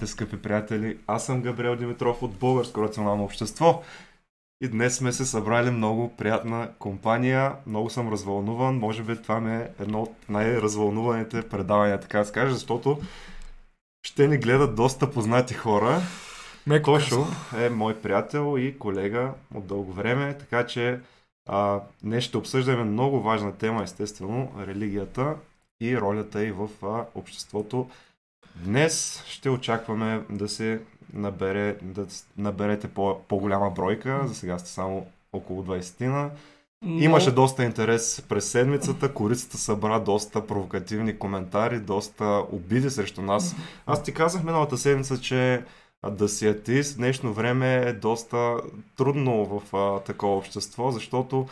[0.00, 0.98] Здравейте, скъпи приятели!
[1.06, 3.82] Аз съм Габриел Димитров от Българско рационално общество.
[4.60, 7.52] И днес сме се събрали много приятна компания.
[7.66, 8.78] Много съм развълнуван.
[8.78, 13.00] Може би това ми е едно от най-развълнуваните предавания, така да се каже, защото
[14.06, 16.00] ще ни гледат доста познати хора.
[16.66, 17.26] Меко Тошо
[17.58, 21.00] е мой приятел и колега от дълго време, така че
[21.48, 25.34] а, днес ще обсъждаме много важна тема, естествено, религията
[25.80, 27.90] и ролята й в а, обществото.
[28.54, 30.80] Днес ще очакваме да се
[31.12, 36.30] набере, да наберете по, по-голяма бройка, за сега сте само около 20-тина.
[36.82, 43.56] Но- Имаше доста интерес през седмицата, корицата събра доста провокативни коментари, доста обиди срещу нас.
[43.86, 45.62] Аз ти казах миналата седмица, че
[46.10, 48.56] да си атеист в днешно време е доста
[48.96, 51.46] трудно в а, такова общество, защото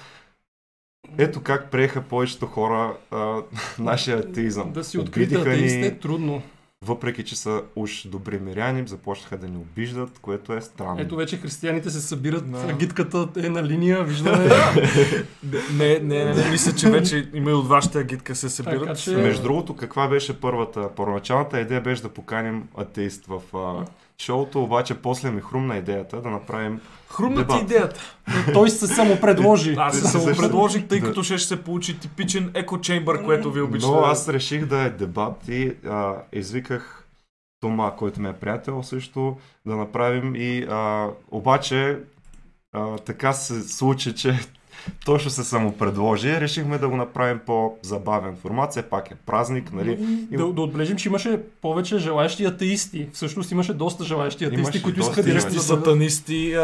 [1.19, 3.42] ето как приеха повечето хора а,
[3.78, 4.72] нашия атеизъм.
[4.72, 6.42] Да си открит атеист е трудно.
[6.82, 11.00] Въпреки че са уж добри миряни, започнаха да ни обиждат, което е странно.
[11.00, 12.58] Ето вече християните се събират, Да.
[12.60, 14.48] агитката е на линия, виждаме.
[15.72, 18.80] Не, не, не, не, мисля, че вече има и от вашата агитка се събират.
[18.80, 20.94] Така че- Между другото, каква беше първата?
[20.96, 23.84] Първоначалната идея беше да поканим атеист в а,
[24.22, 26.80] шоуто, обаче после ми хрумна идеята да направим...
[27.08, 28.00] Хрумна ти идеята.
[28.52, 29.75] Той се само предложи.
[29.78, 31.06] Аз се Също- самопредложих, тъй Да.
[31.06, 33.92] като ще се получи типичен еко чеймбър, което ви обичате.
[33.92, 37.05] Но аз реших да е дебат и а, извиках
[37.60, 41.98] Тома, който ми е приятел също, да направим и а, обаче
[42.72, 44.38] а, така се случи, че
[45.05, 46.41] точно се самопредложи.
[46.41, 48.70] Решихме да го направим по-забавен формат.
[48.70, 49.91] Все пак е празник, нали?
[50.31, 53.09] И Да, да отбележим, че имаше повече желаящи атеисти.
[53.12, 55.59] Всъщност имаше доста желаящи атеисти, Имаше които доста искаха да имаше.
[55.59, 56.61] Сатанисти, а,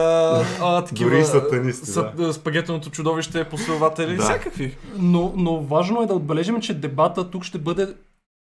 [0.61, 1.11] а, такива...
[1.11, 2.33] Дори сатанисти, са- да.
[2.33, 4.23] Спагетеното чудовище, последователи, Да.
[4.23, 4.77] всякакви.
[4.99, 7.89] Но, но важно е да отбележим, че дебата тук ще бъде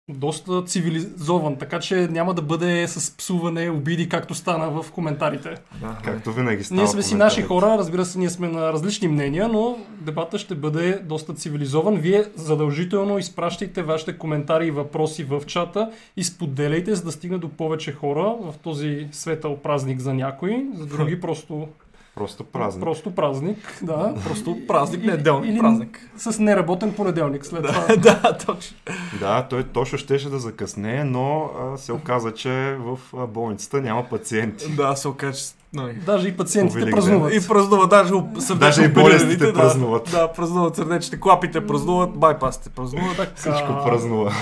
[0.10, 5.56] доста цивилизован, така че няма да бъде с псуване, обиди, както стана в коментарите.
[5.82, 5.98] Да.
[6.04, 9.48] Както винаги става Ние сме си наши хора, разбира се, ние сме на различни мнения,
[9.48, 11.96] но дебата ще бъде доста цивилизован.
[11.96, 17.50] Вие задължително изпращайте вашите коментари и въпроси в чата и споделяйте, за да стигне до
[17.50, 21.68] повече хора в този светъл празник за някои, за други просто,
[22.16, 22.84] Просто празник.
[22.84, 24.16] просто празник, да.
[24.28, 26.10] Просто празник, неделник Или празник.
[26.18, 27.96] С неработен понеделник след това.
[27.98, 28.78] да, точно.
[29.20, 34.72] Да, той точно щеше да закъснее, но а, се оказа, че в болницата няма пациенти.
[34.76, 35.54] Да, се окаже, че...
[35.74, 35.94] нали.
[35.94, 37.04] Даже и пациентите Велик ден.
[37.04, 37.34] празнуват.
[37.34, 38.14] И празнува, даже
[38.60, 40.10] Даже и болестите да, празнуват.
[40.12, 43.18] Да, празнуват сърдечните, клапите празнуват, байпасите празнуват.
[43.18, 44.34] Така, Всичко празнува.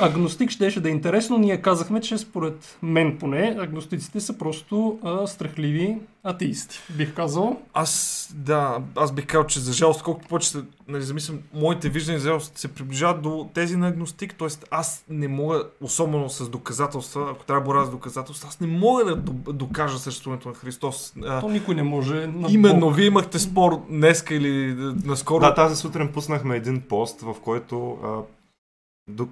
[0.00, 1.38] Агностик щеше да е интересно.
[1.38, 6.78] Ние казахме, че според мен поне, агностиците са просто а, страхливи атеисти.
[6.96, 7.60] Бих казал.
[7.74, 12.20] Аз, да, аз бих казал, че за жалост, колкото повече се, нали, замислям, моите виждания
[12.20, 14.48] за жалост се приближават до тези на агностик, т.е.
[14.70, 19.04] аз не мога, особено с доказателства, ако трябва да боря с доказателства, аз не мога
[19.04, 21.12] да до- докажа съществуването на Христос.
[21.40, 22.26] То никой не може.
[22.26, 22.96] На именно, Бог.
[22.96, 24.74] вие имахте спор днеска или
[25.04, 25.40] наскоро.
[25.40, 28.18] Да, тази сутрин пуснахме един пост, в който а,
[29.08, 29.28] до...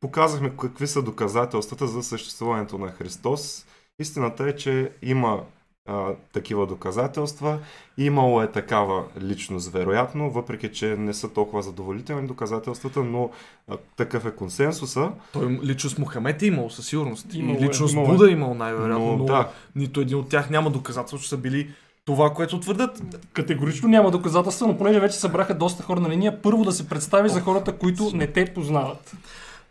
[0.00, 3.66] показахме какви са доказателствата за съществуването на Христос.
[3.98, 5.42] Истината е, че има
[5.88, 7.58] а, такива доказателства.
[7.98, 13.30] Имало е такава личност, вероятно, въпреки че не са толкова задоволителни доказателствата, но
[13.68, 15.10] а, такъв е консенсуса.
[15.32, 17.34] Той личност Мухамед е имал със сигурност.
[17.34, 18.10] Имало и е, личност имало е.
[18.12, 19.48] Буда е имал най-вероятно, Но, но, да.
[19.76, 21.70] нито един от тях няма доказателство, че са били
[22.04, 23.02] това, което твърдят.
[23.32, 27.28] Категорично няма доказателства, но понеже вече събраха доста хора на линия, първо да се представи
[27.28, 29.14] за хората, които не те познават.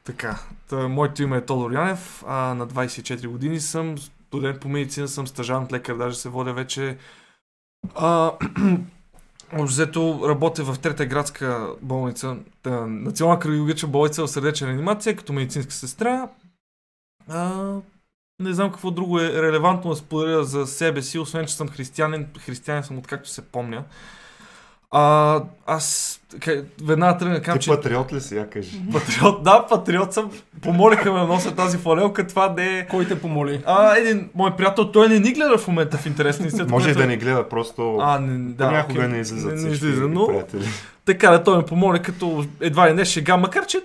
[0.07, 5.07] Така, та, моето име е Тодор Янев, а на 24 години съм студент по медицина,
[5.07, 6.97] съм стажант лекар, даже се водя вече.
[7.95, 8.31] А,
[9.53, 15.33] Общо взето работя в трета градска болница, та, национална кардиологична болница в сърдечна реанимация, като
[15.33, 16.29] медицинска сестра.
[17.27, 17.73] А,
[18.39, 22.27] не знам какво друго е релевантно да споделя за себе си, освен че съм християнин.
[22.39, 23.83] Християнин съм откакто се помня.
[24.91, 25.35] А,
[25.65, 28.81] аз ка- веднага тръгна кажам, Ти че патриот ли си, я кажи?
[28.93, 30.31] Патриот, да, патриот съм.
[30.61, 32.87] Помолиха ме да нося тази фланелка, това не е...
[32.87, 33.61] Кой те помоли?
[33.65, 36.71] А, един мой приятел, той не ни гледа в момента в интерес на истината.
[36.71, 39.07] Може и което да е- ни гледа, просто А, не, да, понякога окей.
[39.07, 40.65] не излизат не, не излиза, но приятели.
[41.05, 43.81] така да той ме помоли като едва ли не шега, макар че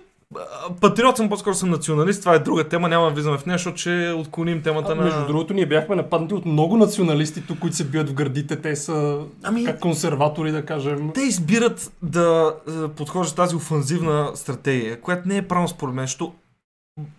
[0.81, 3.76] патриот съм, по-скоро съм националист, това е друга тема, няма да влизаме в нея, защото
[3.76, 5.02] ще отклоним темата А, на...
[5.02, 8.56] между другото, ние бяхме нападнати от много националисти тук, които се бият в гърдите.
[8.56, 11.11] Те са Ами- как консерватори, да кажем.
[11.14, 16.32] Те избират да е, подхождат тази офанзивна стратегия, която не е правилно според мен, защото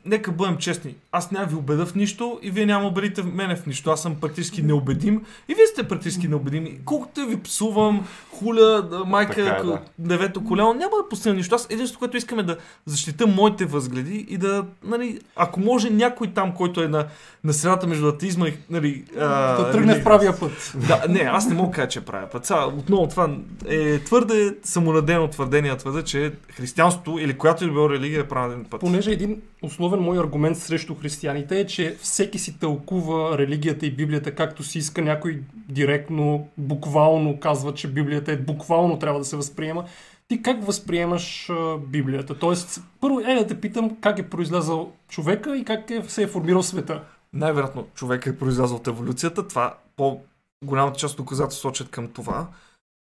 [0.06, 0.96] нека бъдем честни.
[1.12, 3.92] Аз няма ви убеда в нищо и вие няма убедите мене в нищо.
[3.92, 6.80] Аз съм практически неубедим и вие сте практически неубедими.
[6.86, 9.80] Колкото ви псувам, хуля, майка, Така е, да.
[10.00, 11.56] девето колело, няма да постигна нищо.
[11.56, 16.28] Аз единството, което искаме е да защита моите възгледи и да, нали, ако може някой
[16.28, 17.08] там, който е на,
[17.44, 20.74] на средата между атеизма и, нали, а, Да тръгне в правия път.
[20.88, 22.46] да, не, аз не мога да кажа, че правя път.
[22.46, 23.30] Сега, отново това
[23.68, 28.66] е твърде самонадено твърдение, твърде, че християнството или която и да било религия е правилен
[28.70, 28.82] път.
[28.82, 34.36] Понеже един основен мой аргумент срещу християните е, че всеки си тълкува религията и Библията
[34.36, 35.02] както си иска.
[35.02, 39.86] Някой директно, буквално казва, че Библията е буквално трябва да се възприема.
[40.28, 41.50] Ти как възприемаш
[41.88, 42.40] Библията?
[42.40, 46.28] Тоест, първо е да те питам как е произлязал човека и как е, се е
[46.28, 47.04] формирал света.
[47.34, 49.48] Най-вероятно човек е произлязъл от еволюцията.
[49.48, 50.22] Това по
[50.66, 52.48] голямата част от доказателства сочат към това.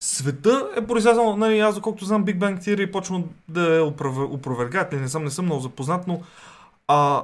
[0.04, 4.92] Света е произлязъл, нали, аз доколкото знам Big Bang Theory почвам да я опровер- опровергаят,
[4.92, 6.22] не съм, не съм много запознат, но
[6.88, 7.24] а,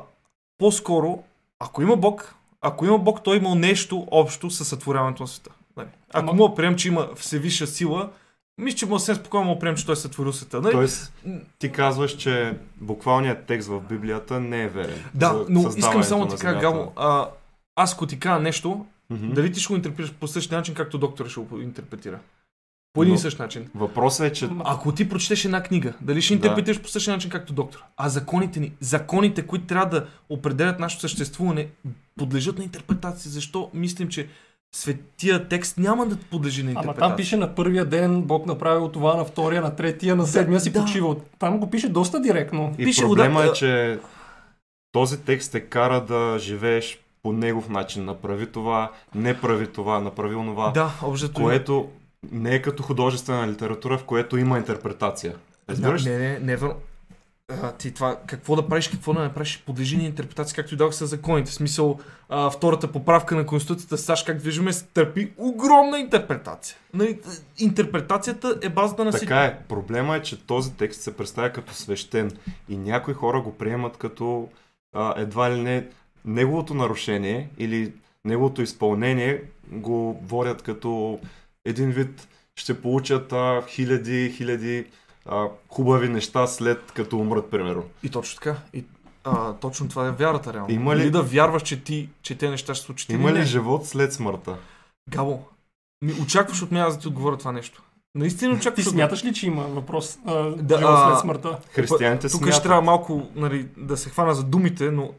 [0.58, 1.24] по-скоро,
[1.60, 5.50] ако има Бог, ако има Бог, той е имал нещо общо с сътворяването на света.
[5.78, 5.88] Нали.
[6.14, 8.10] Ако Ама- мога да приемем, че има всевисша сила,
[8.58, 10.62] мисля, че може съвсем спокойно да приемем, че той е сътворил света.
[10.62, 10.72] Нали?
[10.74, 11.14] Тоест,
[11.60, 15.04] ти казваш, че буквалният текст в Библията не е верен.
[15.14, 16.60] да, но искам само Земята.
[16.62, 17.28] Гамо, а,
[17.76, 19.34] аз ако ти кажа нещо, Мгм.
[19.34, 22.20] Дали ти ще го интерпретираш по същия начин, както доктор ще го интерпретира?
[22.94, 23.70] По един и същ начин.
[23.76, 26.36] Въпросът е, че Ако ти прочетеш една книга, дали ще Да.
[26.36, 27.84] интерпретираш по същия начин, както доктор?
[27.98, 31.68] А законите ни, законите, които трябва да определят нашето съществуване,
[32.18, 33.32] подлежат на интерпретация.
[33.32, 34.28] Защо мислим, че
[34.76, 37.10] светия текст няма да подлежи на Ама интерпретация?
[37.10, 40.72] там пише на първия ден Бог направил това, на втория, на третия, на седмия си
[40.72, 40.80] да.
[40.82, 41.22] почивал.
[41.40, 42.76] Там го пише доста директно.
[42.78, 44.00] и пише проблема да, е, че
[44.92, 48.06] този текст те кара да живееш по негов начин.
[48.06, 50.72] Направи това, не прави това, направи онова.
[50.72, 51.90] Да, общото Което
[52.32, 55.32] не е като художествена литература, в което има интерпретация.
[55.32, 56.06] Да, Разбираш?
[56.06, 56.76] не, не, не е верно.
[57.62, 60.78] А, ти това, какво да правиш, какво да не правиш, подлежи на интерпретация, както и
[60.78, 61.52] дадох с законите.
[61.52, 62.00] В смисъл,
[62.30, 66.78] а, втората поправка на Конституцията, САЩ, как виждаме, търпи огромна интерпретация.
[66.94, 67.20] Нали,
[67.60, 69.26] интерпретацията е базата на всичко.
[69.26, 69.60] Така е.
[69.70, 72.32] Проблема е, че този текст се представя като свещен
[72.70, 74.50] и някои хора го приемат като
[74.94, 75.88] а, едва ли не
[76.26, 77.94] неговото нарушение или
[78.26, 81.20] неговото изпълнение го водят като
[81.66, 84.86] един вид ще получат а, хиляди, хиляди
[85.26, 87.84] а, хубави неща след като умрат, примерно.
[88.04, 88.56] И точно така.
[88.74, 88.84] И,
[89.24, 90.74] а, точно това е вярата, реално.
[90.74, 93.10] Има ли- Или да вярваш, че, ти, че те неща ще се случат.
[93.10, 93.46] Има ли не.
[93.46, 94.56] живот след смъртта?
[95.10, 95.40] Габо,
[96.02, 97.84] ми очакваш от мен аз да ти отговоря това нещо.
[98.16, 101.60] Наистина Ти очакваш от смяташ ли, че има въпрос а, Да, живот а, след смъртта?
[101.72, 102.54] Християните Тук смятат.
[102.54, 105.14] ще трябва малко нали, да се хвана за думите, но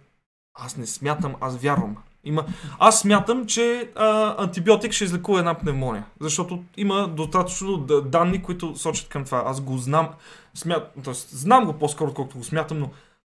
[0.54, 1.96] аз не смятам, аз вярвам.
[2.24, 2.44] Има...
[2.78, 9.08] Аз смятам, че а, антибиотик ще излекува една пневмония, защото има достатъчно данни, които сочат
[9.08, 9.42] към това.
[9.46, 10.08] Аз го знам,
[10.54, 10.94] смят...
[11.04, 12.90] Тоест, знам го по-скоро, колкото го смятам, но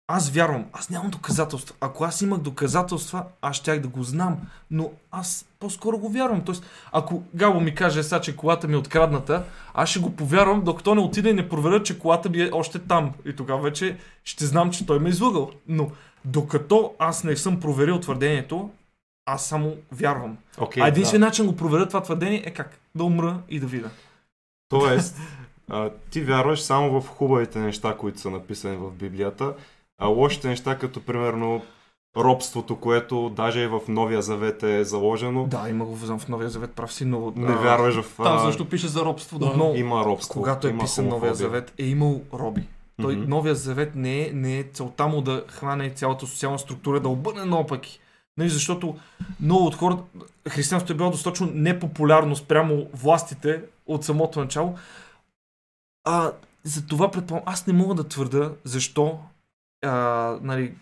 [0.08, 1.74] аз вярвам, аз нямам доказателства.
[1.80, 4.36] Ако аз имах доказателства, аз щях да го знам,
[4.70, 6.44] но аз по-скоро го вярвам.
[6.44, 9.44] Тоест, ако Габо ми каже сега, че колата ми е открадната,
[9.74, 12.78] аз ще го повярвам, докато не отида и не проверя, че колата ми е още
[12.78, 13.12] там.
[13.24, 15.50] И тогава вече ще знам, че той ме е излъгал.
[15.68, 15.90] Но
[16.26, 18.70] докато аз не съм проверил твърдението,
[19.26, 20.36] аз само вярвам.
[20.58, 21.26] Окей, а единствен да.
[21.26, 22.78] начин го проверя това твърдение е как?
[22.94, 23.90] Да умра и да видя.
[24.68, 25.16] Тоест,
[25.70, 29.54] а, ти вярваш само в хубавите неща, които са написани в Библията,
[29.98, 31.62] а лошите неща, като примерно
[32.16, 36.72] робството, което даже и в Новия Завет е заложено, Да, има го в Новия Завет,
[36.72, 37.32] прав си, но...
[37.36, 38.16] не а, вярваш в...
[38.16, 39.52] Там също пише за робство, да.
[39.56, 40.40] Но- Има робство.
[40.40, 41.34] Когато е има писан Новия.
[41.34, 42.62] Завет, е имал роби.
[43.02, 43.30] Той, Мгм.
[43.30, 47.44] Новия Завет не е, не е целта му да хване цялата социална структура, да обърне
[47.44, 48.00] наопаки.
[48.36, 48.98] Нали, защото
[49.40, 50.02] много от хората,
[50.48, 54.74] християнството е било достатъчно непопулярно спрямо властите от самото начало.
[56.04, 56.32] А,
[56.64, 59.18] за това предполагам, аз не мога да твърда защо
[59.82, 59.90] а,
[60.42, 60.74] нали,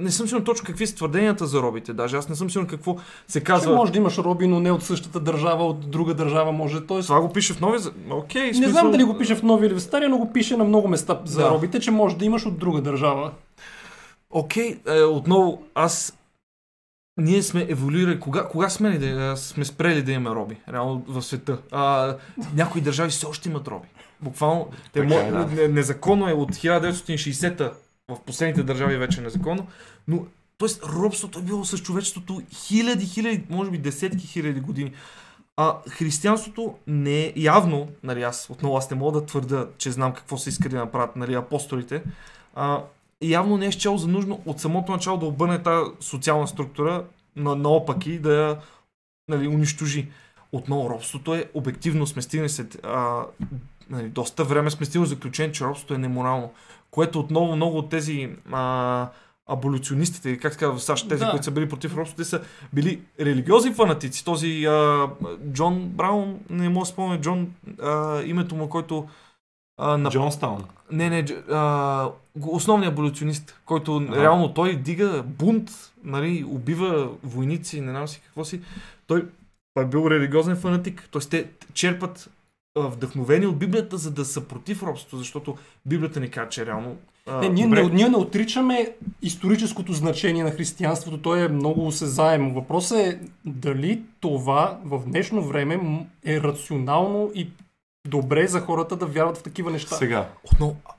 [0.00, 1.92] не съм сигурен точно какви са твърденията за робите.
[1.92, 2.96] Даже аз не съм сигурен какво
[3.28, 3.74] се Че казва.
[3.74, 6.80] може да имаш роби, но не от същата държава, от друга държава може.
[6.80, 7.80] Тоест, Това го пише в новия...
[7.80, 10.32] за- Окей, не смисъл- знам дали го пише в нови или в стария, но го
[10.32, 11.50] пише на много места за Да.
[11.50, 13.30] робите, че може да имаш от друга държава.
[14.30, 16.14] Окей, е, отново, аз...
[17.16, 18.20] Ние сме еволюирали.
[18.20, 20.56] Кога, кога сме, ли да, сме спрели да имаме роби?
[20.72, 21.58] Реално в света.
[21.70, 22.14] А,
[22.54, 23.88] някои държави все още имат роби.
[24.20, 25.46] Буквално, те Така е, да.
[25.46, 27.72] не, незаконно е от 1960-та,
[28.08, 29.66] в последните държави вече е незаконно,
[30.08, 30.26] но
[30.58, 34.92] Тоест, робството е било с човечеството хиляди, хиляди, може би десетки хиляди години.
[35.56, 40.12] А християнството не е явно, нали аз отново аз не мога да твърда, че знам
[40.12, 42.02] какво са искали да направят нали, апостолите,
[42.54, 42.82] а,
[43.22, 47.04] явно не е счел за нужно от самото начало да обърне тази социална структура
[47.36, 48.58] на, наопаки да я
[49.28, 50.08] нали, унищожи.
[50.52, 53.24] Отново, робството е обективно сме стигнали след а,
[53.90, 56.52] нали, доста време сме стигнали заключение, че робството е неморално.
[56.90, 59.08] Което отново много от тези а,
[59.46, 61.30] аболюционистите, как се казва в САЩ, тези, Да.
[61.30, 62.40] които са били против робството, те са
[62.72, 64.24] били религиозни фанатици.
[64.24, 65.08] Този а,
[65.52, 67.52] Джон Браун, не мога да спомня, Джон,
[67.82, 69.08] а, името му, който
[69.80, 70.10] а, на...
[70.10, 70.64] Джонстаун.
[70.92, 72.10] Не, не, а,
[72.46, 74.22] основният аболюционист, който Ага.
[74.22, 75.70] реално той дига бунт,
[76.04, 78.60] нали, убива войници, не знам си какво си.
[79.06, 79.26] Той,
[79.78, 81.08] е бил религиозен фанатик.
[81.10, 82.30] Тоест те черпат
[82.84, 85.56] а, вдъхновение от Библията, за да са против робството, защото
[85.86, 86.96] Библията ни казва, че реално...
[87.26, 88.92] А, Не, ние, добре, не, ние не отричаме
[89.22, 92.54] историческото значение на християнството, то е много осезаемо.
[92.54, 97.50] Въпросът е дали това в днешно време е рационално и
[98.08, 99.96] добре за хората да вярват в такива неща.
[99.96, 100.92] Сега, Отново, а-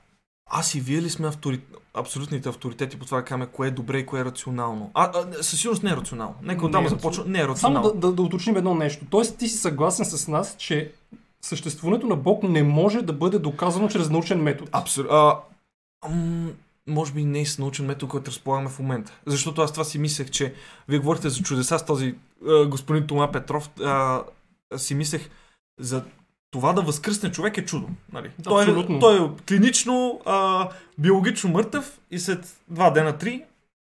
[0.52, 1.60] аз и вие ли сме автори...
[1.94, 4.90] абсолютните авторитети по това да кажем кое е добре и кое е рационално?
[4.94, 6.34] А, а със сигурност не е рационално.
[6.42, 7.24] Нека Не оттам е започва.
[7.26, 7.88] Не е Само рационално.
[7.92, 9.04] да, да, да уточним едно нещо.
[9.10, 10.92] Тоест ти си съгласен с нас, че
[11.40, 14.70] съществуването на Бог не може да бъде доказано чрез научен метод.
[14.72, 15.42] Абсолютно.
[16.86, 19.12] Може би не е с научен метод, който разполагаме в момента.
[19.26, 20.54] Защото аз това си мислех, че
[20.88, 22.14] вие говорите за чудеса с този
[22.48, 23.70] а, господин Тома Петров.
[23.84, 24.22] А,
[24.76, 25.30] си мислех
[25.80, 26.02] за
[26.50, 27.88] това да възкръсне човек е чудо.
[28.12, 28.30] Нали?
[28.44, 30.68] Той, е, той е клинично, а,
[30.98, 33.42] биологично мъртъв и след два дена, три,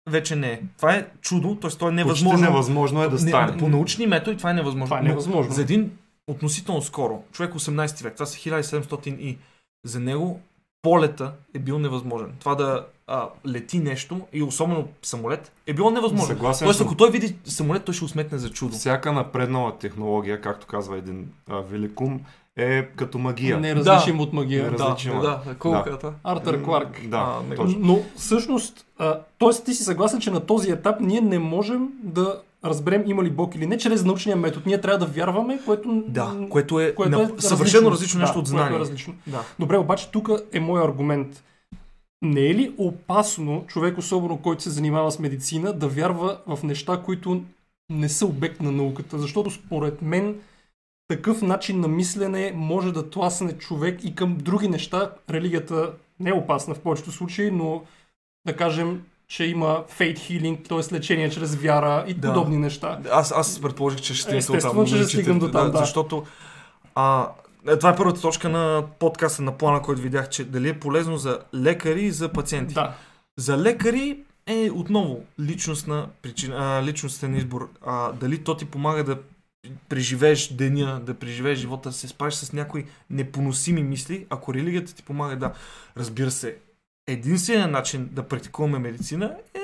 [0.10, 0.62] вече не е.
[0.78, 1.70] Това е чудо, т.е.
[1.70, 2.46] то е почти невъзможно.
[2.46, 3.52] невъзможно е да стане.
[3.52, 4.86] Не, по научни методи това е невъзможно.
[4.86, 5.54] Това е Но невъзможно.
[5.54, 5.92] За един
[6.28, 9.38] относително скоро, човек 18 век, това са 1700 и
[9.86, 10.42] за него
[10.82, 12.32] полета е бил невъзможен.
[12.40, 16.28] Това да а, лети нещо и особено самолет е било невъзможно.
[16.28, 18.76] Съгласен Тоест, ако той види самолет, той ще усметне за чудо.
[18.76, 22.22] Всяка напреднала технология, както казва един а, великум,
[22.56, 23.60] е като магия.
[23.60, 24.64] Не е различим от магия.
[24.64, 24.84] Не е Да.
[24.84, 25.12] различим.
[25.12, 25.22] Значима.
[25.22, 26.14] да, да, колката.
[26.24, 27.02] Артър Кларк.
[27.08, 27.80] Да, А, точно.
[27.80, 28.86] Но всъщност,
[29.40, 29.64] т.е.
[29.66, 33.56] ти си съгласен, че на този етап ние не можем да разберем има ли Бог
[33.56, 34.64] или не чрез научния метод.
[34.66, 38.46] Ние трябва да вярваме, което, Да, което е, което на, съвършено различно нещо да, от
[38.46, 38.78] което знание.
[38.78, 39.16] Е различно.
[39.28, 39.44] Да.
[39.60, 41.44] Добре, обаче тук е мой аргумент.
[42.22, 47.02] Не е ли опасно човек, особено който се занимава с медицина, да вярва в неща,
[47.06, 47.44] които
[47.90, 49.20] не са обект на науката?
[49.20, 50.36] Защото според мен
[51.08, 55.12] такъв начин на мислене може да тласне човек и към други неща.
[55.30, 57.84] Религията не е опасна в повечето случаи, но
[58.48, 60.96] да кажем, че има faith healing, т.е.
[60.96, 62.28] лечение чрез вяра и Да.
[62.28, 63.00] подобни неща.
[63.12, 65.08] Аз, аз предположих, че ще стигнете Естествено, оттам.
[65.08, 65.78] че ще до там, да.
[65.78, 66.26] Защото
[66.96, 67.30] а,
[67.68, 71.18] е, това е първата точка на подкаста на плана, който видях, че дали е полезно
[71.18, 72.74] за лекари и за пациенти.
[72.74, 72.96] Да.
[73.38, 77.70] За лекари е отново личностна причина, а, личностен избор.
[77.86, 79.18] А, дали то ти помага да
[79.90, 85.04] преживееш деня, да преживееш живота, да се справиш с някои непоносими мисли, ако религията ти
[85.04, 85.52] помага да,
[85.98, 86.56] разбира се,
[87.08, 89.60] единственият начин да практикуваме медицина е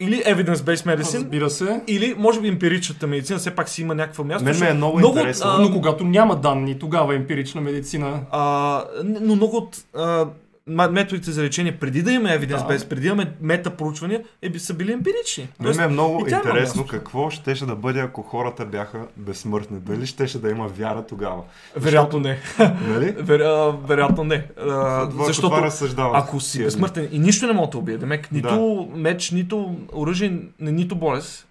[0.00, 1.80] или evidence-based medicine, Разбира се.
[1.86, 4.44] или може би емпиричната медицина все пак си има някакво място.
[4.44, 5.50] Мен ме е много, много от, интересно.
[5.50, 8.20] а, Но когато няма данни, тогава е емпирична медицина.
[8.30, 10.26] А, но много от а,
[10.66, 12.88] методите за лечение, преди да имаме evidence Да.
[12.88, 15.48] преди да имаме метапроучвания, е, би- са били емпирични.
[15.60, 16.86] Мен ми е много има интересно място.
[16.86, 19.78] какво щеше да бъде, ако хората бяха безсмъртни.
[19.78, 21.42] Дали щеше да има вяра тогава?
[21.76, 22.38] вероятно не.
[22.82, 23.10] Нали?
[23.18, 23.40] Вер,
[23.84, 24.46] вероятно не.
[24.58, 25.56] А, Това- защото
[25.92, 30.96] ако си безсмъртен и нищо не мога да убие, демек, нито меч, нито оръжие, нито
[30.96, 31.46] болест,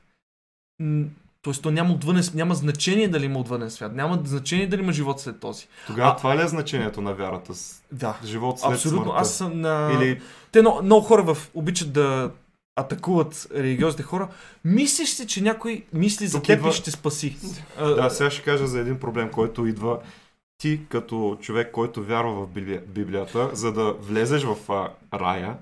[1.45, 3.95] Тоест, то няма, отвънен, няма значение дали има отвънен свят.
[3.95, 5.67] Няма значение дали има живот след този.
[5.87, 7.53] Тогава А- това ли е значението на вярата?
[7.91, 8.17] Да.
[8.23, 9.03] живот след Абсолютно.
[9.03, 9.21] смъртта?
[9.21, 9.91] Аз съм на...
[9.93, 10.21] Или
[10.51, 12.31] Те много, много хора в, обичат да
[12.75, 14.27] атакуват религиозните хора.
[14.65, 17.37] Мислиш си, че някой мисли за Тук теб идва- и ще спаси.
[17.79, 19.99] Да, сега ще кажа за един проблем, който идва
[20.57, 24.55] ти като човек, който вярва в Библия, Библията, за да влезеш в
[25.13, 25.55] рая,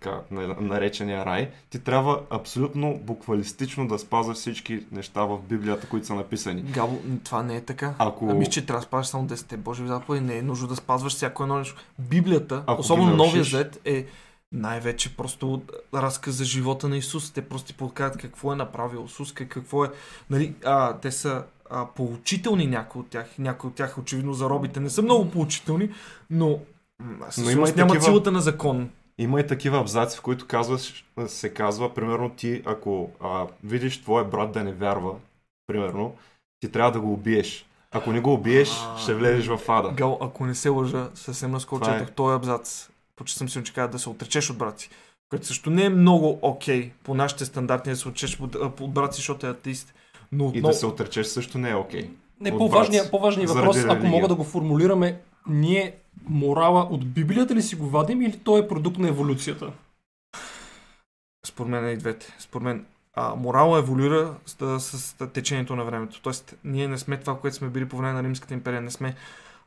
[0.00, 6.06] така на- наречения рай, ти трябва абсолютно буквалистично да спазваш всички неща в Библията, които
[6.06, 6.62] са написани.
[6.62, 7.94] Габо, това не е така.
[7.98, 11.12] Ако- Ами, че трябва да спазваш само 10 Божи заповеди, не е нужно да спазваш
[11.12, 11.76] всяко едно нещо.
[12.00, 14.06] Библията, Ако особено Новия Завет, е
[14.52, 15.62] най-вече просто
[15.94, 17.30] разказ за живота на Исус.
[17.30, 19.88] Те просто ти подказват какво е направил Исус, как- какво е...
[20.30, 23.26] Нали, а, те са а, поучителни някои от тях.
[23.38, 25.90] Някои от тях, очевидно, за робите не са много поучителни,
[26.30, 26.58] но, м,
[27.38, 28.90] Но има нямат такива- силата на закон.
[29.20, 34.24] Има и такива абзаци, в които казваш, се казва, примерно ти, ако а, видиш твой
[34.24, 35.14] брат да не вярва,
[35.66, 36.14] примерно,
[36.60, 37.66] ти трябва да го убиеш.
[37.90, 39.92] Ако не го убиеш, А, ще влезеш в ада.
[39.92, 42.06] Гал, ако не се лъжа, съвсем наскоро Това е.
[42.06, 42.88] този абзац.
[43.16, 44.90] Почти съм сигурен, че казва да се отречеш от брат си.
[45.30, 48.56] Което също не е много окей по нашите стандарти да се отречеш от,
[48.94, 49.94] брат си, защото е атеист.
[50.32, 52.10] Но И отново, да се отречеш също не е окей.
[52.40, 55.94] Не, От по-важният, въпрос, ако мога да го формулираме, ние
[56.28, 59.72] морала от Библията ли си го вадим или той е продукт на еволюцията?
[61.44, 62.36] според мен е и двете.
[62.38, 66.20] Според мен а, морала еволюира с, с, с течението на времето.
[66.22, 68.80] Тоест, ние не сме това, което сме били по време на Римската империя.
[68.80, 69.14] Не сме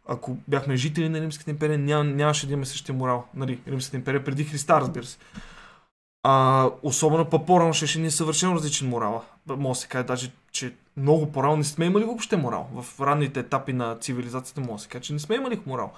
[0.07, 3.25] ако бяхме жители на Римската империя, ням, нямаше да имаме същия морал.
[3.33, 5.17] Нали, Римската империя преди Христа, разбира се.
[6.23, 9.23] А, особено по-рано ще ни е съвършено различен морал.
[9.47, 12.69] Може да се каже даже, че много по-рано не сме имали въобще морал.
[12.73, 15.93] В ранните етапи на цивилизацията да се каже, че не сме имали морал.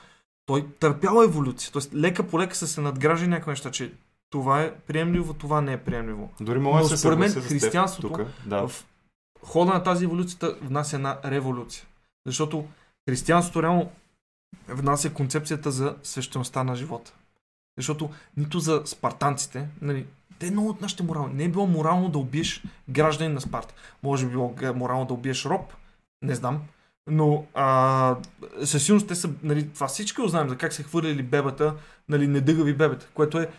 [0.45, 1.71] Той търпял еволюция.
[1.71, 3.93] Тоест лека по лека са се надграждали някои неща, че
[4.29, 6.29] това е приемливо, това не е приемливо.
[6.41, 8.21] Дори мога да се според мен християнството тук.
[8.45, 8.67] Да.
[8.67, 8.85] В
[9.43, 11.85] хода на тази еволюцията внася една революция.
[12.25, 12.65] Защото
[13.09, 13.91] християнството реално
[14.67, 17.13] внася концепцията за свещеността на живота.
[17.77, 20.05] Защото нито за спартанците, нали,
[20.39, 21.33] те много от нашите морални.
[21.33, 23.73] Не е било морално да убиеш гражданин на Спарта.
[24.03, 25.73] Може би било морално да убиеш роб,
[26.21, 26.61] не знам.
[27.09, 28.15] Но а,
[28.63, 31.75] със сигурност те са, нали, това всички го знаем, за как се хвърляли бебета,
[32.09, 33.49] нали, недъгави бебета, което е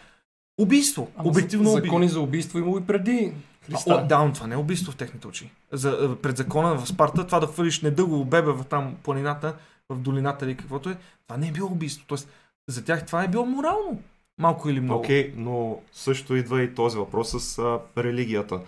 [0.59, 1.11] убийство.
[1.17, 1.77] Ама обективно за-.
[1.77, 3.33] Закони за убийство има и преди
[3.67, 3.95] Христа.
[3.95, 5.51] О, да, но това не е убийство в техните очи.
[5.73, 9.55] За, пред закона в Спарта, това да хвърлиш недълго бебе в там планината,
[9.89, 12.05] в долината или каквото е, това не е било убийство.
[12.07, 12.29] Тоест,
[12.69, 14.01] за тях това е било морално.
[14.39, 15.01] Малко или много.
[15.01, 18.61] Окей, но също идва и този въпрос с а, религията.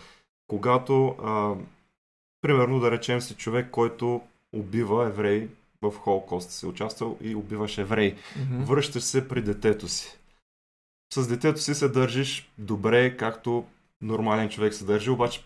[0.46, 1.54] Когато, а,
[2.40, 4.20] примерно да речем си човек, който
[4.52, 5.48] убива евреи
[5.82, 8.16] в Холокоста си участвал и убиваш евреи.
[8.36, 8.64] Мгм.
[8.64, 10.18] Връщаш се при детето си.
[11.14, 13.66] С детето си се държиш добре, както
[14.00, 15.42] нормален човек се държи, обаче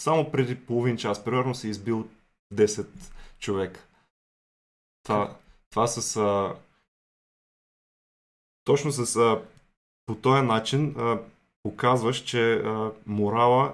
[0.00, 2.08] само преди половин час, примерно си избил
[2.54, 2.86] 10
[3.38, 3.88] човек.
[5.04, 5.36] Това,
[5.70, 6.16] това с...
[6.16, 6.54] А,
[8.64, 9.16] точно с...
[9.16, 9.40] А,
[10.06, 11.18] по този начин а,
[11.62, 13.72] показваш, че а, морала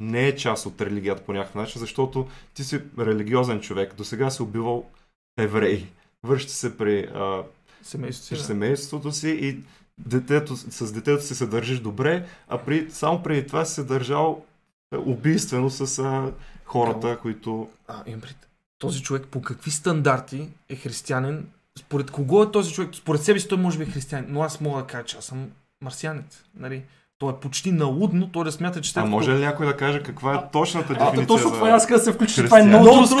[0.00, 3.94] не е част от религията по някакъв начин, защото ти си религиозен човек.
[3.94, 4.90] До сега си убивал
[5.38, 5.86] евреи.
[6.26, 7.42] Връща се при а,
[7.82, 8.42] Семейството при си.
[8.42, 8.46] да.
[8.46, 9.58] семейството си и
[9.98, 14.44] детето, с детето си се държиш добре, а при, само преди това си се държал
[14.92, 16.32] е, убийствено с а,
[16.64, 17.68] хората, които...
[17.88, 18.36] А, имам пред.
[18.78, 21.46] Този човек по какви стандарти е християнин?
[21.78, 22.90] Според кого е този човек?
[22.94, 25.24] Според себе си той може би е християнин, но аз мога да кажа, че аз
[25.24, 25.46] съм
[25.82, 26.44] марсианец.
[26.60, 26.82] Нали?
[27.18, 30.02] То е почти налудно, той да смята, че А след може ли някой да каже
[30.02, 31.54] каква е точната А, дефиниция точно за...
[31.54, 33.14] това аз да се включи, това е много че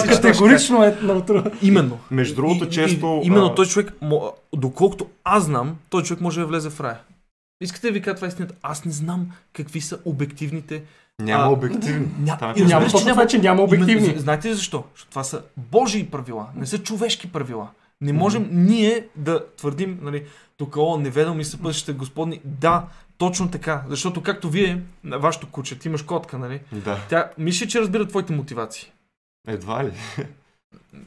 [0.00, 1.50] ще категорично е много трудно.
[1.62, 1.98] Именно.
[2.10, 3.20] Между другото, често...
[3.24, 3.92] Именно а, той човек,
[4.56, 6.98] доколкото аз знам, той човек може да влезе в рая.
[7.60, 8.54] Искате да ви кажа това е истината?
[8.62, 10.82] Аз не знам какви са обективните.
[11.22, 12.08] Няма а, обективни.
[12.18, 12.38] Ня...
[12.38, 14.04] Там и е разбираш, Няма че че няма обективни.
[14.04, 14.84] Именно, знаете ли защо?
[14.92, 17.68] Защото това са Божии правила, не са човешки правила.
[18.00, 20.24] Не можем ние да твърдим, нали,
[20.56, 22.40] тук, о, неведомо ми са пътищите Господни.
[22.44, 22.84] Да,
[23.18, 23.82] точно така.
[23.88, 26.60] Защото както вие, на вашето куче, ти имаш котка, нали?
[26.72, 26.98] Да.
[27.08, 28.92] Тя мисли, че разбира твоите мотивации.
[29.48, 29.92] Едва ли.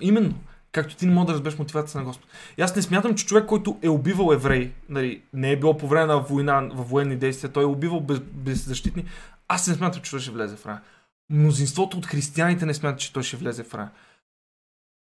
[0.02, 0.34] Именно.
[0.72, 2.30] Както ти не можеш да разбереш мотивацията на Господ.
[2.58, 5.88] И аз не смятам, че човек, който е убивал евреи, нали, не е било по
[5.88, 9.06] време на война, в военни действия, той е убивал без, беззащитни,
[9.48, 10.82] аз не смятам, че той ще влезе в рая.
[11.30, 13.90] Мнозинството от християните не смятат, че той ще влезе в рая.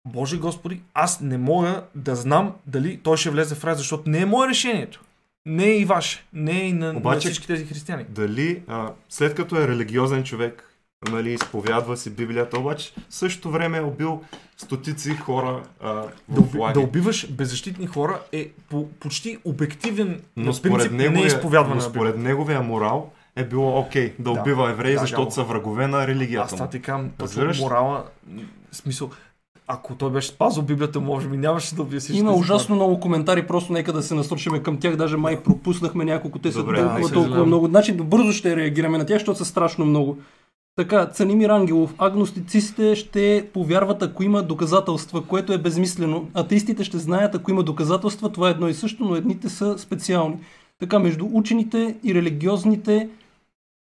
[0.07, 4.19] Боже Господи, аз не мога да знам дали той ще влезе в рая, защото не
[4.19, 5.01] е мое решението.
[5.47, 6.25] Не е и ваше.
[6.33, 8.05] Не е и на, на Обаче- всички тези християни.
[8.05, 10.71] Дали, а, след като е религиозен човек,
[11.11, 14.23] нали, изповядва си Библията, обаче в същото време е убил
[14.57, 16.75] стотици хора а, Да, в уби, лагер.
[16.75, 21.69] да убиваш беззащитни хора е по, почти обективен Но принцип според, не е неговия, изповядване
[21.71, 24.41] но на според неговия морал е било окей да, Да.
[24.41, 25.31] убива евреи, Да, защото Гаво.
[25.31, 26.71] са врагове на Аз религията това му.
[26.71, 28.05] ти казвам, точно морала,
[28.73, 29.11] смисъл,
[29.69, 32.21] ако той беше спазил Библията, може би нямаше да убие всички.
[32.21, 34.97] Има ужасно много коментари, просто нека да се насочиме към тях.
[34.97, 37.67] Даже май пропуснахме няколко, те са Добре, толкова, толкова много.
[37.67, 40.19] Значи бързо ще реагираме на тях, защото са страшно много.
[40.77, 46.29] Така, Цанимир Ангелов, агностицистите ще повярват, ако има доказателства, което е безмислено.
[46.35, 50.37] Атеистите ще знаят, ако има доказателства, това е едно и също, но едните са специални.
[50.81, 53.09] Така, между учените и религиозните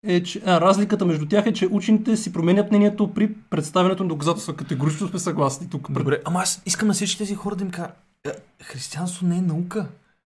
[0.04, 4.08] е, че, а, разликата между тях е, че учените си променят мнението при представянето на
[4.08, 4.56] доказателства.
[4.56, 5.92] Категорично сме съгласни тук.
[5.92, 7.90] Добре, ама аз искам на всички тези хора да им кажа,
[8.24, 8.30] е,
[8.62, 9.86] християнство не е наука.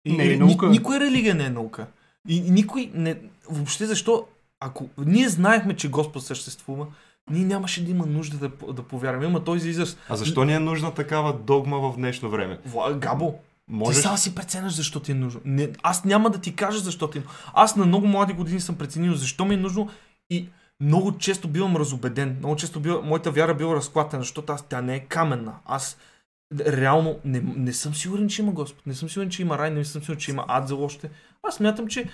[0.06, 0.70] И, Не е ни- наука.
[0.70, 1.88] никоя религия не е наука.
[2.28, 3.16] И, и никой не...
[3.50, 4.26] Въобще защо,
[4.60, 6.86] ако ние знаехме, че Господ съществува,
[7.32, 9.26] ние нямаше да има нужда да, да повярваме.
[9.26, 9.98] Има този израз.
[10.10, 12.60] А защо ни е нужна такава догма в днешно време?
[12.70, 13.34] Вла- Габо,
[13.74, 14.02] Можеш...
[14.02, 15.42] Ти сам си преценяш защо ти е нужно.
[15.46, 17.36] Не, аз няма да ти кажа защо ти е нужно.
[17.54, 19.90] Аз на много млади години съм преценил защо ми е нужно
[20.30, 22.36] и много често бивам разобеден.
[22.40, 25.54] Много често бива, моята вяра била разклатена, защото аз тя не е каменна.
[25.66, 25.98] Аз
[26.60, 28.88] реално не, не съм сигурен, че има Господ.
[28.88, 31.10] Не съм сигурен, че има рай, не съм сигурен, че има ад за лошите.
[31.44, 32.10] Аз смятам, че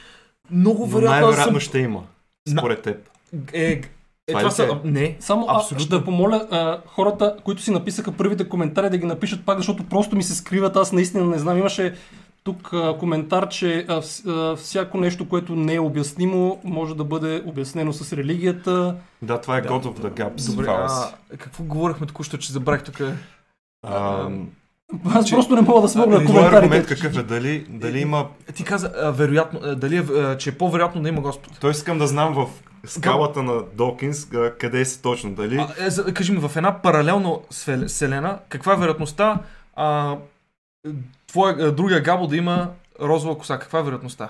[0.52, 1.70] много Но вероятно най-вероятно съм...
[1.70, 2.04] ще има.
[2.50, 3.10] Според теб.
[3.54, 3.82] Е,
[4.30, 4.64] е, Това са...
[4.64, 5.86] а, Не, Само Абсолютно.
[5.86, 10.16] Ще помоля а, хората, които си написаха първите коментари, да ги напишат пак, защото просто
[10.16, 10.76] ми се скриват.
[10.76, 11.58] Аз наистина не знам.
[11.58, 11.94] Имаше
[12.44, 17.04] тук а, коментар, че а, вс- а, всяко нещо, което не е обяснимо, може да
[17.04, 18.96] бъде обяснено с религията.
[19.22, 19.70] Да, това е Да.
[19.70, 20.50] God of the Gaps.
[20.52, 21.14] Добре, fallacy.
[21.34, 23.02] а, какво говорихме току-що, че забравих тук?
[23.84, 24.28] А,
[25.06, 26.96] Аз Че- просто не мога да смогна А, Твой аргумент коментарите.
[26.96, 27.24] какъв е?
[27.24, 28.28] Дали, дали има...
[28.56, 31.60] Ти каза, а, вероятно, а, дали е, а, че е по-вероятно да има Господ.
[31.60, 32.48] Той искам да знам в
[32.90, 35.32] скалата на Докинс а, къде си точно.
[35.32, 35.58] Дали...
[35.58, 37.34] А, е, за, кажи ми, в една паралелна
[37.88, 39.40] вселена, каква е вероятността
[39.76, 40.18] а,
[41.28, 42.70] твоя, а, другия Габо да има
[43.02, 43.60] розова коса?
[43.60, 44.30] Каква е вероятността?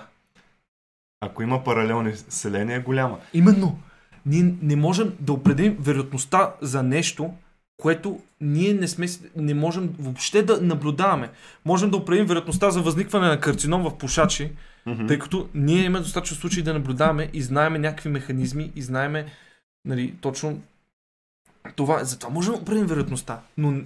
[1.20, 3.18] Ако има паралелни вселения, е голяма.
[3.34, 3.78] Именно.
[4.26, 7.30] Ние не можем да определим вероятността за нещо,
[7.80, 11.30] което ние не, сме, не можем въобще да наблюдаваме.
[11.64, 14.52] Можем да определим вероятността за възникване на карцином в пушачи,
[14.86, 15.06] Мгм.
[15.06, 19.26] тъй като ние имаме достатъчно случаи да наблюдаваме и знаеме някакви механизми и знаеме
[19.84, 20.60] нали, точно
[21.76, 22.04] това.
[22.04, 23.40] Затова можем да определим вероятността.
[23.58, 23.82] Но е,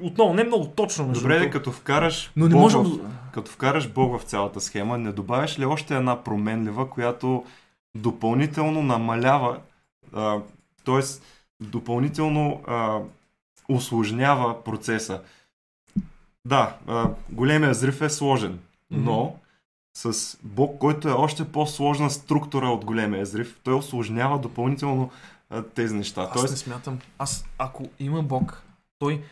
[0.00, 1.06] отново, не много точно.
[1.06, 2.82] Между Добре, като вкараш, но не можем.
[2.82, 2.98] в,
[3.32, 7.44] като вкараш Бог в цялата схема, не добавяш ли още една променлива, която
[7.96, 9.58] допълнително намалява,
[10.84, 11.02] т.е.
[11.60, 13.00] допълнително а,
[13.68, 15.22] усложнява процеса.
[16.44, 18.58] Да, а, големия зрив е сложен,
[18.90, 19.36] но
[19.96, 25.10] с Бог, който е още по-сложна структура от големия зрив, той осложнява допълнително
[25.50, 26.22] а, тези неща.
[26.22, 26.98] Аз Тоест, не смятам.
[27.18, 28.62] Аз, ако има Бог,
[28.98, 29.22] той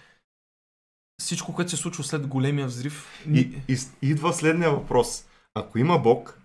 [1.21, 3.25] всичко, което се случва след големия взрив.
[3.33, 5.25] И, и, идва следния въпрос.
[5.55, 6.42] Ако има Бог,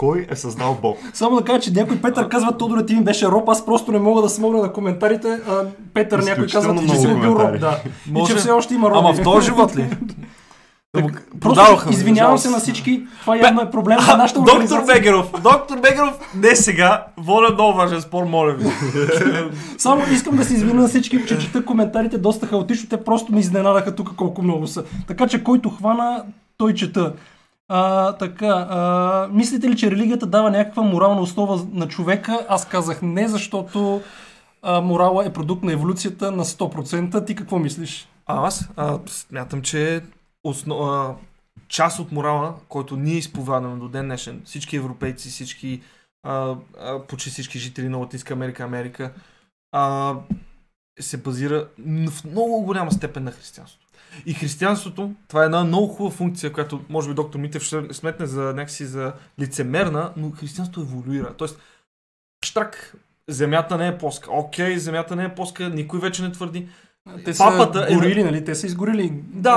[0.00, 0.98] кой е създал Бог?
[1.14, 3.98] Само да кажа, че някой Петър казва, Тодор ти ми беше роб, аз просто не
[3.98, 5.40] мога да смогна на коментарите.
[5.48, 7.78] А, Петър някой казва, че си бил роб, да.
[8.08, 8.98] И Може- че все още има роби.
[8.98, 9.86] Ама в този живот ли?
[10.94, 11.08] Да му-
[11.40, 13.06] Просто извинявам се на всички.
[13.20, 14.94] Това явно е проблем на нашата Доктор организация.
[14.94, 18.66] Бегеров, доктор Бегеров, не сега, воля много важен спор, моля ви.
[19.78, 22.88] Само искам да се извиня на всички, че чета коментарите доста хаотично.
[22.88, 24.84] Те просто ми изненадаха тук колко много са.
[25.08, 26.24] Така че който хвана,
[26.58, 27.12] той чета.
[27.72, 32.46] А, така, а, мислите ли, че религията дава някаква морална основа на човека?
[32.48, 34.02] Аз казах не, защото
[34.62, 37.26] а, морала е продукт на еволюцията на 100%.
[37.26, 38.08] Ти какво мислиш?
[38.26, 40.02] А аз а, смятам, че
[40.44, 41.14] основ...
[41.68, 45.82] част от морала, който ние изповядаме до ден днешен, всички европейци, всички,
[46.22, 49.12] а, а, почти всички жители на Латинска Америка, Америка,
[49.72, 50.14] а,
[51.00, 51.68] се базира
[52.08, 53.86] в много голяма степен на християнството.
[54.26, 58.26] И християнството, това е една много хубава функция, която може би доктор Митев ще сметне
[58.26, 61.34] за някакси за лицемерна, но християнството еволюира.
[61.36, 61.58] Тоест,
[62.44, 62.94] штрак,
[63.28, 64.32] земята не е плоска.
[64.32, 66.68] Окей, земята не е плоска, никой вече не твърди.
[67.24, 68.44] Те са Папата е- горили, нали?
[68.44, 69.50] Те са изгорили Да,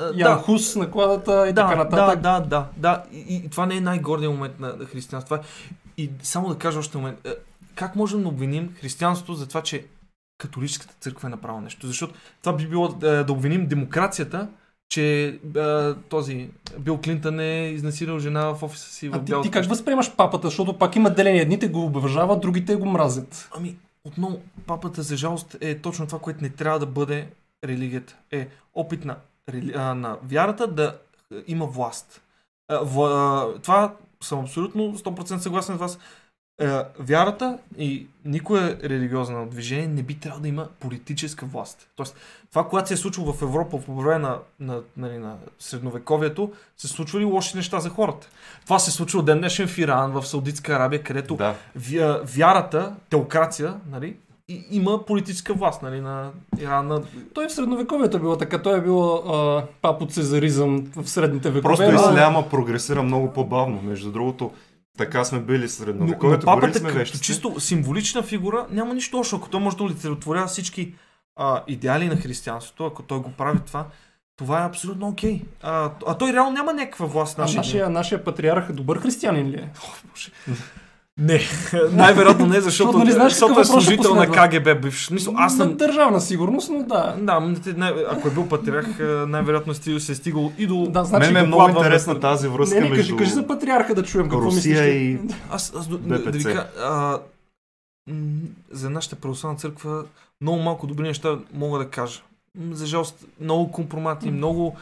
[0.00, 0.34] а, да.
[0.36, 2.20] Хус, накладата и да, така нататък.
[2.20, 3.04] Да, да, да, да.
[3.12, 5.42] И, и това не е най-гордият момент на, християнството.
[5.42, 5.46] Е-
[6.02, 7.26] И само да кажа още момент.
[7.26, 7.34] е,
[7.74, 9.84] Как можем да обвиним християнството за това, че
[10.38, 11.86] католическата църква е направила нещо?
[11.86, 14.48] Защото това би било е, да обвиним демокрацията,
[14.88, 19.50] че е, този Бил Клинтън е изнасилил жена в офиса си в А ти, ти
[19.50, 21.42] как възприемаш папата, защото пак има деление.
[21.42, 23.48] Едните го обожават, другите го мразят.
[23.56, 27.28] Ами, отново, папата за жалост е точно това, което не трябва да бъде
[27.64, 28.16] религията.
[28.30, 29.16] Е опит на,
[29.48, 29.72] рели...
[29.76, 30.98] а, на вярата да
[31.32, 32.22] е, има власт.
[32.68, 35.98] А, в, а, това съм абсолютно 100% съгласен с вас.
[36.60, 36.68] Е,
[36.98, 41.88] вярата и никое религиозно движение не би трябвало да има политическа власт.
[41.96, 42.16] Тоест,
[42.50, 46.88] това, което се е случило в Европа по време на, на, нали, на средновековието, се
[46.88, 48.28] случвали лоши неща за хората.
[48.64, 51.54] Това се случва ден днешен в Иран, в Саудитска Арабия, където Да.
[51.78, 54.16] вя- вярата, теокрация, нали,
[54.48, 56.86] и, има политическа власт, нали, на Иран.
[56.86, 57.02] На...
[57.34, 58.62] Той в средновековието е било така.
[58.62, 61.74] Той е било а, папоцезаризъм в средните векове.
[61.76, 63.80] Просто исляма прогресира много по-бавно.
[63.82, 64.50] Между другото,
[64.98, 69.16] така сме били в Но, но средновековието, папата сме като чисто символична фигура няма нищо
[69.16, 70.94] лошо, ако той може да олицетворява всички
[71.36, 73.86] а, идеали на християнството, ако той го прави това,
[74.36, 75.42] това е абсолютно окей.
[75.62, 77.38] А, а той реално няма някаква власт.
[77.38, 79.70] А нашия нашия, патриарх е добър християнин ли е?
[81.18, 81.40] Не,
[81.92, 84.26] най-вероятно не, защото, нали знаеш защото е служител на?
[84.26, 85.02] КГБ бивш.
[85.02, 87.16] В Смисъл, аз съм на държавна сигурност, но да.
[87.20, 90.86] Да, най- ако е бил патриарх, е, най-вероятно е се е стигал и до...
[90.86, 93.46] Да, значи Мен е много интересна на- тази връзка Не, не, кажи, между кажи за
[93.46, 94.94] патриарха да чуем какво Русия мислиш.
[94.94, 95.18] и...
[95.50, 96.44] Аз, аз да, да, да ви БПЦ.
[96.44, 97.18] кажа, а,
[98.70, 100.04] за нашата православна църква
[100.40, 102.20] много малко добри неща мога да кажа.
[102.70, 104.76] За жалост, много компромати, много...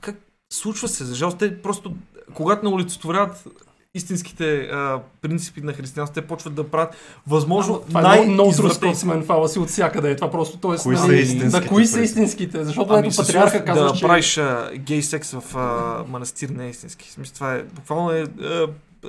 [0.00, 0.16] Как
[0.52, 1.04] случва се?
[1.04, 1.92] За жалост, те просто,
[2.34, 3.44] когато не олицетворяват
[3.96, 6.94] истинските а, принципи на християнството, те почват да правят
[7.26, 10.10] възможно Това е много- много най-извратени- Scotsman фала от всякъде.
[10.10, 10.76] е Това просто, т.е.
[10.76, 12.64] Кои истинските Да, кои са истинските?
[12.64, 14.04] Защото Ами, ето патриарха казва, да че...
[14.04, 15.60] правиш а, гей секс в а,
[16.08, 17.08] манастир не е истински.
[17.08, 18.66] В Смисъл, това е буквално е, а,
[19.04, 19.08] а,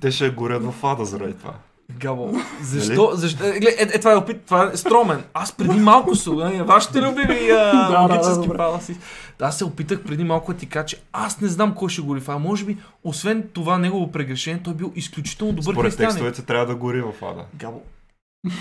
[0.00, 1.54] Те ще горят в ада заради това.
[1.92, 2.32] Габо.
[2.62, 3.10] Защо?
[3.14, 3.44] защо?
[3.44, 5.22] Е, е, е, това е опит, това е стромен.
[5.34, 8.56] Аз преди малко се, е, вашите любими а, Да, да, логически добре.
[8.56, 8.96] фаласи.
[9.38, 12.02] Да, аз се опитах преди малко да ти кажа, че аз не знам кой ще
[12.02, 12.38] гори това.
[12.38, 16.10] Може би, освен това негово прегрешение, той е бил изключително добър Според християнин.
[16.10, 17.44] текстовете трябва да гори в ада.
[17.54, 17.82] Габо,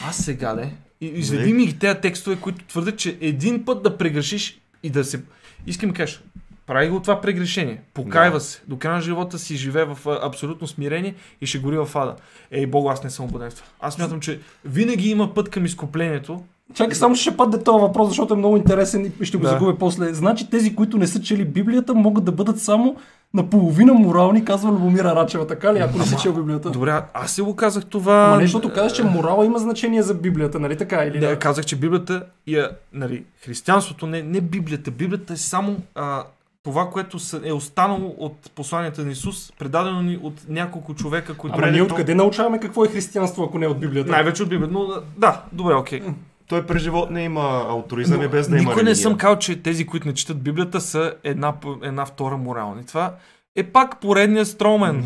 [0.07, 1.53] аз сега, де, и- изведи Нали?
[1.53, 5.21] ми ги тези текстове, които твърдят, че един път да прегрешиш и да се...
[5.67, 6.19] Искам да кажа,
[6.67, 11.15] прави го това прегрешение, покайва се, до края на живота си живее в абсолютно смирение
[11.41, 12.15] и ще гори в ада.
[12.52, 13.67] Ей, Бог, аз не съм убеден в това.
[13.82, 16.43] Аз смятам, че винаги има път към изкуплението.
[16.73, 19.49] Чакай, само ще падне този въпрос, защото е много интересен и ще го Да.
[19.49, 20.13] загубя после.
[20.13, 22.95] Значи тези, които не са чели Библията, могат да бъдат само
[23.34, 26.69] наполовина морални, казва Любомира Рачева, така ли, ако не си чел Библията?
[26.71, 28.26] Добре, аз си го казах това.
[28.26, 31.04] Ама нещото казваш, че морала има значение за Библията, нали така?
[31.04, 31.39] Или Не, да?
[31.39, 34.91] казах, че Библията и нали, християнството, не, не Библията.
[34.91, 36.23] Библията е само а,
[36.63, 41.56] това, което е останало от посланията на Исус, предадено ни от няколко човека, които...
[41.58, 44.12] Ама ние откъде научаваме какво е християнство, ако не от Библията?
[44.12, 46.02] Най-вече от Библията, но да, добре, окей.
[46.47, 49.62] Той при живот не има авторизъм и без да има Никой не съм казал, че
[49.62, 52.86] тези, които не четат Библията, са една, една втора морални.
[52.86, 53.15] Това
[53.56, 55.06] е пак поредният стромен.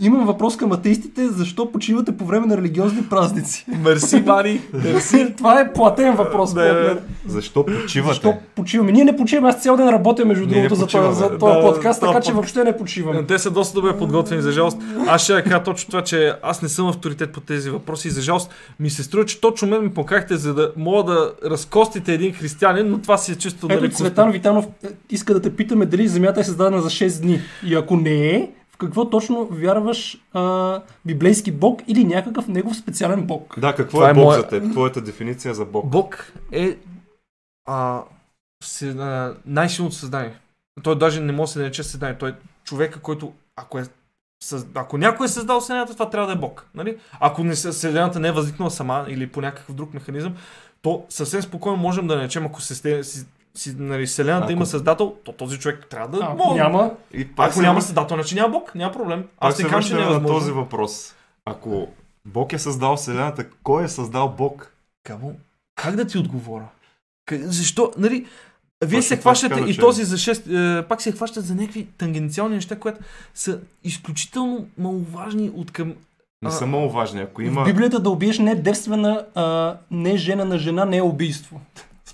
[0.00, 3.66] Имам въпрос към атеистите, защо почивате по време на религиозни празници?
[3.84, 4.60] Мерси, Бани.
[4.72, 5.34] Мерси.
[5.38, 6.54] Това е платен въпрос.
[6.54, 6.98] Да, мен.
[7.26, 8.12] Защо почивате?
[8.14, 8.92] Защо почиваме?
[8.92, 11.08] Ние не почиваме, аз цял ден работя между другото за, почиваме.
[11.08, 13.26] този, за този Да, подкаст, така че под- въобще не почивам.
[13.26, 14.78] Те са доста добре подготвени, за жалост.
[15.06, 18.20] Аз ще кажа точно това, че аз не съм авторитет по тези въпроси и за
[18.20, 22.32] жалост ми се струва, че точно мен ми покахте, за да мога да разкостите един
[22.32, 25.86] християнин, но това си е чисто Ето нали, Цветан Витанов е, иска да те питаме
[25.86, 27.40] дали Земята е създадена за 6 дни.
[27.66, 33.22] И ако не е, в какво точно вярваш а, библейски бог или някакъв негов специален
[33.22, 33.54] бог?
[33.58, 34.70] Да, какво Това е е Бог моя- за теб?
[34.72, 35.86] Твоята дефиниция за Бог.
[35.86, 36.76] Бог е
[37.66, 38.02] а,
[38.64, 40.38] се, а, най-силното създание.
[40.82, 42.18] Той даже не може да се нарече създание.
[42.18, 42.34] Той е
[42.64, 43.84] човека, който, ако е
[44.44, 46.66] съз- ако някой е създал Вселената, това трябва да е Бог.
[46.74, 46.98] Нали?
[47.12, 50.34] Ако не, се- Вселената не е възникнала сама или по някакъв друг механизъм,
[50.82, 55.14] то съвсем спокойно можем да наречем, ако се, сте- си, нали, Вселената Ако- има създател,
[55.24, 56.54] то този човек трябва да А, може.
[56.54, 59.24] няма, И пак Ако се няма създател, значи няма Бог, няма проблем.
[59.38, 60.28] Аз се не казвам, че не е на възможно.
[60.30, 61.14] този въпрос.
[61.44, 61.88] Ако
[62.24, 64.72] Бог е създал Вселената, кой е създал Бог?
[65.04, 65.32] Каво,
[65.74, 66.64] как да ти отговоря?
[67.32, 68.26] Защо, нали,
[68.84, 70.46] вие Точно се хващате кажа, и че- този за 6,
[70.78, 72.98] е, пак се хващат за някакви тангенциални неща, които
[73.34, 75.94] са изключително маловажни от към...
[76.42, 77.20] Не са маловажни.
[77.20, 77.64] Ако в има...
[77.64, 81.60] Библията да убиеш не девствена, а, не жена на жена, не е убийство.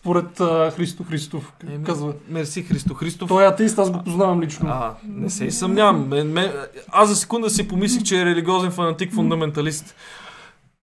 [0.03, 1.53] Според а, Христо Христов,
[1.87, 2.15] казва.
[2.29, 3.29] Мерси Христо Христов.
[3.29, 4.69] Той е атеист, аз го познавам лично.
[4.69, 6.09] А, не се и съмнявам.
[6.09, 6.53] Мен, мен,
[6.89, 9.95] аз за секунда си помислих, че е религиозен фанатик, фундаменталист.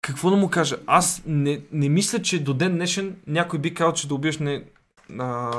[0.01, 0.77] Какво да му кажа?
[0.87, 4.63] Аз не, не мисля, че до ден днешен някой би казал, че да убиеш не...
[5.19, 5.51] А,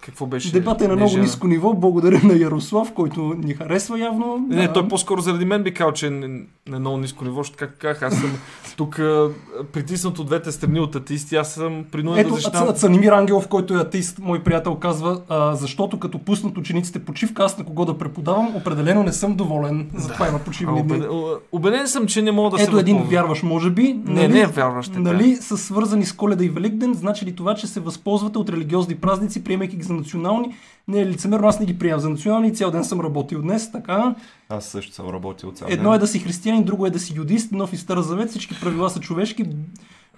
[0.00, 0.52] какво беше?
[0.52, 1.74] Дебат е на Не много ниско ниво.
[1.74, 4.46] Благодаря на Ярослав, който ни харесва явно.
[4.48, 7.78] Не, той по-скоро заради мен би казал, че е на много ниско ниво, защото как
[7.78, 8.30] казах, аз съм
[8.76, 9.00] тук
[9.72, 12.74] притиснат от двете страни от атеисти, аз съм принуден Ето, да защитавам.
[12.74, 17.58] Цанимир Ангелов, който е атеист, мой приятел, казва, а, защото като пуснат учениците почивка, аз
[17.58, 19.90] на кого да преподавам, определено не съм доволен.
[19.96, 21.02] Затова има А, почивни дни.
[21.52, 23.22] убеден съм, че не мога да се Ето един възползвам.
[23.22, 24.00] вярваш, може би.
[24.06, 24.92] Не, не е вярващ.
[24.92, 25.02] така.
[25.02, 28.94] Нали са свързани с Коледа и Великден, значи ли това, че се възползвате от религиозни
[28.94, 30.54] празници, приемайки ги за национални?
[30.88, 34.14] Не е лицемерно, аз не ги приемам за национални цял ден съм работил днес, така.
[34.48, 35.96] Аз също съм работил цял Едно ден.
[35.96, 38.90] е да си християнин, друго е да си юдист, нов и стар завет, всички правила
[38.90, 39.44] са човешки.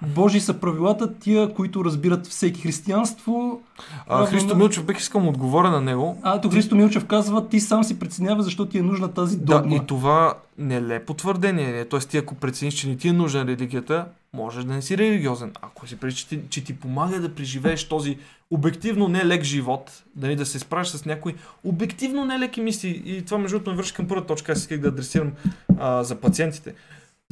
[0.07, 3.61] Божи са правилата, тия, които разбират всеки християнство.
[4.09, 6.19] А, Христо Милчев, бих искал да отговоря на него.
[6.23, 9.45] А, ето Христо Милчев казва, ти сам си преценява защо ти е нужна тази Да,
[9.45, 9.77] догма.
[9.77, 11.85] и това нелепо твърдение.
[11.85, 15.53] Тоест, ти ако прецениш, че не ти е нужна религията, можеш да не си религиозен.
[15.63, 18.19] Ако си прецениш, че, ти- че ти помага да преживееш този
[18.51, 23.03] обективно нелек живот, дали да се справиш с някои обективно нелеки мисли.
[23.05, 24.53] И това, между другото, върши към първа точка.
[24.53, 25.33] Аз исках да адресирам
[25.79, 26.75] а, за пациентите.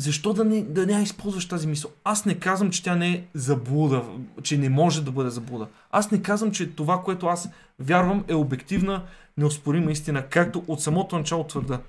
[0.00, 1.90] Защо да не, да не използваш тази мисъл?
[2.04, 4.04] Аз не казвам, че тя не е заблуда,
[4.42, 5.66] че не може да бъде заблуда.
[5.90, 9.02] Аз не казвам, че това, което аз вярвам, е обективна,
[9.36, 11.80] неоспорима истина, както от самото начало твърда.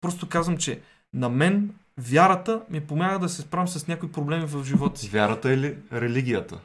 [0.00, 0.80] Просто казвам, че
[1.14, 5.08] на мен вярата ми помага да се справям с някои проблеми в живота си.
[5.08, 6.58] Вярата или религията?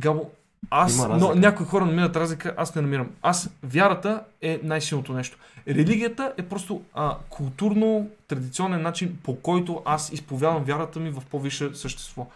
[0.00, 0.30] Габо,
[0.70, 3.10] аз, но, някои хора намират разлика, аз не намирам.
[3.22, 5.38] Аз, вярата е най-силното нещо.
[5.68, 11.74] Религията е просто а, културно, традиционен начин, по който аз изповядвам вярата ми в по-висше
[11.74, 12.26] същество.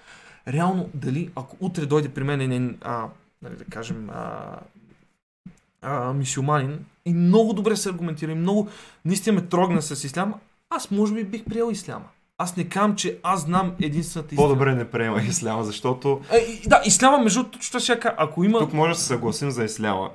[0.49, 3.07] Реално, дали, ако утре дойде при мен един, а,
[3.43, 4.57] нали, да кажем, а,
[5.83, 8.69] а, мисюманин и много добре се аргументира и много
[9.05, 10.35] наистина ме трогна с ислям,
[10.71, 12.05] аз може би бих приел исляма.
[12.39, 14.49] Аз не казвам, че аз знам единствената истина.
[14.49, 18.59] По-добре не приема исляма, защото Е, и, да, исляма, между другото, точно ще ако има...
[18.59, 20.11] тук може да се съгласим за исляма.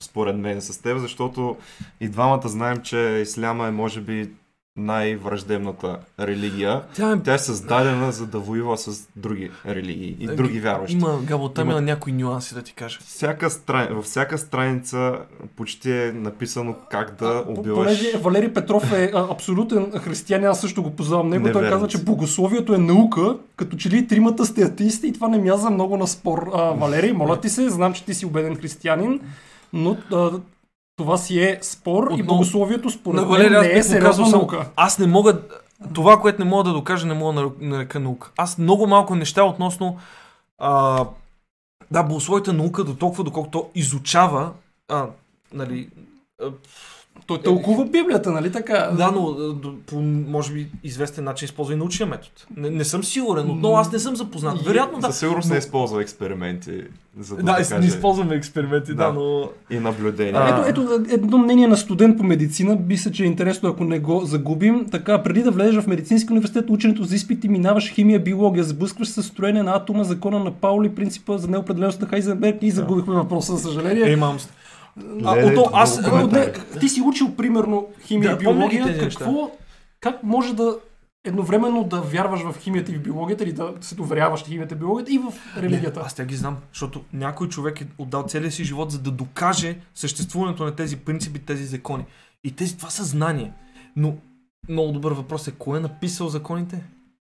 [0.00, 1.56] Според мен с теб, защото
[2.00, 4.30] и двамата знаем, че исляма е може би
[4.76, 6.82] най-враждебната религия.
[6.94, 10.96] Тя е Тя е създадена за да воюва с други религии и други вярващи.
[10.96, 12.98] Има, Габо, там Има- има някои нюанси да ти кажа.
[13.06, 13.94] Всяка страни...
[13.94, 15.18] Във всяка страница
[15.56, 17.76] почти е написано как да убиваш.
[17.76, 22.74] Понеже Валери Петров е абсолютен християнин, аз също го познавам него, той казва, че богословието
[22.74, 26.50] е наука, като че ли тримата сте атеисти и това не мяза много на спор.
[26.54, 29.20] А, Валери, моля ти се, знам, че ти си убеден християнин,
[29.72, 30.30] но а,
[30.96, 34.28] това си е спор и Отново- богословието според На мен Валери, аз не е сериозна
[34.28, 34.70] наука.
[34.76, 35.40] аз не мога,
[35.94, 38.30] това, което не мога да докажа, не мога да нар- нарека наука.
[38.36, 39.96] Аз много малко неща относно
[40.58, 41.04] а,
[41.90, 44.50] да, богословията наука до толкова, доколкото то изучава
[44.88, 45.06] а,
[45.52, 45.88] нали,
[47.30, 48.90] Той тълкува Библията, нали така?
[48.92, 49.20] да, но
[49.52, 52.30] до- по, може би, известен начин използва и научния метод.
[52.56, 54.62] Не, не съм сигурен, отново аз не съм запознат.
[54.62, 55.06] Вероятно да.
[55.06, 56.72] Със сигурност Но- не използва експерименти,
[57.18, 59.12] за да, Да, докаже не използваме експерименти, да, Да.
[59.12, 59.48] но...
[59.70, 60.34] и наблюдения.
[60.36, 60.64] А.
[60.68, 63.98] Ето, ето едно мнение на студент по медицина, би се, че е интересно, ако не
[63.98, 64.86] го загубим.
[64.90, 69.22] Така, преди да влезеш в медицински университет, ученето за изпити минаваш химия, биология, сблъскваш се
[69.22, 73.52] с строене на атома, закона на Паули, принципа за неопределеност на Хайзенберг и загубихме въпроса,
[73.52, 74.02] за съжаление.
[74.02, 74.38] Ей, мам.
[75.24, 75.98] А, Леле, ото, аз...
[75.98, 78.98] А, не, ти си учил примерно химия Да, и биология.
[78.98, 79.50] Какво,
[80.00, 80.76] как може да
[81.24, 84.78] едновременно да вярваш в химията и в биологията или да се доверяваш в химията и
[84.78, 86.00] биологията и в религията?
[86.00, 89.10] Не, аз тя ги знам, защото някой човек е отдал целия си живот, за да
[89.10, 92.04] докаже съществуването на тези принципи, тези закони.
[92.44, 93.52] И тези, това са знания.
[93.96, 94.14] Но
[94.68, 96.82] много добър въпрос е, кой е написал законите?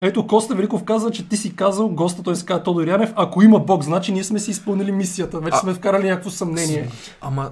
[0.02, 3.42] Ето Коста Великов казва, че ти си казал, госта той се казва Тодор Янев, ако
[3.42, 5.40] има Бог, значи ние сме си изпълнили мисията.
[5.40, 6.90] Вече А- сме вкарали някакво съмнение.
[7.20, 7.50] Ама,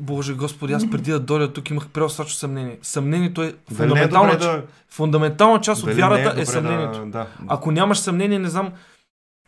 [0.00, 2.78] Боже Господи, аз преди да дойда тук имах преострачно съмнение.
[2.82, 4.62] Съмнението е е фундаментална, добре да...
[4.88, 6.98] фундаментална част от дали не вярата е, добре съмнението.
[6.98, 7.26] Да, да.
[7.48, 8.70] Ако нямаш съмнение, не знам,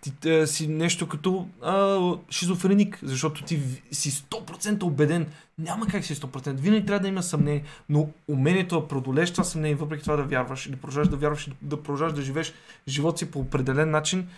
[0.02, 3.60] ти е, си нещо като а, шизофреник, защото ти
[3.92, 5.26] си 100% убеден.
[5.58, 6.52] Няма как си 100%.
[6.52, 10.66] Винаги трябва да има съмнение, но умението да преодолееш това съмнение, въпреки това да вярваш,
[10.66, 12.54] или продължаваш да вярваш, да продължаваш да живееш
[12.88, 14.28] живота си по определен начин,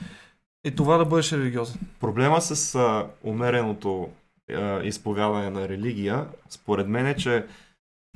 [0.65, 1.81] е това да бъдеш религиозен.
[2.01, 4.11] Проблема с а, умереното
[4.53, 7.47] а, изповядване на религия, според мен е, че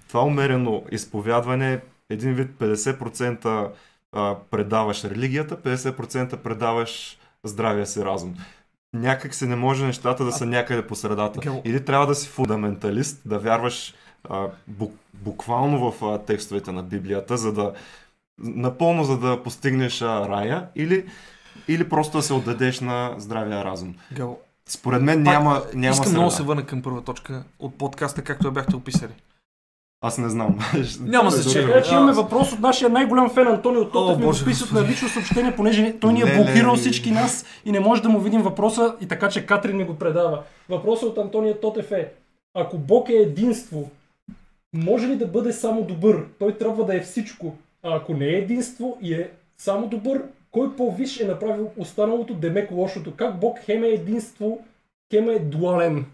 [0.09, 1.81] това умерено изповядване е
[2.11, 3.71] един вид 50%
[4.13, 8.35] а, предаваш религията, 50% предаваш здравия си разум.
[8.93, 11.61] Някак се не може нещата да са някъде по средата.
[11.65, 13.95] Или трябва да си фундаменталист, да вярваш
[14.29, 17.73] а, бу, буквално в а, текстовете на Библията, за да
[18.39, 21.07] напълно за да постигнеш а, рая, или,
[21.69, 23.95] или просто да се отдадеш на здравия разум.
[24.13, 26.19] Гал, Според мен пак, няма, няма Искам среда.
[26.19, 29.13] много се върна към първа точка от подкаста, както я бяхте описали.
[30.01, 30.59] Аз не знам.
[31.01, 31.73] Няма значение.
[31.73, 34.17] Така че имаме въпрос от нашия най-голям фен Антонио Тотев.
[34.17, 37.73] Ми го Боже писат на лично съобщение, понеже той ни е блокирал всички нас и
[37.73, 40.43] не може да му видим въпроса и така, че Катрин ми го предава.
[40.69, 42.13] Въпросът от Антония Тотев е,
[42.55, 43.91] ако Бог е единство,
[44.73, 46.25] може ли да бъде само добър?
[46.39, 47.55] Той трябва да е всичко.
[47.83, 52.71] А ако не е единство и е само добър, кой по-виш е направил останалото демек
[52.71, 53.13] лошото?
[53.17, 54.59] Как Бог хем е единство,
[55.13, 56.05] хем е дуален?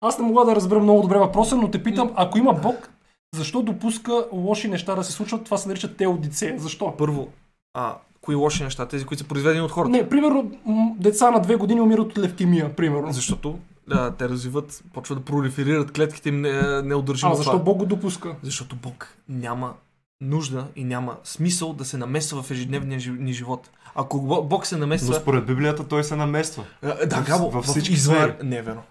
[0.00, 2.90] Аз не мога да разбера много добре въпроса, но те питам, ако има Бог,
[3.34, 5.44] защо допуска лоши неща да се случват?
[5.44, 6.58] Това се нарича теодицея.
[6.58, 6.94] Защо?
[6.98, 7.28] Първо,
[7.74, 8.86] а, кои лоши неща?
[8.86, 9.90] Тези, които са произведени от хората.
[9.90, 10.50] Не, примерно,
[10.98, 13.12] деца на две години умират от левкемия, примерно.
[13.12, 17.32] Защото да, те развиват, почват да пролиферират клетките им не, неудържимо.
[17.32, 17.64] А защо това.
[17.64, 18.36] Бог го допуска?
[18.42, 19.72] Защото Бог няма
[20.20, 23.70] нужда и няма смисъл да се намесва в ежедневния ни живот.
[23.94, 25.14] Ако Бо- Бог се Но намесва...
[25.14, 26.64] според Библията той се намества.
[26.82, 28.16] А, да, в- Габо, във в всички извън...
[28.16, 28.34] сфери.
[28.42, 28.82] Не е верно.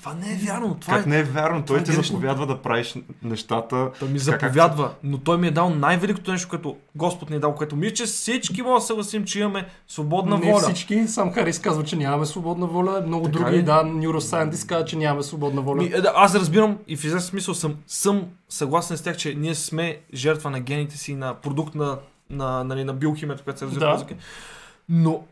[0.00, 0.76] Това не е вярно.
[0.80, 1.08] Това Как е...
[1.08, 1.64] не е вярно?
[1.64, 2.02] Той е ти грешно.
[2.02, 3.90] заповядва да правиш нещата.
[4.00, 7.54] Той ми заповядва, но той ми е дал най-великото нещо, което Господ ни е дал,
[7.54, 10.60] което мисля, че всички могат да съгласим, че имаме свободна не воля.
[10.60, 11.08] всички.
[11.08, 13.02] Сам Харис казва, че нямаме свободна воля.
[13.06, 13.62] Много Така други, ли?
[13.62, 15.82] да, neuroscientists казват, че нямаме свободна воля.
[15.82, 19.34] Ми, е, да, аз разбирам и в известен смисъл съм, съм съгласен с тях, че
[19.34, 21.98] ние сме жертва на гените си, на продукт на,
[22.30, 24.14] на, нали, на биохимията, която се развива Да.
[24.88, 25.24] Но,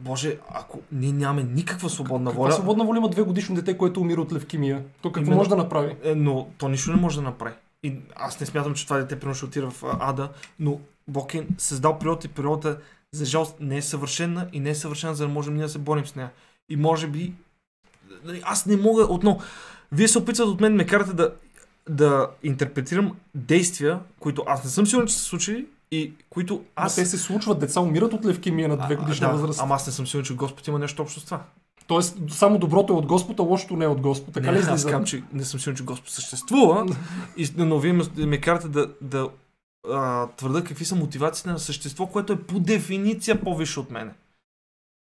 [0.00, 4.00] Боже, ако ние нямаме никаква свободна Каква воля, свободна воля има две годишно дете, което
[4.00, 4.84] умира от левкемия?
[5.02, 5.36] То какво Именно.
[5.36, 5.96] може да направи?
[6.02, 7.54] е, но то нищо не може да направи.
[7.82, 10.28] И аз не смятам, че това дете примерно ще в ада,
[10.58, 12.78] но Бог е създал природата и природата
[13.12, 15.78] за жалост не е съвършена и не е съвършена, за да можем ние да се
[15.78, 16.30] борим с нея.
[16.68, 17.34] И може би,
[18.24, 19.40] нали, аз не мога отново.
[19.92, 21.34] Вие се опитвате от мен, ме карате да,
[21.88, 26.92] да интерпретирам действия, които аз не съм сигурен, че са случили и които Аз...
[26.92, 26.94] аз...
[26.94, 29.60] те се случват, деца умират от левкемия на две годишна да, възраст.
[29.60, 31.42] Ама аз не съм сигурен, че Господ има нещо общо с това.
[31.86, 34.34] Тоест, само доброто е от Господ, а лошото не е от Господ.
[34.34, 34.88] Така не, ли аз излиза?
[34.88, 36.86] казвам, че не съм сигурен, че Господ съществува,
[37.36, 39.28] и, но вие ме, ме карате да, да
[39.90, 44.10] а, твърда какви са мотивациите на същество, което е по дефиниция по-висше от мене.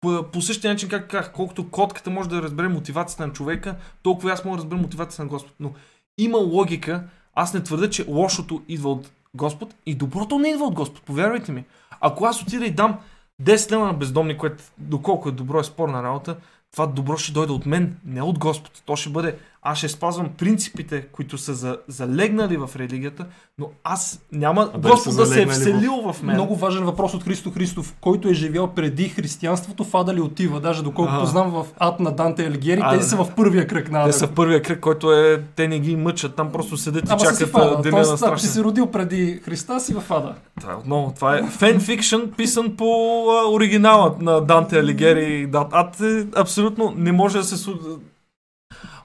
[0.01, 4.31] По, по същия начин, как казах, колкото котката може да разбере мотивацията на човека, толкова
[4.31, 5.53] аз мога да разбера мотивацията на Господ.
[5.59, 5.73] Но
[6.17, 10.73] има логика, аз не твърда, че лошото идва от Господ и доброто не идва от
[10.73, 11.65] Господ, повярвайте ми.
[12.01, 12.99] Ако аз отида и дам
[13.41, 16.37] 10 лева на бездомни, което доколко е добро е спорна работа,
[16.71, 18.81] това добро ще дойде от мен, не от Господ.
[18.85, 23.25] То ще бъде, аз ще спазвам принципите, които са за, залегнали в религията,
[23.57, 26.35] но аз няма А Господ да се е залегнали в- вселил в мен.
[26.35, 30.59] Много важен въпрос от Христо Христов, който е живял преди християнството, в ада ли отива?
[30.59, 33.07] Даже доколкото знам в ад на Данте Алигери, А, тези да.
[33.07, 35.95] са в първия кръг на Те са в първия кръг, който е, те не ги
[35.95, 37.65] мъчат, там просто седят и Ама чакат в ада.
[37.69, 40.35] а, деня на Тоест, ако си родил преди Христа, си в ада.
[40.59, 42.85] Това е отново, това е фенфикшн, писан по
[43.29, 45.47] а, оригинала на Данте Алигери.
[45.47, 47.71] Да, ад е абсолютно не може да се...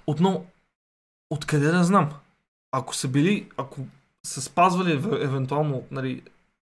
[0.06, 0.46] Отново,
[1.30, 2.10] откъде да знам?
[2.72, 3.80] Ако са били, ако
[4.26, 6.22] са спазвали ев- евентуално нали,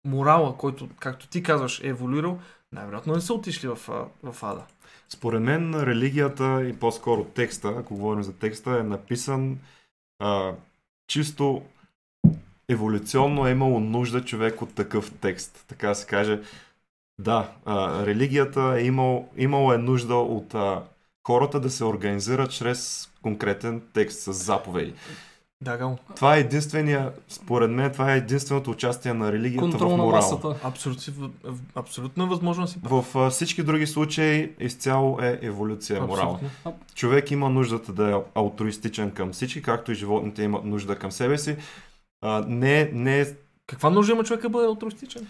[0.05, 2.39] морала, който, както ти казваш, е еволюирал,
[2.71, 3.75] най-вероятно не са отишли в,
[4.23, 4.63] в ада.
[5.09, 9.59] Според мен религията и по-скоро текста, ако говорим за текста, е написан
[10.19, 10.53] а,
[11.07, 11.61] чисто
[12.69, 15.65] еволюционно е имало нужда човек от такъв текст.
[15.67, 16.41] Така се каже.
[17.19, 20.83] Да, а, религията е имал, имало е нужда от а,
[21.27, 24.93] хората да се организират чрез конкретен текст с заповеди.
[25.61, 25.97] Да, Гал.
[26.15, 30.21] Това е единствения, според мен, това е единственото участие на религията Контрол в на морала.
[30.21, 30.55] масата.
[30.63, 31.31] Абсолютно,
[31.75, 33.13] абсолютно е възможно да си прав.
[33.13, 36.39] В всички други случаи изцяло е еволюция морала.
[36.95, 41.37] Човек има нуждата да е алтруистичен към всички, както и животните имат нужда към себе
[41.37, 41.55] си.
[42.21, 43.25] А, не, не,
[43.67, 45.27] Каква нужда има човека да бъде алтруистичен?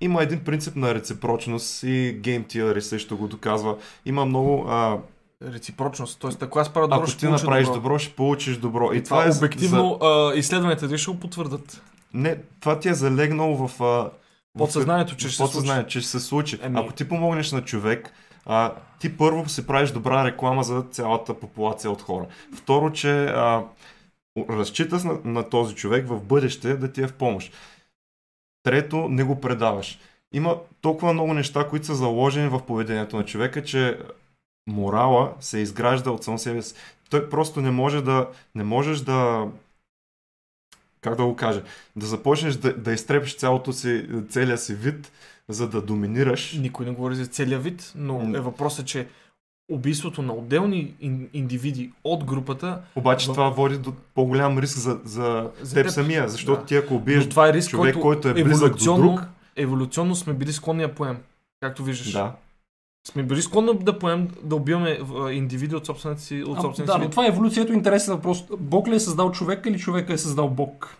[0.00, 3.76] има един принцип на реципрочност и Game Theory също го доказва.
[4.06, 4.64] Има много...
[4.68, 4.98] А,
[5.42, 6.20] Реципрочност.
[6.20, 7.80] Тоест, ако аз правя добро, ако ще ти направиш добро.
[7.80, 7.98] добро.
[7.98, 8.92] ще получиш добро.
[8.92, 11.82] И Това, това, е е обективно, а, изследванията дали ще го потвърдат.
[12.14, 13.82] Не, това ти е залегнало в...
[13.82, 14.10] А,
[14.58, 16.58] Подсъзнанието, че ще се че ще се случи.
[16.62, 18.12] Еми- Ако ти помогнеш на човек,
[18.46, 22.26] а, ти първо си правиш добра реклама за цялата популация от хора.
[22.56, 23.64] Второ, че а,
[24.50, 27.52] разчиташ на, на този човек в бъдеще да ти е в помощ.
[28.62, 29.98] Трето, не го предаваш.
[30.32, 33.98] Има толкова много неща, които са заложени в поведението на човека, че
[34.68, 36.74] морала се изгражда от сам себе си.
[37.10, 39.46] Той просто не може да, не можеш да
[41.00, 41.62] как да го кажа,
[41.96, 45.12] да започнеш да, да изтрепиш цялото си, целия си вид,
[45.48, 46.52] за да доминираш.
[46.52, 49.06] Никой не говори за целия вид, но е въпросът, че
[49.72, 55.00] убийството на отделни ин, индивиди от групата, Обаче В- това води до по-голям риск за,
[55.04, 55.92] за, За теб, теб.
[55.92, 56.66] самия, защото Да.
[56.66, 59.20] ти ако убиеш но това е риск, човек, който, който е близък до друг,
[59.56, 61.18] еволюционно сме били склонни да поем.
[61.60, 62.12] Както виждаш.
[62.12, 62.32] да,
[63.06, 64.98] Сме били склонни да поем, да убиваме
[65.30, 67.72] индивиди от собствената си, от собствената да, си но това е еволюцията.
[67.72, 68.44] Интересен въпрос.
[68.58, 70.96] Бог ли е създал човека или човека е създал Бог?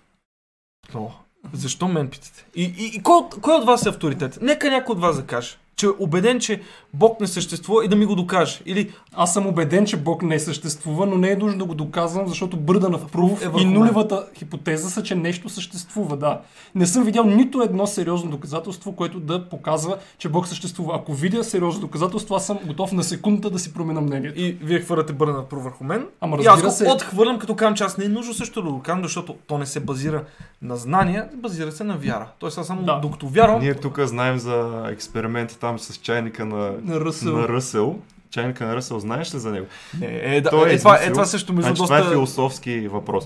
[0.94, 1.12] Но,
[1.52, 2.46] защо мен питате?
[2.54, 4.38] И, и, и кой, от- кой от вас е авторитет?
[4.42, 5.56] Нека някой от вас да каже.
[5.76, 6.62] Че е убеден, че
[6.98, 8.60] Бог не съществува и да ми го докаже.
[8.66, 12.28] Или Аз съм убеден, че Бог не съществува, но не е нужно да го доказвам,
[12.28, 13.72] защото Бърдан в Прув Е и върху мен.
[13.72, 16.40] нулевата хипотеза са, че нещо съществува, да.
[16.74, 20.96] Не съм видял нито едно сериозно доказателство, което да показва, че Бог съществува.
[20.96, 24.40] Ако видя сериозно доказателство, аз съм готов на секундата да си променя мнението.
[24.40, 26.06] и вие хвърляте бърна про върху мен.
[26.20, 28.62] Ама и аз разбира го се, отхвърлям, като казвам, че аз не е нужно също
[28.62, 30.24] да го казвам, защото то не се базира
[30.62, 32.26] на знания, базира се на вяра.
[32.38, 32.98] Тоест аз само Да.
[33.02, 37.32] докато вярвам, ние тук знаем за експеримента там с чайника на, на Ръсъл.
[37.32, 37.98] на Ръсел.
[38.30, 39.66] Чайника на Ръсел, знаеш ли за него?
[40.00, 41.96] не, е, да, Той е е, това, е, това също между Значи, доста...
[41.96, 43.24] това е философски въпрос.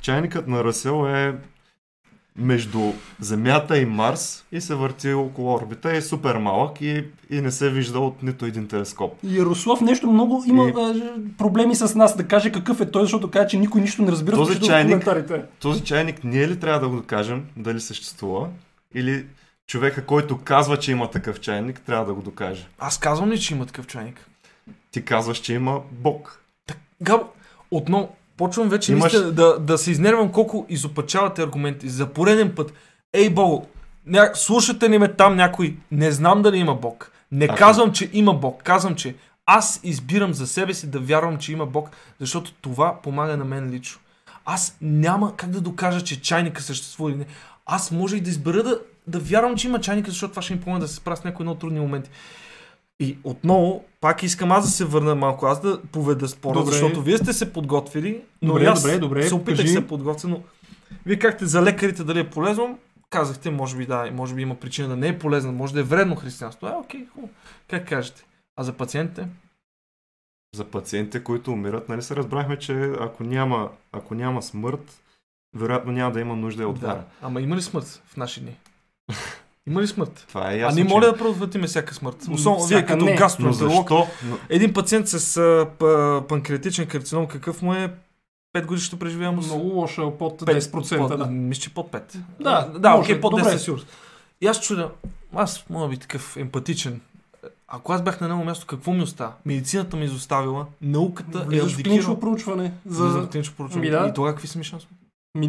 [0.00, 1.34] Чайникът на Ръсел е
[2.36, 2.80] между
[3.20, 5.92] Земята и Марс и се върти около орбита.
[5.92, 9.12] Е супер малък и, и не се вижда от нито един телескоп.
[9.24, 10.94] Ярослав нещо много има И- а,
[11.38, 14.36] проблеми с нас да каже какъв е той, защото каза, че никой нищо не разбира,
[14.36, 15.42] Този чайник- коментарите.
[15.60, 18.48] Този чайник ние ли трябва да го докажем дали съществува?
[18.94, 19.24] Или
[19.68, 22.66] човека, който казва, че има такъв чайник, трябва да го докаже?
[22.78, 24.26] Аз казвам ли, че има такъв чайник?
[24.90, 26.42] Ти казваш, че има Бог.
[27.02, 27.24] Габо,
[27.70, 29.34] отново, почвам вече Имаш- Имаш...
[29.34, 31.88] да, да се изнервам колко изопачавате аргументи.
[31.88, 32.72] За пореден път.
[33.12, 33.66] Ей, Бог,
[34.06, 34.30] ня...
[34.34, 35.76] слушате ли ме там някой?
[35.90, 37.12] Не знам дали има Бог.
[37.32, 38.62] Не Ако- казвам, че има Бог.
[38.62, 39.14] Казвам, че
[39.46, 41.90] аз избирам за себе си да вярвам, че има Бог,
[42.20, 44.00] защото това помага на мен лично.
[44.44, 47.26] Аз няма как да докажа, че чайника съществува или не.
[47.66, 50.60] Аз може и да избера да, да вярвам, че има чайника, защото това ще ми
[50.60, 52.10] помогне да се справя с някои много трудни моменти.
[53.00, 56.72] И отново, пак искам аз да се върна малко, аз да поведа спора, Добре.
[56.72, 59.68] защото вие сте се подготвили, но Добре, аз добре, добре, се опитах кажи.
[59.68, 60.42] се подготвя, но
[61.06, 62.78] вие какте за лекарите дали е полезно,
[63.10, 65.82] казахте, може би да, може би има причина да не е полезно, може да е
[65.82, 66.66] вредно християнство.
[66.66, 67.32] Е, окей, хубаво.
[67.68, 68.24] Как кажете?
[68.56, 69.28] А за пациентите?
[70.56, 75.02] За пациентите, които умират, нали се разбрахме, че ако няма, ако няма смърт,
[75.56, 77.04] вероятно няма да има нужда и от вяра.
[77.22, 78.56] Ама има ли смърт в наши дни?
[79.66, 80.24] Има ли смърт?
[80.28, 80.76] Това е а ясно.
[80.76, 82.16] не че- моля да предотвратиме всяка смърт.
[82.30, 83.10] Особено вие като не.
[83.10, 83.72] Но гастроентеролог.
[83.88, 84.06] защо?
[84.24, 85.66] Но, Един пациент с а,
[86.28, 87.92] панкреатичен карцином, какъв му е
[88.54, 89.48] 5 годишната преживяемост.
[89.48, 90.98] Много лоша, под Пет, 10%.
[90.98, 91.26] Под, да.
[91.26, 92.16] Мисля, че под 5.
[92.40, 93.50] Да, да, окей, под 10 добре.
[93.50, 93.86] със сигурност.
[94.40, 94.90] И аз чудя,
[95.34, 97.00] аз мога да би такъв емпатичен.
[97.68, 99.32] Ако аз бях на него място, какво ми остава?
[99.46, 102.20] Медицината ми изоставила, науката е Влизаш в клинично абдикирала.
[102.20, 102.72] проучване.
[102.86, 103.28] За За...
[103.28, 103.88] клинично проучване.
[103.88, 104.08] Ами да.
[104.08, 104.92] И тогава какви са ми шансове?
[105.34, 105.48] Ми,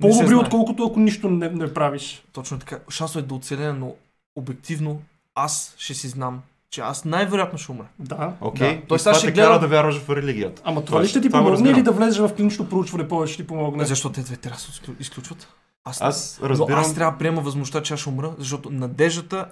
[0.00, 2.22] по-добри, отколкото ако нищо не, не правиш.
[2.32, 2.78] Точно така.
[2.90, 3.94] Шансове да оцеля, но
[4.36, 5.00] обективно
[5.34, 6.40] аз ще си знам,
[6.70, 7.86] че аз най-вероятно ще умра.
[7.98, 8.32] Да.
[8.40, 8.74] Окей, Да.
[8.74, 8.86] да.
[8.86, 10.62] Тоест, аз ще гледам- да вярваш в религията.
[10.64, 13.46] Ама това ли ще ти помогне или да влезеш в клинично проучване повече ще ти
[13.46, 13.84] помогне?
[13.84, 15.48] Защо те двете трябва да се изклю- изключват?
[15.84, 16.78] Аз, Аз Но разбирам...
[16.78, 19.46] аз трябва да приема възможността, че аз ще умра, защото надеждата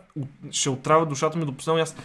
[0.51, 1.83] ще отравя душата ми до последно.
[1.83, 1.97] Аз,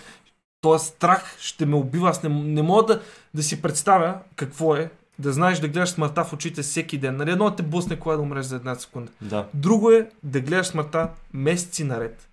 [0.62, 2.10] този страх ще ме убива.
[2.10, 3.02] Аз не, не мога да,
[3.34, 7.18] да си представя какво е да знаеш да гледаш смъртта в очите всеки ден.
[7.18, 9.12] Нали, едно е те блъсне кога да умреш за една секунда.
[9.22, 9.48] Да.
[9.54, 12.30] Друго е да гледаш смъртта месеци наред.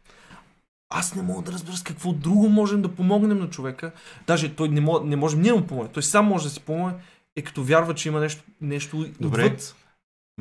[0.94, 3.92] Аз не мога да разбера с какво друго можем да помогнем на човека.
[4.26, 5.92] Даже той не, може, не можем ние да му помогнем.
[5.92, 6.94] Той сам може да си помогне,
[7.36, 9.44] е като вярва, че има нещо, нещо Добре.
[9.44, 9.76] отвъд.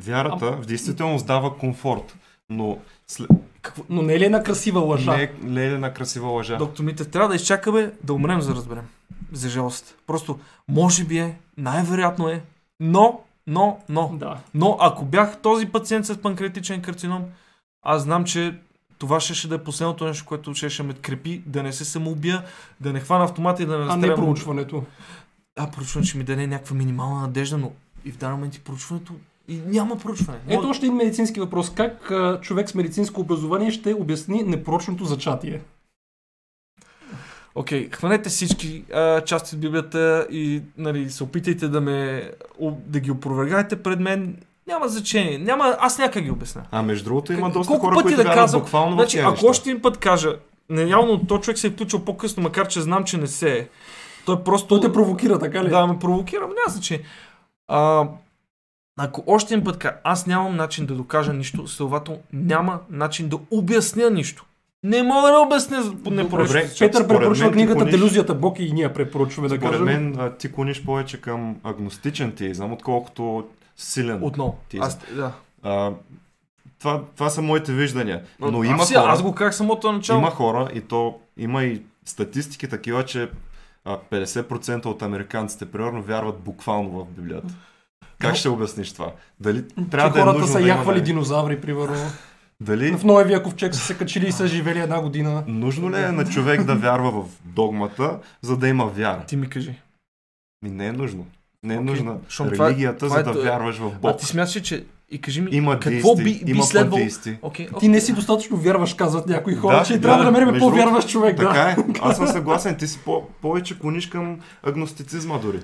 [0.02, 2.18] Вярата в действителност дава комфорт,
[2.50, 2.78] но
[3.08, 3.30] след...
[3.70, 3.84] Какво?
[3.90, 5.18] Но не е ли една красива лъжа?
[5.18, 6.58] не, е, не е една красива лъжа.
[6.58, 8.84] Доктор Митев, трябва да изчакаме да умрем, за да разберем.
[9.32, 9.96] За жалост.
[10.08, 12.42] Просто, може би е, най-вероятно е,
[12.80, 14.38] но, но, но, Да.
[14.54, 17.24] но ако бях този пациент с панкреатичен карцином,
[17.84, 18.56] аз знам, че
[18.98, 21.86] това ще, ще да е последното нещо, което ще, ще ме крепи, да не се
[21.86, 22.44] самоубия,
[22.82, 24.10] да не хвана автомата и да не А разстрелям.
[24.10, 24.84] не проучването.
[25.58, 27.72] А, проучването ще ми даде някаква минимална надежда, но
[28.06, 29.14] и в даден момент и проучването
[29.50, 30.40] и няма проучване.
[30.48, 31.70] Ето още един медицински въпрос.
[31.70, 35.62] Как а, човек с медицинско образование ще обясни непрочното зачатие?
[37.56, 42.32] Окей, хванете всички а, части от Библията и нали, се опитайте да, ме,
[42.88, 44.38] да ги опровергаете пред мен.
[44.68, 45.38] Няма значение.
[45.38, 46.62] Няма, аз някак ги обясня.
[46.72, 48.62] А между другото има доста колко хора, пъти които да казвам?
[48.62, 49.48] буквално Значи, ако неща.
[49.48, 50.36] още един път кажа,
[50.70, 53.68] не, явно то човек се е включил по-късно, макар че знам, че не се е.
[54.26, 54.68] Той просто...
[54.68, 55.70] Той те провокира, така ли?
[55.70, 57.04] Да, ме провокира, но няма значение.
[57.68, 58.08] А,
[59.00, 63.40] ако още един път кажа, аз нямам начин да докажа нищо, следователно няма начин да
[63.52, 64.46] обясня нищо.
[64.84, 66.10] Не мога да обясня по.
[66.10, 66.24] Добре,
[66.70, 69.86] Петър Според препоръчва мен книгата клониш- Делюзията Бог и ние препоръчваме да Според кажем.
[69.86, 73.48] мен а, ти клониш повече към агностичен теизъм, отколкото
[73.78, 74.20] силен.
[74.24, 74.58] Отново.
[74.70, 75.32] Ти Аз, да.
[75.64, 75.92] А,
[76.80, 78.22] това, това са моите виждания.
[78.42, 80.20] Но има аз, си- хора, аз го казах самото начало.
[80.20, 83.30] има хора и то има и статистики такива, че
[83.86, 87.54] а, 50% от американците примерно вярват буквално в Библията.
[88.20, 89.12] Как Но- ще обясниш това?
[89.40, 91.06] Дали Че трябва да е хората са да яхвали има...
[91.06, 91.96] динозаври, примерно.
[92.62, 95.44] Дали В Ноевия ковчег са се качили и са живели една година.
[95.48, 99.24] нужно ли е на човек да вярва в догмата, за да има вяра?
[99.28, 99.76] Ти ми кажи.
[100.62, 101.26] Ми не е нужно.
[101.64, 104.12] Не е Окей, нужна това е- религията, това е за да т- вярваш в Бог.
[104.12, 104.86] А ти смяташ, че...
[105.12, 106.92] И кажи ми, Има какво деисти, би, би има следвало...
[106.92, 107.38] пантеисти.
[107.42, 110.48] Окей, Ти не си достатъчно вярваш, казват някои хора, Да, че да, трябва да намерим
[110.48, 111.38] между по-вярващ човек.
[111.38, 111.70] Така Да.
[111.72, 111.76] е.
[112.02, 112.78] Аз съм съгласен.
[112.78, 115.60] Ти си по- повече клониш към агностицизма дори.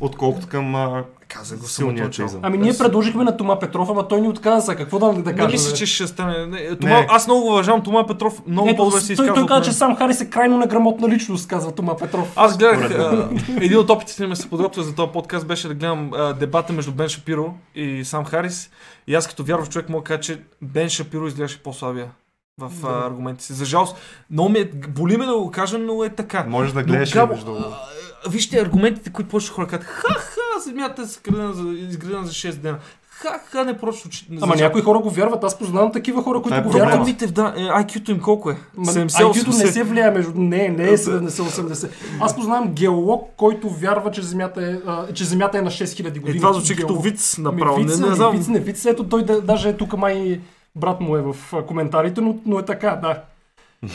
[0.00, 2.26] Отколкото към а, Казах го силния самото начало.
[2.26, 2.40] теизъм.
[2.44, 4.76] Ами ние предложихме на Тома Петров, ама той ни отказа.
[4.76, 5.50] Какво да, да Не кажем?
[5.50, 6.46] мисля, че ще стане.
[6.46, 7.06] Не, Тома, Не.
[7.10, 8.42] аз много уважавам Тома Петров.
[8.46, 9.34] Много по-добре се той, изказва.
[9.34, 12.32] той от каза, че сам Харис е крайно неграмотна личност, казва Тома Петров.
[12.36, 16.10] Аз гледах, а, един от опитите ми се подготвя за този подкаст беше да гледам
[16.14, 18.70] а, дебата между Бен Шапиро и Сам Харис.
[19.06, 22.06] И аз като вярващ човек мога да кажа, че Бен Шапиро изглеждаше по-слабия
[22.58, 23.06] в Да.
[23.06, 23.52] аргументите си.
[23.52, 23.96] За жалост,
[24.30, 26.44] много ме, боли ме да го кажа, но е така.
[26.44, 27.56] Можеш да Но гледаш Габо, между...
[28.28, 29.86] Вижте аргументите, които повече хора казват.
[29.86, 32.78] Ха-ха, земята е изградена за, изградена за 6 дена.
[33.10, 34.08] Ха-ха, не просто.
[34.08, 35.44] че- Ама за- някои хора го вярват.
[35.44, 37.06] Аз познавам такива хора, които е го вярват.
[37.06, 38.56] Митев, да, е, IQ-то им колко е?
[38.76, 39.66] Ма, 70, IQ-то не 80.
[39.66, 40.32] се влияе между...
[40.34, 41.90] Не, не е 70-80.
[42.20, 46.36] Аз познавам геолог, който вярва, че Земята е, а, че земята е на 6000 години.
[46.36, 47.76] Е, това звучи като виц Ми, направо.
[47.76, 48.36] виц, не, не знам.
[48.36, 48.84] виц, не виц.
[48.84, 50.40] Ето той да, даже е тук май
[50.76, 53.22] брат му е в коментарите, но, но е така, да.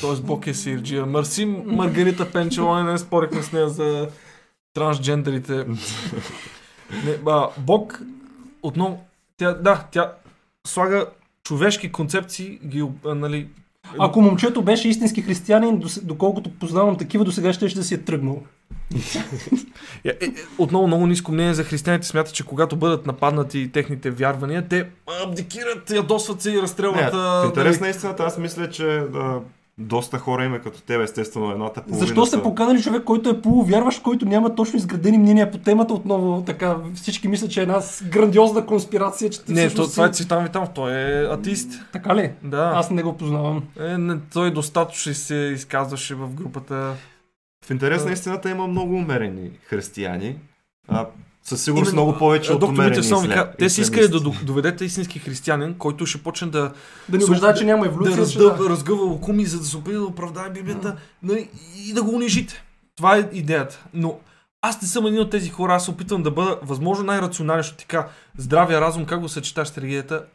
[0.01, 1.05] Тоест Бог е сирджия.
[1.05, 4.07] Мерси Маргарита Пенчелоне, не спорихме с нея за
[4.73, 5.65] трансджендерите.
[7.05, 8.01] не, а, Бог
[8.63, 9.03] отново,
[9.37, 10.13] тя, да, тя
[10.67, 11.05] слага
[11.43, 13.47] човешки концепции, ги, а, нали,
[13.99, 18.43] Ако момчето беше истински християнин, доколкото познавам такива, до сега ще, ще си е тръгнал.
[20.05, 24.67] Е, е, отново много ниско мнение за християните смятат, че когато бъдат нападнати техните вярвания,
[24.67, 24.89] те
[25.23, 27.13] абдикират, ядосват се и Не, разстрелват.
[27.13, 29.03] а, в интерес нали, на истината, аз мисля, че
[29.77, 33.41] доста хора има като теб, естествено, едната половина Защо сте са- поканали човек, който е
[33.41, 36.43] полувярващ, който няма точно изградени мнения по темата отново?
[36.45, 40.13] Така, всички мислят, че е една грандиозна конспирация, че ти Не, то, всъщност това е
[40.13, 40.23] си...
[40.23, 41.71] Цветан Витанов, той е атеист.
[41.91, 42.31] Така ли?
[42.43, 42.71] Да.
[42.75, 43.63] Аз не го познавам.
[43.79, 46.93] Е, не, той достатъчно се изказваше в групата.
[47.65, 50.35] В интерес на истината има много умерени християни.
[50.87, 51.07] А,
[51.43, 54.85] със сигурност Именно, много повече от доктор Митев само каза, те си искали да доведете
[54.85, 56.71] истински християнин, който ще почне да,
[57.09, 58.15] Да ни убеждава, че няма да еволюция.
[58.15, 58.69] че раздъв, да.
[58.69, 61.49] разгъва лукуми, за да се опита да оправдае Библията нали,
[61.87, 62.63] и да го унижите.
[62.95, 63.83] Това е идеята.
[63.93, 64.19] Но
[64.61, 67.79] Аз не съм един от тези хора, аз се опитвам да бъда възможно най-рационален, защото
[67.79, 70.25] така здравия разум, как го съчеташ с религията,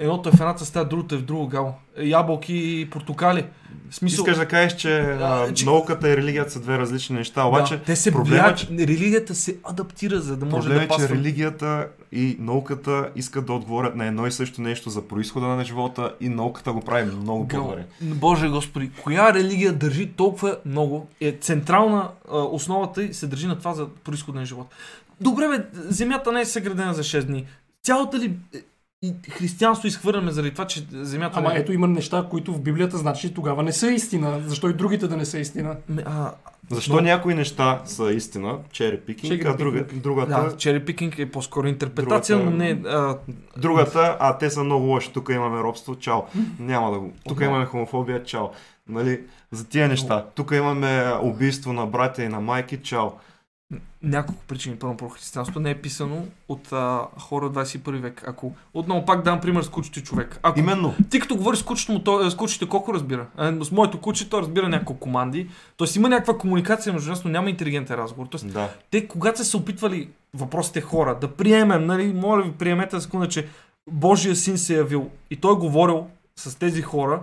[0.00, 1.72] едното е в едната стая, другото е в друго гало.
[1.98, 3.46] Ябълки и портокали.
[3.90, 7.44] В смисъл, Искаш да кажеш, че, а, че- науката и религията са две различни неща,
[7.44, 10.84] обаче да, те се проблема, влияят, че- религията се адаптира, за да може Проблем да
[10.84, 11.08] е, че пасва.
[11.08, 16.14] религията и науката искат да отговорят на едно и също нещо за происхода на живота
[16.20, 17.84] и науката го прави много по-добре.
[18.02, 21.06] Боже Господи, коя религия държи толкова много?
[21.20, 24.66] Е централна а, основата й се държи на това за происхода на живот.
[25.20, 27.46] Добре, бе, земята не е съградена за 6 дни.
[27.82, 28.24] Цялата ли
[28.54, 28.58] е,
[29.02, 31.58] и християнство изхвърляме заради това, че земята Ама не е...
[31.58, 34.40] ето има неща, които в Библията значи тогава не са истина.
[34.46, 35.76] Защо и другите да не са истина?
[36.04, 36.32] А,
[36.70, 41.18] Защо Но- някои неща са истина, чери пикинг, Cherry а друга, другата, да, чери пикинг
[41.18, 42.82] е по-скоро интерпретация, Другата- но не...
[42.88, 43.18] А,
[43.56, 46.20] другата, а те са много лоши, тук имаме робство, чао.
[46.58, 47.12] Няма да го.
[47.28, 48.46] Тук имаме хомофобия, чао.
[48.88, 49.20] Нали,
[49.50, 50.26] за тия неща.
[50.34, 53.08] Тук имаме убийство на братя и на майки, чао.
[54.02, 54.76] Няколко причини.
[54.76, 58.24] Първо, про християнството не е писано от а, хора от 21 век.
[58.26, 60.40] Ако отново пак дам пример с кучето човек.
[60.42, 60.94] Ако Именно.
[61.10, 63.26] Ти като говориш с кучето му, той, с кучето колко разбира?
[63.36, 65.48] А, с моето куче той разбира няколко команди.
[65.76, 68.26] Тоест има някаква комуникация между нас, но няма интелигентен разговор.
[68.26, 68.68] Тоест, Да.
[68.90, 73.48] те когато са се опитвали въпросите хора да приемем, нали, моля ви, приемете секунда, че
[73.90, 76.06] Божия син се е явил и той е говорил
[76.36, 77.22] с тези хора,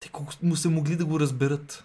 [0.00, 1.84] те колко му се могли да го разберат.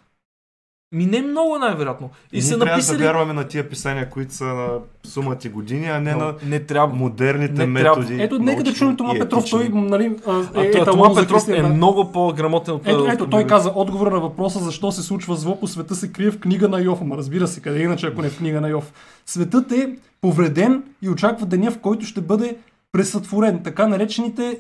[0.92, 2.10] Ми не много най-вероятно.
[2.32, 2.98] И са трябва написали...
[2.98, 4.68] да вярваме на тия писания, които са на
[5.04, 6.96] сумати години, а не Но на не трябва.
[6.96, 8.00] модерните Не трябва.
[8.00, 8.22] методи.
[8.22, 9.50] Ето, нека да чуем Тома и Петров.
[9.50, 14.10] Той, нали, а, е, Тома Петров е много по-грамотен от Ето, ето, той каза, отговора
[14.10, 17.02] на въпроса защо се случва зло по света се крие в книга на Йов.
[17.02, 18.94] Ама разбира се, къде иначе, ако не в книга на Йов.
[19.26, 22.58] Светът е повреден и очаква деня, в който ще бъде
[22.92, 23.64] пресътворен.
[23.64, 24.60] Така наречените,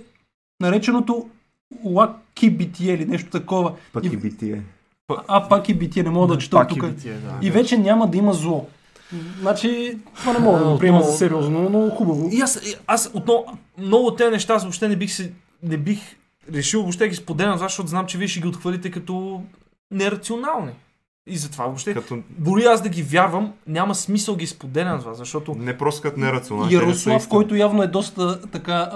[0.61, 1.30] нареченото
[1.86, 3.73] лаки битие или нещо такова.
[3.93, 4.07] Пък И-
[4.41, 4.55] и.
[5.28, 6.89] А, пак и битие, не мога да чета Пак и тук.
[6.89, 7.38] битие, да.
[7.41, 8.68] И вече няма да има зло.
[9.41, 12.30] Значи, това не мога да го приема за сериозно, но хубаво.
[12.32, 13.45] И аз, и аз отново,
[13.78, 15.32] много от тези неща аз въобще не бих, се,
[15.64, 15.99] не бих
[16.53, 19.41] решил въобще ги споделям, защото знам, че вие ще ги отхвърлите като
[19.91, 20.72] нерационални.
[21.28, 25.18] И затова въобще, Като дори аз да ги вярвам, няма смисъл ги споделям с вас,
[25.18, 26.76] защото не просто като нерационални.
[26.76, 28.91] не Ярослав, който явно е доста така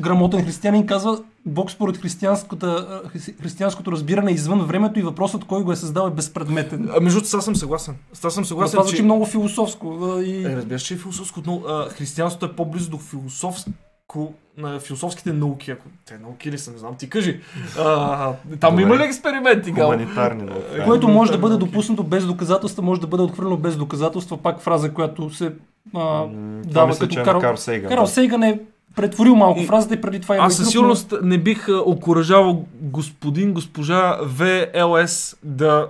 [0.00, 5.44] грамотен християнин, казва Бог според християнската, а, хри- християнското разбиране е извън времето и въпросът
[5.44, 6.90] кой го е създал е безпредметен.
[6.96, 7.94] а, между другото, съм съгласен.
[8.12, 9.02] Сега съм Но съгласен, това звучи че...
[9.02, 9.98] много философско.
[10.02, 10.44] а, И...
[10.44, 15.70] Е, разбираш, че е философско, но а, християнството е по-близо до философско на философските науки,
[15.70, 17.40] ако те науки ли са, не знам, ти кажи.
[17.78, 18.82] А, там Добре.
[18.82, 19.90] има ли експерименти, Гал?
[19.90, 20.76] Хуманитарни науки.
[20.76, 20.84] да.
[20.84, 24.36] Което може да бъде допуснато без доказателства, може да бъде отхвърлено без доказателства.
[24.36, 25.52] Пак фраза, която се а,
[25.92, 26.28] Това
[26.64, 27.88] дава като е Карл, Карл Сейган.
[27.88, 28.06] Карл.
[28.06, 28.60] Сейган е
[28.96, 33.52] претворил малко И- фразата и преди това има Аз със сигурност не бих окоръжавал господин,
[33.54, 35.88] госпожа ВЛС да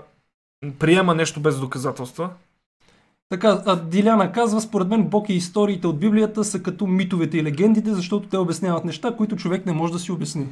[0.79, 2.31] приема нещо без доказателства.
[3.29, 7.45] Така, а Диляна казва, според мен Бог и историите от Библията са като митовете и
[7.45, 10.47] легендите, защото те обясняват неща, които човек не може да си обясни.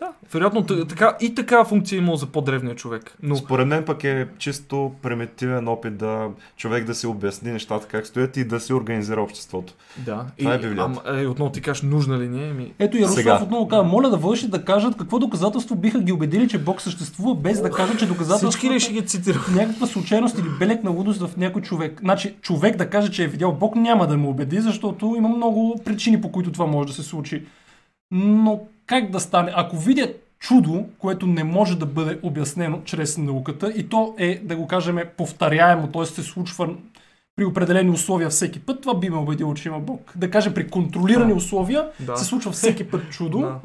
[0.00, 0.12] Да.
[0.32, 3.16] Вероятно така, и такава функция е имал за по-древния човек.
[3.22, 8.06] Но Според мен пък е чисто примитивен опит да човек да си обясни нещата как
[8.06, 9.74] стоят и да си организира обществото.
[9.96, 10.26] да.
[10.38, 11.00] Това и, е Библията.
[11.06, 12.52] ама, е, отново ти кажеш, нужна ли ни е?
[12.52, 12.72] Ми...
[12.78, 13.42] Ето Ярослав Сега.
[13.42, 17.34] отново казва, моля да вълши да кажат какво доказателство биха ги убедили, че Бог съществува,
[17.34, 19.44] без да кажат, че доказателството Всички ли ще ги цитирам?
[19.50, 22.00] е някаква случайност или белег на лудост в някой човек.
[22.00, 25.80] Значи, човек да каже, че е видял Бог, няма да му убеди, защото има много
[25.84, 27.44] причини, по които това може да се случи.
[28.12, 28.60] Но
[28.90, 29.52] как да стане?
[29.54, 34.56] Ако видя чудо, което не може да бъде обяснено чрез науката, и то е, да
[34.56, 36.06] го кажем, повторяемо, т.е.
[36.06, 36.68] се случва
[37.36, 40.12] при определени условия всеки път, това би ме убедило, че има Бог.
[40.16, 42.16] Да кажем, при контролирани условия Да.
[42.16, 43.56] се случва всеки път чудо, Да.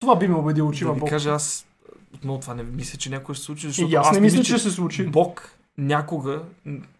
[0.00, 1.08] това би ме убедило, че Да има ви Бог.
[1.08, 1.66] кажа, аз
[2.14, 4.44] отново това не мисля, че някой ще се случи, защото И аз не мисля, мисля,
[4.46, 5.06] че ще се случи.
[5.06, 6.42] Бог някога,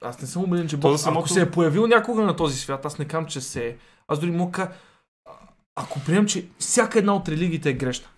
[0.03, 2.85] аз не съм убеден, че Бог, самото- ако се е появил някога на този свят,
[2.85, 3.77] аз не кам, че се е.
[4.09, 4.69] Аз дори мога, да
[5.77, 8.09] ако приемем, че всяка една от религиите е грешна,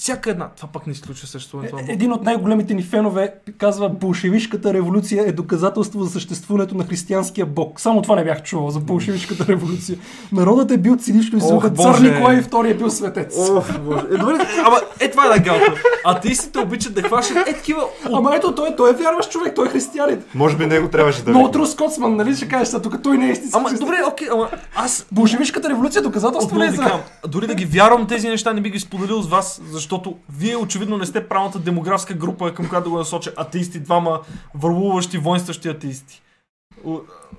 [0.00, 1.92] всяка една, това пък не изключва съществуването на Е, Бог.
[1.94, 7.80] Един от най-големите ни фенове казва, болшевишката революция е доказателство за съществуването на християнския бог.
[7.80, 9.98] Само това не бях чувал за болшевишката революция.
[10.32, 12.10] Народът е бил цинично излъган, цар Боже.
[12.10, 13.36] Николай II е бил светец.
[13.50, 14.02] Ох, боже.
[14.12, 14.34] Е, добре,
[14.66, 15.74] ама е това е най-галото.
[16.04, 17.82] Атеистите обичат да хващат е такива
[18.12, 20.22] Ама ето, той, той е вярващ човек, той е християнин.
[20.34, 21.50] Може би него трябваше да Но видим.
[21.50, 23.58] от Рус Коцман, нали ще кажеш, а тук той не е истински.
[23.58, 27.00] Ама добре, окей, ама аз Болшевишката революция е доказателство ли е за...
[27.28, 29.89] дори да ги вярвам тези неща, не би ги споделил с вас, защото
[30.28, 34.20] вие очевидно не сте правилната демографска група, към която да го насоча атеисти, двама
[34.54, 36.22] върлуващи, воинстващи атеисти.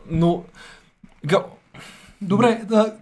[0.09, 0.43] Но...
[2.21, 2.95] Добре, да,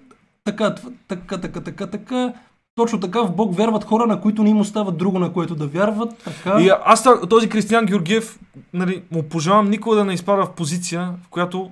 [0.43, 0.76] така,
[1.08, 2.34] така, така, така, така.
[2.76, 5.68] Точно така в Бог вярват хора, на които не им остава друго, на което да
[5.68, 6.18] вярват.
[6.18, 6.62] Така.
[6.62, 8.39] И аз този Кристиян Георгиев,
[8.74, 11.72] нали, му пожелавам никога да не изпада в позиция, в която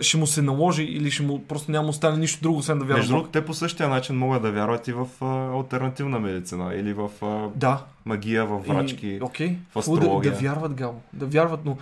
[0.00, 2.98] ще му се наложи или ще му просто няма остане нищо друго, освен да вярва.
[2.98, 6.92] Между другото, те по същия начин могат да вярват и в а, альтернативна медицина или
[6.92, 7.84] в а, Да.
[8.04, 9.08] магия, в врачки.
[9.08, 9.48] И, окей.
[9.70, 10.32] в Хубаво да, астрология.
[10.32, 11.00] да вярват, Гамо.
[11.12, 11.76] Да вярват, но...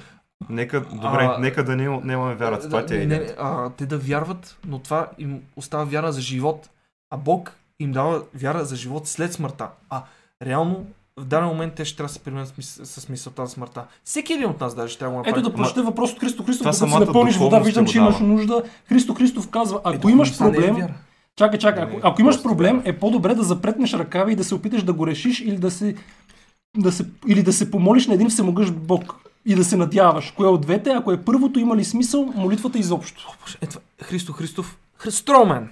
[0.48, 2.60] Нека, добре, А, нека да не, нямаме вяра.
[2.60, 3.34] Това да, ти е не, идеята.
[3.38, 6.68] а, Те да вярват, но това им остава вяра за живот.
[7.10, 9.68] А Бог им дава вяра за живот след смъртта.
[9.90, 10.02] А
[10.42, 10.86] реално
[11.20, 13.84] в даден момент те ще трябва да се примерят с, с мисълта за смъртта.
[14.04, 16.64] Всеки един от нас даже ще трябва да Ето да прочета въпрос от Христо Христов,
[16.64, 18.62] докато си напълниш вода, виждам, ти че имаш нужда.
[18.88, 20.88] Христо Христов казва, ако имаш е проблем,
[21.36, 24.82] чакай, чакай, ако, ако имаш проблем, е по-добре да запретнеш ръкави и да се опиташ
[24.82, 25.94] да го решиш или да се,
[26.76, 29.14] да се, или да се помолиш на един всемогъщ Бог
[29.46, 30.30] и да се надяваш.
[30.30, 30.90] Кое от двете?
[30.90, 33.36] Ако е първото, има ли смисъл молитвата изобщо?
[33.60, 34.78] Ето, Христо Христов.
[34.98, 35.70] Хри- Стромен.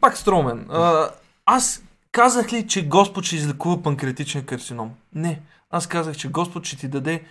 [0.00, 0.66] Пак Стромен.
[0.70, 1.08] А,
[1.46, 1.82] аз
[2.14, 4.90] казах ли, че Господ ще излекува панкреатичен карцином?
[5.14, 5.40] Не.
[5.70, 7.22] Аз казах, че Господ ще ти даде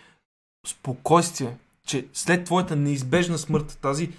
[0.67, 1.57] спокойствие,
[1.87, 4.09] че след твоята неизбежна смърт, тази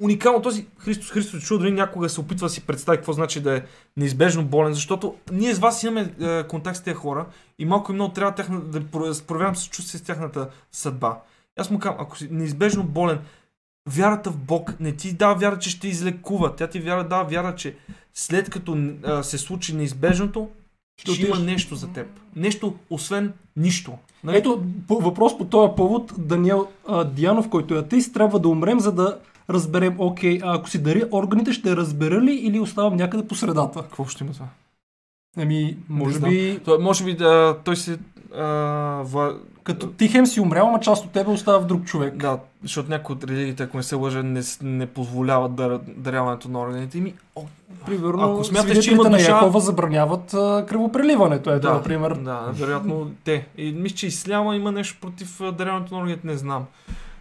[0.00, 3.56] уникално този Христос Христос чудо, дори някога се опитва да си представи какво значи да
[3.56, 3.62] е
[3.96, 7.26] неизбежно болен, защото ние с вас имаме е, контакт с тези хора
[7.58, 11.18] и малко и много трябва тяхна, да про- проявявам се чувствие с тяхната съдба.
[11.58, 13.18] Аз му казвам, ако си неизбежно болен,
[13.88, 16.56] вярата в Бог не ти дава вяра, че ще излекува.
[16.56, 17.76] Тя ти вяра дава вяра, че
[18.14, 20.48] след като а, се случи неизбежното,
[20.96, 22.06] ще, Ще има нещо за теб.
[22.36, 23.92] Нещо, освен нищо.
[24.24, 24.36] Нали?
[24.36, 26.12] Ето по, въпрос по този повод.
[26.18, 29.18] Даниел а, Дианов, който е атеист, трябва да умрем, за да
[29.50, 33.82] разберем, окей, а ако си дари органите, ще разбера ли или оставам някъде по средата?
[33.82, 34.46] Какво ще има това?
[35.36, 37.98] Ами, може би, Той, може би да, той се...
[38.38, 38.44] А,
[39.04, 39.34] вла...
[39.64, 42.16] като ти хем си умрял, ама част от тебе остава в друг човек.
[42.16, 46.60] Да, защото някои от религиите, ако не се лъжа, не, не позволяват да, даряването на
[46.60, 47.00] органите.
[47.00, 47.42] Ми, о,
[47.86, 51.50] Примерно, Ако смяташ, че има на душа- Яхова забраняват а, кръвопреливането.
[51.50, 52.14] Ето, да, например.
[52.14, 53.46] Да, вероятно те.
[53.58, 56.64] И мисля, че исляма има нещо против даряването на органите, не знам.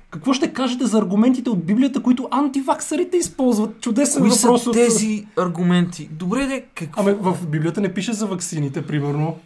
[0.10, 3.82] Какво ще кажете за аргументите от Библията, които антиваксарите използват?
[3.82, 4.76] Чудесен Кои въпрос са от...
[4.76, 6.10] тези аргументи?
[6.12, 7.02] Добре, де, какво?
[7.02, 9.38] Ами в Библията не пише за ваксините, примерно.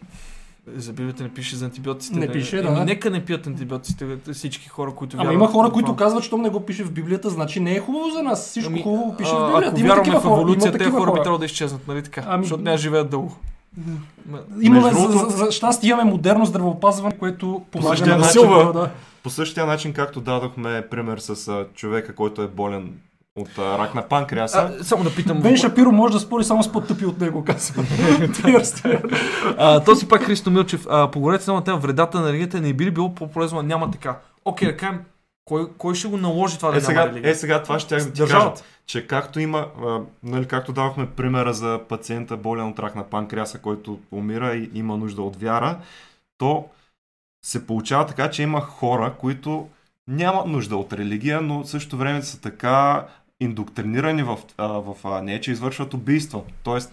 [0.76, 2.20] За Библията не пише за антибиотиците.
[2.20, 2.86] Не пише, Еми, да.
[2.86, 5.36] нека не пият антибиотиците всички хора, които Ама вярват.
[5.36, 8.24] има хора, които казват, щом не го пише в Библията, значи не е хубаво за
[8.24, 8.48] нас.
[8.48, 9.68] Всичко Ами, хубаво пише а, в Библията.
[9.70, 12.04] Ако Има вярваме в хора, еволюция, има тези такива хора би трябвало да изчезнат, нали
[12.04, 12.24] така?
[12.28, 13.36] Ами- Защото не живеят дълго.
[14.32, 18.72] Ма- Имаме, за, за, за щастие имаме модерно здравеопазване, което помага на начин-.
[18.74, 18.90] Да.
[19.24, 22.94] По същия начин, както дадохме пример с а, човека, който е болен
[23.38, 25.42] от а, рак на панкреаса, А, само да питам.
[25.42, 27.84] Бен Шапиро може да спори само с по-тъпи от него, казва.
[29.86, 30.86] Този пак Христо Милчев.
[30.90, 32.62] А, поговорете само на тази вредата на религията.
[32.62, 34.18] Не би ли било по-полезно, няма така.
[34.46, 35.00] Окей, да кажем,
[35.46, 37.32] кой, кой ще го наложи това да е, няма сега, религия?
[37.32, 38.52] е сега това ще да ти кажа,
[38.86, 43.60] че както има, а, нали, както давахме примера за пациента болен от рак на панкреаса,
[43.60, 45.78] който умира и има нужда от вяра,
[46.38, 46.66] то
[47.46, 49.68] се получава така, че има хора, които
[50.08, 53.08] нямат нужда от религия, но в същото време са така
[53.40, 56.42] индоктринирани в, а, в а, нея, че извършват убийства.
[56.64, 56.92] Тоест,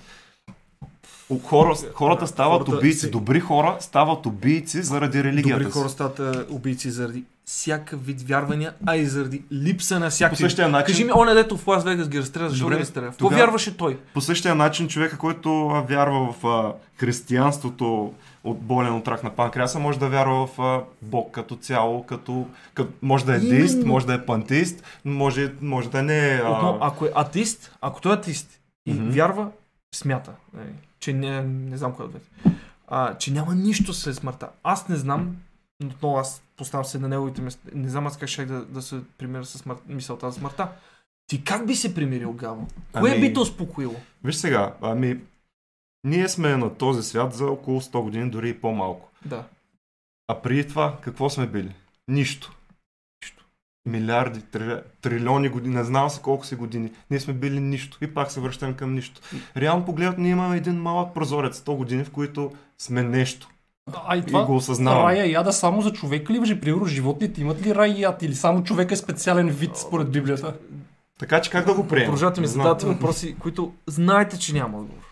[1.44, 6.90] хора, хората стават Хората убийци, добри хора стават убийци заради религията Добри хора стават убийци
[6.90, 10.42] заради всякакъв вид вярвания, а и заради липса на По всякакви.
[10.42, 13.06] същия начин, Кажи ми, оня дето в Лас Вегас ги разстреля, защо Добре, ги разстреля?
[13.06, 13.98] В какво вярваше той?
[14.14, 18.14] по същия начин човека, който вярва в а, християнството
[18.44, 22.46] от болен от рак на панкреаса, може да вярва в а, Бог като цяло, като,
[22.74, 23.92] като може да е деист, Именно.
[23.92, 26.42] може да е пантеист, може, може да не е...
[26.42, 29.10] Отново, А, ако е атеист, ако той е атеист и Мгм.
[29.10, 29.48] вярва,
[29.94, 30.68] смята, нали,
[31.00, 32.26] че не, не знам кой е от двете,
[32.88, 34.48] а, че няма нищо след смъртта.
[34.62, 35.36] Аз не знам,
[35.80, 37.68] но отново аз поставям се на неговите места.
[37.74, 40.68] Не знам аз как ще да, да се примиря с смърт, мисълта за смъртта.
[41.26, 42.66] Ти как би се примирил, Гаво?
[42.92, 43.94] Кое Ами- би те успокоило?
[44.24, 45.16] Виж сега, ами,
[46.04, 49.08] ние сме на този свят за около 100 години, дори и по-малко.
[49.24, 49.44] Да.
[50.28, 51.74] А преди това, какво сме били?
[52.08, 52.52] Нищо.
[53.22, 53.44] Нищо.
[53.86, 56.90] Милиарди, три, трилиони години, не знам се колко си години.
[57.10, 59.20] Ние сме били нищо и пак се връщаме към нищо.
[59.56, 63.48] Реално погледнато, ние имаме един малък прозорец, 100 години, в които сме нещо.
[64.06, 65.04] А и И това го осъзнаваме.
[65.12, 66.60] рая и ада само за човека ли въжи?
[66.60, 68.22] Примерно животните имат ли рай и ад?
[68.22, 70.54] Или само човека е специален вид според Библията?
[71.18, 72.06] Така че как да го приемем?
[72.06, 75.03] Продължавате ми задавате въпроси, които знаете, че няма отговор.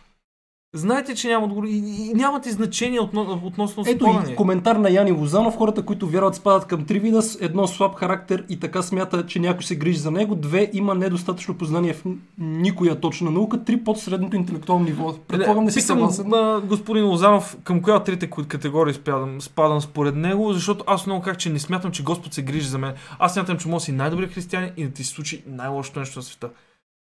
[0.75, 4.91] Знаете, че няма отговор и, и нямате значение отно, относно Ето спора и коментар на
[4.91, 5.57] Яни Лозанов.
[5.57, 7.21] Хората, които вярват, спадат към три вида.
[7.41, 10.35] Едно слаб характер и така смята, че някой се грижи за него.
[10.35, 12.05] Две има недостатъчно познание в
[12.39, 13.65] никоя точна наука.
[13.65, 15.15] Три под средното интелектуално ниво.
[15.29, 16.35] Предполагам, не си съгласен.
[16.35, 21.23] а, господин Лозанов, към коя от трите категории спадам, спадам според него, защото аз много
[21.23, 22.93] как, че не смятам, че Господ се грижи за мен.
[23.19, 26.19] Аз смятам, че може да си най-добрият християнин и да ти се случи най-лошото нещо
[26.19, 26.49] на света.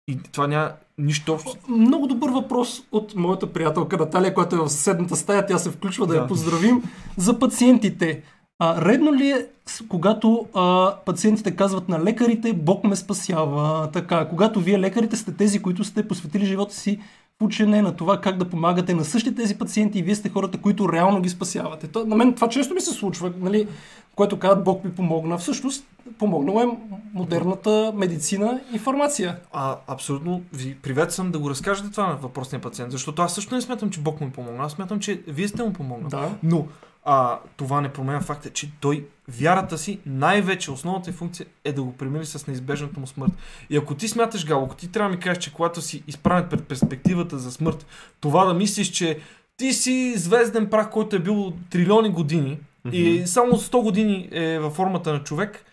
[0.08, 1.56] И това няма нищо общо.
[1.68, 5.45] Много добър въпрос от моята приятелка Наталия, която е в съседната стая.
[5.45, 6.20] Тя се включва да, Да.
[6.20, 6.84] я поздравим.
[7.18, 8.24] За пациентите.
[8.60, 9.47] А, редно ли е,
[9.89, 15.62] когато а, пациентите казват на лекарите, Бог ме спасява, така, когато вие лекарите сте тези,
[15.62, 16.99] които сте посветили живота си
[17.42, 20.94] учене на това как да помагате на същите тези пациенти и вие сте хората, които
[20.94, 21.88] реално ги спасявате.
[21.88, 23.68] То, на мен това често ми се случва, нали,
[24.16, 25.38] което казват Бог ми помогна.
[25.38, 25.86] Всъщност,
[26.20, 26.68] помогнала е
[27.14, 29.38] модерната медицина и фармация.
[29.54, 33.62] А, абсолютно ви приветствам да го разкажете това на въпросния пациент, защото аз също не
[33.62, 34.66] смятам, че Бог му е помогнал.
[34.66, 36.10] Аз смятам, че вие сте му помогнали.
[36.10, 36.30] Да.
[36.44, 36.68] Но
[37.06, 39.06] а, това не променя факта, че той
[39.40, 43.32] вярата си, най-вече основната й функция е да го примири с неизбежната му смърт.
[43.70, 46.46] И ако ти смяташ, Гало, ако ти трябва да ми кажеш, че когато си изправен
[46.50, 47.86] пред перспективата за смърт,
[48.20, 49.20] това да мислиш, че
[49.58, 52.60] ти си звезден прах, който е бил трилиони години
[52.92, 55.66] и само 100 години е във формата на човек,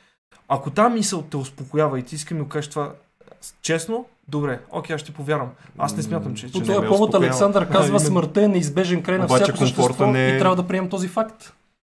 [0.48, 2.92] ако тази мисъл те успокоява и ти иска ми го кажеш това
[3.62, 5.48] честно, добре, окей, аз ще повярвам.
[5.78, 6.52] Аз не смятам, че...
[6.52, 7.14] По този ме повод.
[7.14, 8.00] Александър казва, именно.
[8.00, 11.52] смъртта е неизбежен край на всяко същество не е- и трябва да приемем този факт.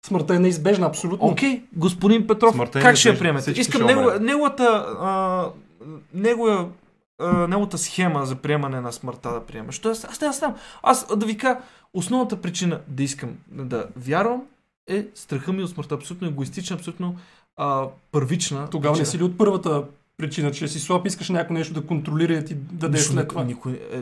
[0.05, 1.27] Смъртта е неизбежна, абсолютно.
[1.27, 3.51] Окей, господин Петров, Смъртта е как ще я приемете?
[3.51, 4.23] Искам ще него, умрем.
[4.25, 5.45] неговата, а,
[6.13, 6.67] негова,
[7.19, 9.79] а, неговата схема за приемане на смъртта да приемаш.
[9.79, 10.55] Тоест, аз не аз знам.
[10.83, 11.59] Аз да ви кажа,
[11.93, 14.41] основната причина да искам да вярвам
[14.87, 15.95] е страха ми от смъртта.
[15.95, 17.15] Абсолютно егоистична, абсолютно
[17.57, 18.67] а, първична.
[18.69, 19.11] Тогава не причина.
[19.11, 19.83] си ли от първата
[20.17, 23.21] причина, че си слаб, искаш някой нещо да контролира и ти да даде Нищо след
[23.23, 23.43] не- това.
[23.43, 24.01] Никой, е,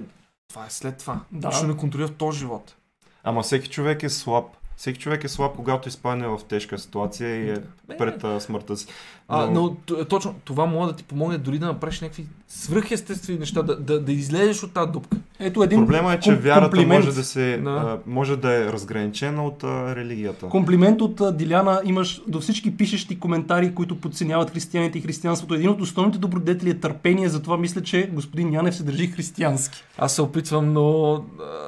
[0.50, 1.20] това е след това.
[1.32, 1.48] Да.
[1.48, 2.76] Нищо не контролира в този живот.
[3.24, 4.46] Ама всеки човек е слаб.
[4.80, 7.58] Всеки човек е слаб, когато изпадне в тежка ситуация и е
[7.88, 8.88] Бе, пред а, смъртта си.
[9.32, 13.62] А, но т- точно това може да ти помогне дори да направиш някакви свръхестествени неща,
[13.62, 15.18] да, да, да излезеш от тази дупка.
[15.40, 17.06] Ето един Проблема е, че ком- вярата комплимент.
[17.06, 17.70] може да, се, Да.
[17.70, 20.46] а, може да е разграничена от а, религията.
[20.48, 25.54] Комплимент от а, Диляна имаш до всички пишещи коментари, които подценяват християните и християнството.
[25.54, 29.84] Един от основните добродетели е търпение, затова мисля, че господин Янев се държи християнски.
[29.98, 31.20] Аз се опитвам, но а,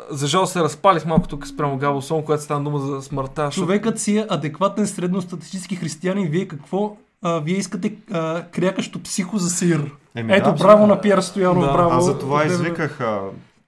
[0.10, 3.50] за жал се разпалих малко тук спрямо Габо Сон, когато стана дума за смъртта.
[3.52, 6.28] Човекът си е адекватен средностатистически християнин.
[6.28, 6.96] Вие какво?
[7.22, 9.92] А, вие искате а, крякащо психо за сир.
[10.16, 10.88] Еми, Ето, да, браво да.
[10.88, 11.92] на Пиер Стоянов, Да, браво.
[11.92, 13.20] Аз за това извиках а,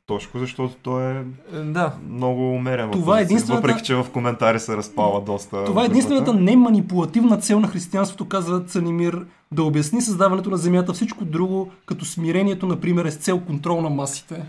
[0.05, 1.23] Тошко, защото той е
[1.53, 1.93] Е, Да.
[2.09, 5.65] много умерен в Това е единствената- Въпреки, че в коментари се разпала доста.
[5.65, 10.93] Това е единствената неманипулативна цел на християнството, казва Цанимир, да обясни създаването на земята.
[10.93, 14.43] Всичко друго, като смирението, например, е с цел контрол на масите.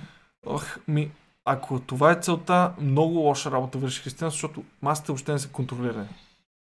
[0.47, 1.11] Ох, ми,
[1.45, 6.07] ако това е целта, много лоша работа върши християнство, защото масите въобще не са контролирани.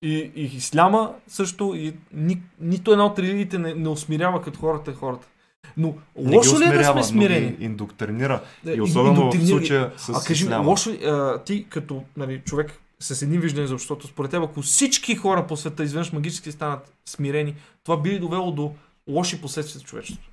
[0.03, 4.91] И, и исляма също, и ни, нито една от религиите не, не усмирява като хората
[4.91, 5.27] и хората.
[5.77, 7.57] Но Не лошо ли е да сме смирени?
[7.59, 8.41] Но индоктринира.
[8.67, 9.51] И особено в индоктринира ги.
[9.51, 10.69] случая с А кажи исляма.
[10.69, 14.63] лошо ли, а, ти като нали, човек с едни виждания за обществото, според теб, ако
[14.63, 18.75] всички хора по света изведнъж магически станат смирени, това би довело до
[19.09, 20.30] лоши последствия за човечеството?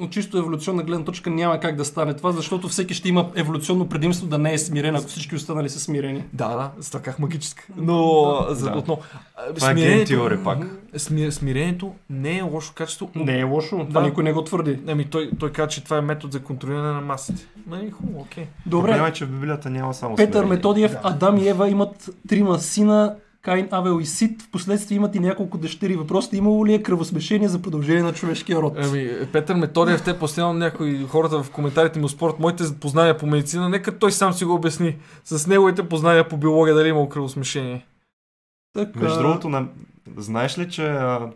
[0.00, 3.88] От чисто еволюционна гледна точка няма как да стане това, защото всеки ще има еволюционно
[3.88, 6.24] предимство да не е смирен, ако всички останали са смирени.
[6.32, 7.64] Да, да, това как магическа.
[7.76, 8.54] Но, Да.
[8.54, 8.78] за Да.
[8.78, 9.00] отново,
[9.56, 10.58] Това е ген теория пак.
[10.96, 13.10] Сми, смирението не е лошо качество.
[13.14, 14.06] Не е лошо, това Да.
[14.06, 14.78] никой не го твърди.
[14.88, 17.46] Ами той, той каза, че това е метод за контролиране на масите.
[17.66, 18.46] Нали, хубаво, окей.
[18.66, 20.56] Добре, Проблема е, че в Библията няма само Петър смирение.
[20.56, 21.00] Методиев, Да.
[21.04, 24.42] Адам и Ева имат трима сина, Каин, Авел и Сит.
[24.42, 25.96] Впоследствие имат и няколко дъщери.
[25.96, 28.74] Въпросът е имало ли е кръвосмешение за продължение на човешкия род?
[28.76, 33.68] Ами, Петър Методиев, те постоянно някои хората в коментарите му спорят моите познания по медицина,
[33.68, 37.86] нека той сам си го обясни с неговите познания по биология дали има кръвосмешение.
[38.74, 39.68] Така, Между другото, на...
[40.16, 41.30] знаеш ли, че а,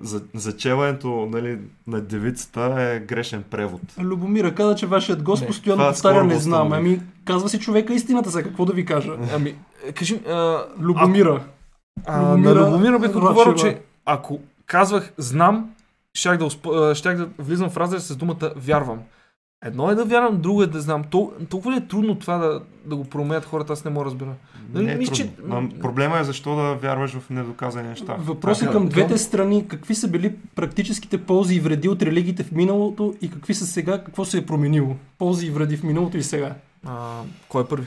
[0.00, 3.80] за, зачеването нали, на девицата е грешен превод?
[3.98, 6.72] Любомира каза, че вашият гост Не, постоянно повтаря, не знам.
[6.72, 9.12] Ами, казва си човека истината сега, какво да ви кажа?
[9.34, 9.54] Ами,
[9.86, 11.44] е, кажи, а, Любомира.
[12.06, 15.70] А, Любомира на Любомира бих отговорил, че ако казвах знам,
[16.14, 16.66] щях да, усп...
[16.94, 18.98] щях да влизам в разрез с думата вярвам.
[19.64, 21.04] Едно е да вярвам, друго е да знам.
[21.04, 21.32] Тол...
[21.48, 24.30] Толкова ли е трудно това да, да го променят хората, аз не мога да разбера.
[24.72, 25.30] Нали, Не е мисля, трудно.
[25.30, 28.14] че- Ма, Проблема е защо да вярваш в недоказани неща.
[28.14, 29.68] Въпроси Така, към към- двете страни.
[29.68, 34.04] Какви са били практическите ползи и вреди от религиите в миналото и какви са сега,
[34.04, 34.96] какво се е променило?
[35.18, 36.54] Ползи и вреди в миналото и сега.
[36.84, 37.86] А, кой е първи?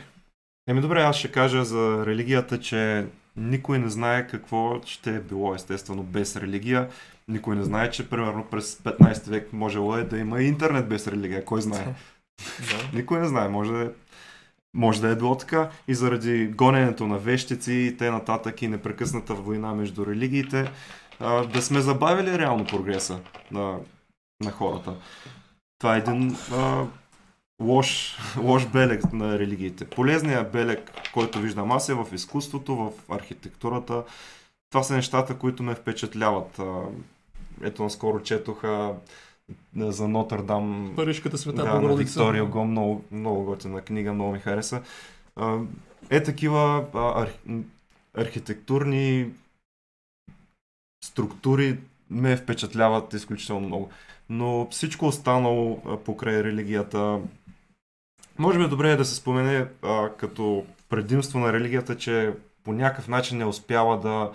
[0.67, 3.05] Еми добре, аз ще кажа за религията, че
[3.37, 6.89] никой не знае какво ще е било естествено без религия.
[7.27, 11.45] Никой не знае, че примерно през 15 век можело е да има интернет без религия.
[11.45, 11.83] Кой знае?
[11.83, 11.93] Да.
[12.93, 13.47] Никой не знае.
[13.47, 13.89] Може да е,
[14.73, 19.33] може да е било така и заради гоненето на вещици и те нататък и непрекъсната
[19.33, 20.71] война между религиите,
[21.19, 23.19] а, да сме забавили реално прогреса
[23.51, 23.79] на,
[24.43, 24.95] на хората.
[25.79, 26.85] Това е един а,
[27.61, 29.85] лош, лош белег на религиите.
[29.85, 34.03] Полезният белег, който виждам аз е в изкуството, в архитектурата.
[34.69, 36.59] Това са нещата, които ме впечатляват.
[37.61, 38.93] Ето наскоро четох а,
[39.75, 42.19] за Нотърдам Парижката света да, на Богородица.
[42.19, 44.81] Виктория Го, много, много готина книга, много ми хареса.
[46.09, 47.31] Е такива а, арх...
[48.13, 49.29] архитектурни
[51.03, 51.79] структури
[52.09, 53.89] ме впечатляват изключително много.
[54.29, 57.19] Но всичко останало покрай религията,
[58.39, 62.33] може би е добре да се спомене а, като предимство на религията, че
[62.63, 64.31] по някакъв начин не успява да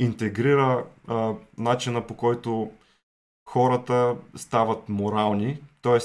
[0.00, 2.70] интегрира а, начина по който
[3.48, 5.98] хората стават морални, т.е.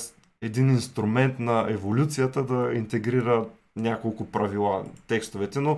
[0.45, 5.77] един инструмент на еволюцията да интегрира няколко правила, текстовете, но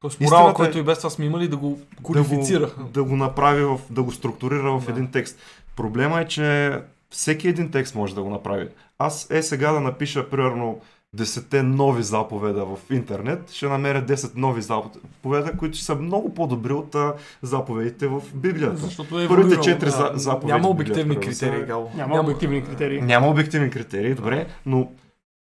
[0.00, 2.66] Тоест морала, е- който и без това сме имали, да го кодифицира.
[2.66, 4.92] да го, да го направи, в, да го структурира в Да.
[4.92, 5.38] един текст.
[5.76, 6.78] Проблема е, че
[7.10, 8.68] всеки един текст може да го направи.
[8.98, 10.80] Аз е сега да напиша, примерно,
[11.16, 16.94] 10 нови заповеда в интернет, ще намеря 10 нови заповеда, които са много по-добри от
[16.94, 18.76] а, заповедите в Библията.
[18.76, 19.96] Защото е Първите еволюирало, четири да.
[19.96, 20.52] за, заповеди.
[20.52, 21.90] Няма обективни Библията, критерии, Гало.
[21.96, 23.00] Няма обективни критерии.
[23.00, 24.90] Няма обективни критерии, добре, но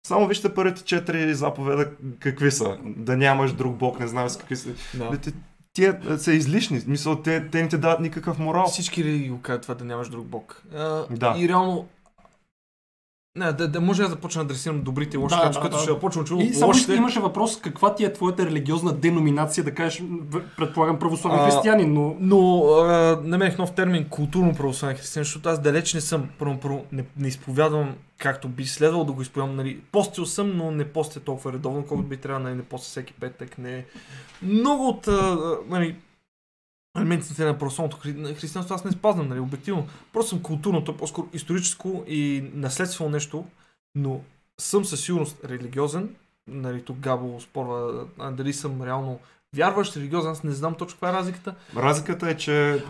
[0.07, 2.79] само вижте първите четири заповеда какви са.
[2.85, 4.69] Да нямаш друг бог, не знам с какви са.
[4.95, 5.19] Да.
[5.19, 6.79] Те- са излишни.
[6.79, 8.67] В Смисъл, те, те не ти дават никакъв морал.
[8.67, 10.63] Всички религии го казват това да нямаш друг бог.
[10.77, 11.35] А, Да.
[11.39, 11.87] И реално
[13.37, 15.77] не, да, да може да започна да адресирам добрите и лошите, Да, да, да, като
[15.77, 15.83] да.
[15.83, 16.95] ще започвам чудо И само лошите.
[16.95, 20.03] имаше въпрос, каква ти е твоята религиозна деноминация, да кажеш,
[20.57, 25.95] предполагам, православен християнин, но Но а, намерих нов термин културно православен християн, защото аз далеч
[25.95, 29.57] не съм, първо, първо не, не изповядвам както би следвало да го изповядвам.
[29.57, 29.81] Нали.
[29.93, 33.59] Постил съм, но не постя толкова редовно, колкото би трябвало, нали, не постя всеки петък.
[33.59, 33.85] Не.
[34.43, 35.97] Много от а, нали,
[36.97, 38.13] елементите на православното хри...
[38.35, 39.87] християнство аз не спазвам, нали, обективно.
[40.13, 43.45] Просто съм културно, то е по-скоро историческо и наследствено нещо,
[43.95, 44.21] но
[44.59, 46.09] съм със сигурност религиозен.
[46.47, 49.19] Нали, тук Габо спорва а, дали съм реално
[49.57, 51.55] вярващ, религиозен, аз не знам точно каква е разликата.
[51.77, 52.85] Разликата е, че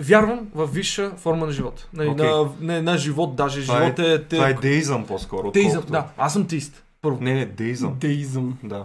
[0.00, 1.88] Вярвам в висша форма на живот.
[1.92, 2.26] Нали, Окей.
[2.26, 4.18] на, не, на живот, даже Това е- живот е...
[4.18, 5.48] те- това е деизъм по-скоро.
[5.48, 6.82] отколкото- Да, аз съм теист.
[7.02, 7.18] Първо.
[7.20, 7.94] Не, не, деизъм.
[7.94, 8.58] деизъм.
[8.62, 8.84] Да.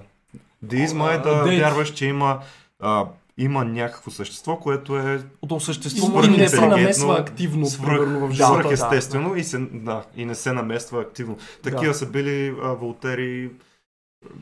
[0.61, 1.59] Деизма е да деиз.
[1.59, 2.39] вярваш, че има,
[2.79, 3.05] а,
[3.41, 8.27] има някакво същество, което е От същество И не да се намесва активно, свръх, примерно,
[8.27, 8.53] в живота.
[8.53, 11.37] да, свръхестествено и, се, да, и не се намества активно.
[11.63, 11.93] Такива Да.
[11.93, 13.51] са били а, Волтери,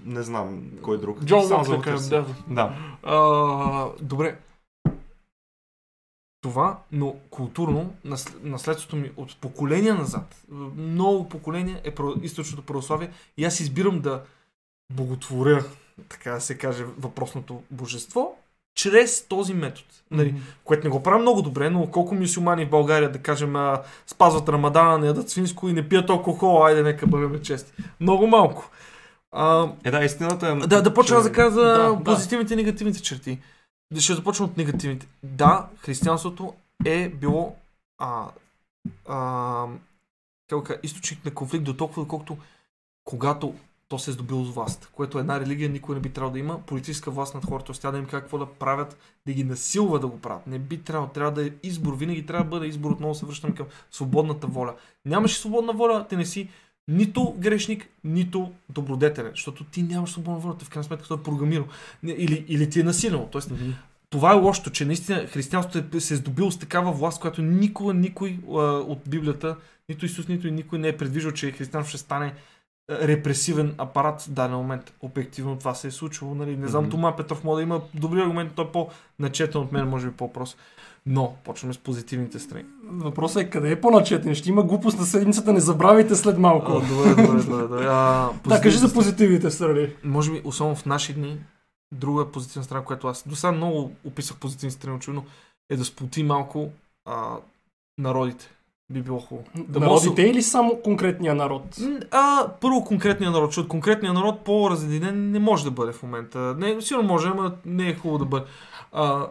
[0.05, 1.23] не знам кой друг.
[1.23, 2.25] Джон Само за така, да.
[2.47, 2.73] Да.
[3.03, 4.37] А, добре.
[6.41, 10.43] Това, но културно, насл- наследството ми от поколения назад,
[10.77, 14.21] много поколения е източното православие и аз избирам да
[14.93, 15.65] боготворя,
[16.09, 18.35] така да се каже, въпросното божество,
[18.79, 19.87] чрез този метод.
[20.11, 23.81] Нали, което не го правя много добре, но колко мюсюлмани в България, да кажем, а,
[24.07, 27.73] спазват Рамадана, не ядат свинско и не пият алкохол, айде нека бъдем чести.
[27.99, 28.69] Много малко.
[29.31, 30.67] А, Е, да, истината е...
[30.67, 32.03] да, да почна да кажа за Да, да.
[32.03, 33.39] позитивните и негативните черти.
[33.91, 35.07] Да, Ще започна от негативните.
[35.23, 36.53] Да, християнството
[36.85, 37.55] е било
[37.97, 38.25] а,
[39.07, 39.67] а,
[40.49, 42.37] да източник на конфликт до толкова, доколкото
[43.05, 43.53] когато
[43.89, 46.59] то се е здобило с власт, което една религия никой не би трябвало да има,
[46.59, 50.19] политическа власт над хората, тя да им какво да правят, да ги насилва да го
[50.19, 50.47] правят.
[50.47, 53.51] Не би трябвало, трябва да е избор, винаги трябва да бъде избор, отново се връщам
[53.51, 54.75] към свободната воля.
[55.05, 56.49] Нямаш свободна воля, ти не си
[56.87, 61.23] нито грешник, нито добродетелен, защото ти нямаш свободна воля, ти в крайна сметка той е
[61.23, 61.65] програмирал.
[62.03, 63.27] Или, или ти е насилено.
[63.31, 63.51] Тоест,
[64.09, 67.93] това е лошото, че наистина християнството е, се е здобило с такава власт, която никога
[67.93, 69.55] никой а, от Библията,
[69.89, 72.33] нито Исус, нито и никой не е предвиждал, че християнство ще стане
[72.89, 74.93] репресивен апарат в даден момент.
[75.01, 76.35] Обективно това се е случило.
[76.35, 76.57] Нали?
[76.57, 76.91] Не знам, Мгм.
[76.91, 80.57] Тома Петров може да има добри аргументи, той е по-начетен от мен, може би по-прост.
[81.05, 82.65] Но, почваме с позитивните страни.
[82.83, 84.35] Въпросът е къде е по-начетен.
[84.35, 86.71] Ще има глупост на седмицата, не забравяйте след малко.
[86.71, 87.61] А, добре, добре, добре.
[87.61, 87.85] добре.
[87.89, 89.87] А, Да, кажи за позитивните позитивните страни.
[90.03, 91.39] може би, особено в наши дни,
[91.93, 95.25] друга позитивна страна, която аз до сега много описах позитивни страни, очевидно,
[95.69, 96.69] е да сплоти малко
[97.05, 97.37] а,
[97.97, 98.49] народите.
[98.89, 99.47] Би било хубаво.
[99.55, 101.77] Да може Народите или само конкретния народ?
[102.11, 106.39] А, първо конкретния народ, защото конкретния народ по-разединен не може да бъде в момента.
[106.39, 108.45] Не, сигурно може, ама не е хубаво да бъде.
[108.91, 109.27] А,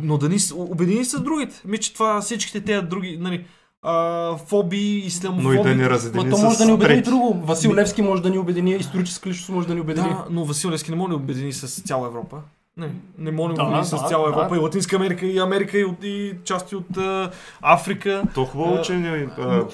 [0.00, 1.62] но да ни обедини с другите.
[1.64, 3.44] Ми, че това всичките тези други, нали,
[3.82, 5.58] а, фобии, ислямофобии.
[5.58, 7.10] Но и да ни разедини то с може да ни обедини трети.
[7.10, 7.42] друго.
[7.46, 10.08] Васил Левски може да ни обедини, историческа личност може да ни обедини.
[10.08, 12.36] Да, но Васил Левски не може да ни обедини с цяла Европа.
[12.76, 14.28] Не, не може да Да, с да, цяла да.
[14.30, 18.22] Европа и Латинска Америка, и Америка, и, от, и части от а, Африка.
[18.34, 19.28] То хубаво, че ни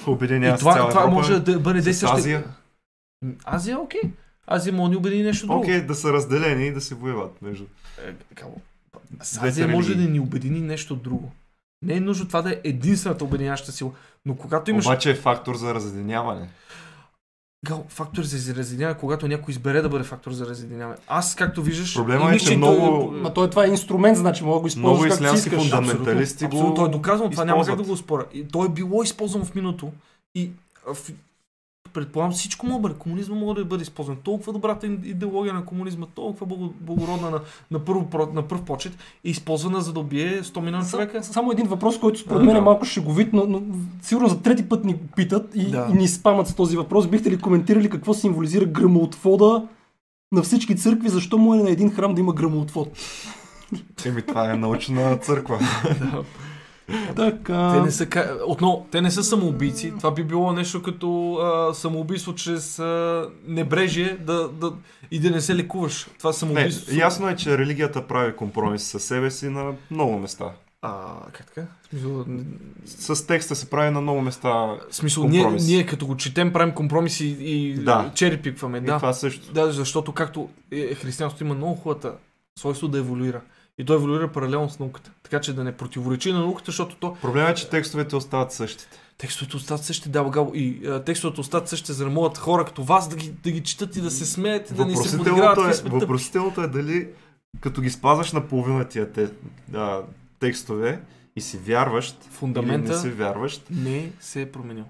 [0.06, 1.16] обединява с това, цяла това Европа.
[1.16, 2.16] може да бъде действащо.
[2.16, 2.44] Азия.
[3.44, 4.00] Азия, окей.
[4.46, 5.60] Азия може да ни обедини нещо друго.
[5.60, 7.64] Окей, да са разделени и да се воюват между...
[8.06, 8.12] Е?
[9.22, 11.32] С Азия може да ни обедини нещо друго.
[11.82, 13.90] Не е нужно това да е единствената обединяваща сила.
[14.26, 16.48] Но когато имаш Обаче е фактор за разединяване.
[17.66, 20.98] Гал, фактор за разединяване, когато някой избере да бъде фактор за разединяване.
[21.08, 24.60] Аз, както виждаш, Проблема е, че много- Ма той това е инструмент, значи мога да
[24.60, 25.70] го използваш Много както искаш.
[25.70, 28.24] фундаменталисти Абсолютно, той е доказано, това няма как да го споря.
[28.34, 29.92] И то е било използвано в миналото.
[30.34, 30.50] И
[30.94, 30.96] в...
[31.88, 32.94] предполагам всичко мога да бъде.
[32.94, 34.16] Комунизма може да бъде използван.
[34.16, 38.92] Толкова добрата ид- идеология на комунизма, толкова благо- благородна на, на, първо, на първ почет
[38.92, 41.22] е използвана за да убие 100 милиона човека.
[41.22, 42.60] Само един въпрос, който според мен е Да.
[42.60, 43.62] малко шеговит, но, но
[44.02, 45.88] сигурно за трети път ни го питат и, Да.
[45.90, 47.06] и ни спамат с този въпрос.
[47.06, 49.66] Бихте ли коментирали какво символизира гръмоотвода
[50.32, 51.08] на всички църкви?
[51.08, 52.88] Защо му е на един храм да има гръмоотвод?
[54.04, 55.58] Еми, това е научна църква.
[57.16, 57.72] Така.
[57.74, 58.06] Те не са,
[58.46, 59.92] отново, те не са самоубийци.
[59.98, 64.72] Това би било нещо като а, самоубийство чрез а, небрежие да, да,
[65.10, 66.06] и да не се лекуваш.
[66.18, 66.96] Това Не, самоубийство.
[66.96, 70.44] ясно е, че религията прави компромис със себе си на много места.
[70.82, 71.66] А, как така?
[71.90, 72.24] Смисъл,
[72.86, 74.48] С текста се прави на много места.
[74.48, 75.66] в смисъл ние, Компромис.
[75.66, 78.10] ние като го четем, правим компромиси и Да.
[78.14, 78.78] черепикваме.
[78.78, 78.96] И Да.
[78.96, 79.52] това също.
[79.52, 82.12] да, защото както е, християнството има много хубавата
[82.58, 83.40] свойство да еволюира.
[83.78, 85.10] И то еволюира паралелно с науката.
[85.22, 88.98] Така че да не противоречи на науката, защото то Проблемът е, че текстовете остават същите.
[89.18, 90.52] Текстовете остават същите, да, гало.
[90.54, 93.62] И а, текстовете остават същите, за да могат хора като вас да ги, да ги
[93.62, 95.84] четат и да се смеят и да не се подиграват.
[95.84, 97.08] е, въпросителното е дали
[97.60, 99.30] като ги спазваш на половина тия те,
[99.74, 100.02] а,
[100.40, 101.00] текстове
[101.36, 104.84] и си вярващ Фундамента или не си вярващ, не се е променил.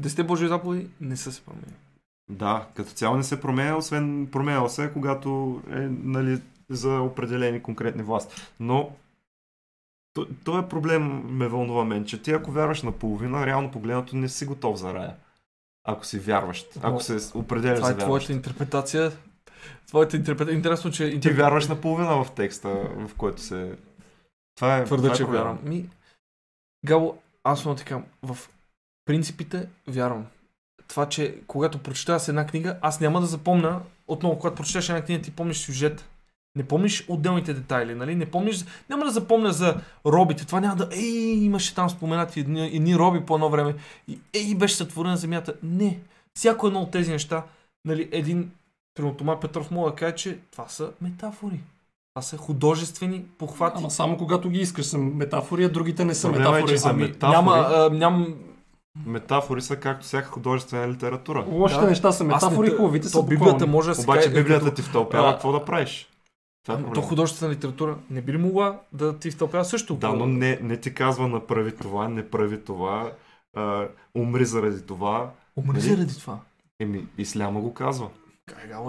[0.00, 1.74] Десете Божии заповеди не са се променили.
[2.30, 6.40] да, като цяло не се променя, освен променял се, когато е нали,
[6.70, 8.42] за определени конкретни власти.
[8.60, 8.90] Но
[10.14, 11.02] то, то е проблем
[11.36, 14.94] ме вълнува мен, че ти ако вярваш на половина, реално погледнато не си готов за
[14.94, 15.14] рая.
[15.84, 19.12] Ако си вярващ, Но ако се определяш Това е твоята интерпретация.
[19.86, 20.56] Твоята интерпретация.
[20.56, 23.76] Интересно, че Ти вярваш на половина в текста, в който се...
[24.56, 25.44] Това е, твърда, това е че проблема.
[25.44, 25.58] вярвам.
[25.64, 25.88] Ми,
[26.84, 28.38] Гало, аз му така, в
[29.04, 30.26] принципите вярвам.
[30.88, 35.22] Това, че когато прочеташ една книга, аз няма да запомня, отново, когато прочетеш една книга,
[35.22, 36.04] ти помниш сюжет.
[36.56, 38.14] Не помниш отделните детайли, нали?
[38.14, 39.76] Не помниш, няма да запомня за
[40.06, 40.46] робите.
[40.46, 43.74] Това няма да, ей, имаше там споменати едни, едни роби по едно време.
[44.08, 45.54] И, ей, беше сътворена земята.
[45.62, 45.98] Не.
[46.34, 47.42] Всяко едно от тези неща,
[47.84, 48.50] нали, един,
[48.94, 51.60] примерно Тома Петров мога да каже, че това са метафори.
[52.14, 53.76] Това са художествени похвати.
[53.78, 56.70] Ама само когато ги искаш са метафори, а другите не са Проблема е, метафори.
[56.70, 58.34] че за Ами, метафори- Няма, а, ням...
[59.06, 61.44] Метафори са както всяка художествена литература.
[61.48, 61.86] Лошите Да.
[61.86, 64.82] неща са метафори, не- хубавите са Библията може да се Обаче каже, Библията като- ти
[64.82, 66.08] втълпява какво да правиш.
[66.64, 67.02] Това е То проблем.
[67.04, 69.94] художествена литература не би ли могла да ти втълпява също?
[69.94, 73.10] Да, но не, не ти казва направи това, не прави това,
[73.56, 73.84] а,
[74.14, 75.30] умри заради това.
[75.56, 75.80] Умри Нали?
[75.80, 76.38] заради това.
[76.80, 78.08] Еми, Исляма го казва.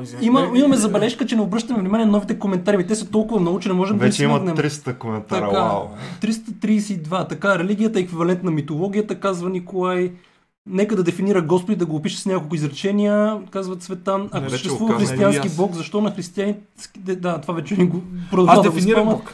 [0.01, 0.25] Извиняй.
[0.27, 2.87] Има, имаме забележка, че не обръщаме внимание на новите коментари.
[2.87, 4.57] Те са толкова много, че не можем да Вече има измъкнем.
[4.57, 5.49] 300 коментара.
[5.49, 5.87] Така, Вау.
[6.21, 7.29] 332.
[7.29, 10.11] Така, религията е еквивалент на митологията, казва Николай.
[10.69, 14.29] Нека да дефинира Господ и да го опише с няколко изречения, казва Цветан.
[14.31, 15.57] Ако съществува го каза християнски.
[15.57, 16.61] Бог, защо на християните...
[17.15, 19.09] Да, това вече ни го продължава Аз да дефинирам.
[19.09, 19.33] Бог.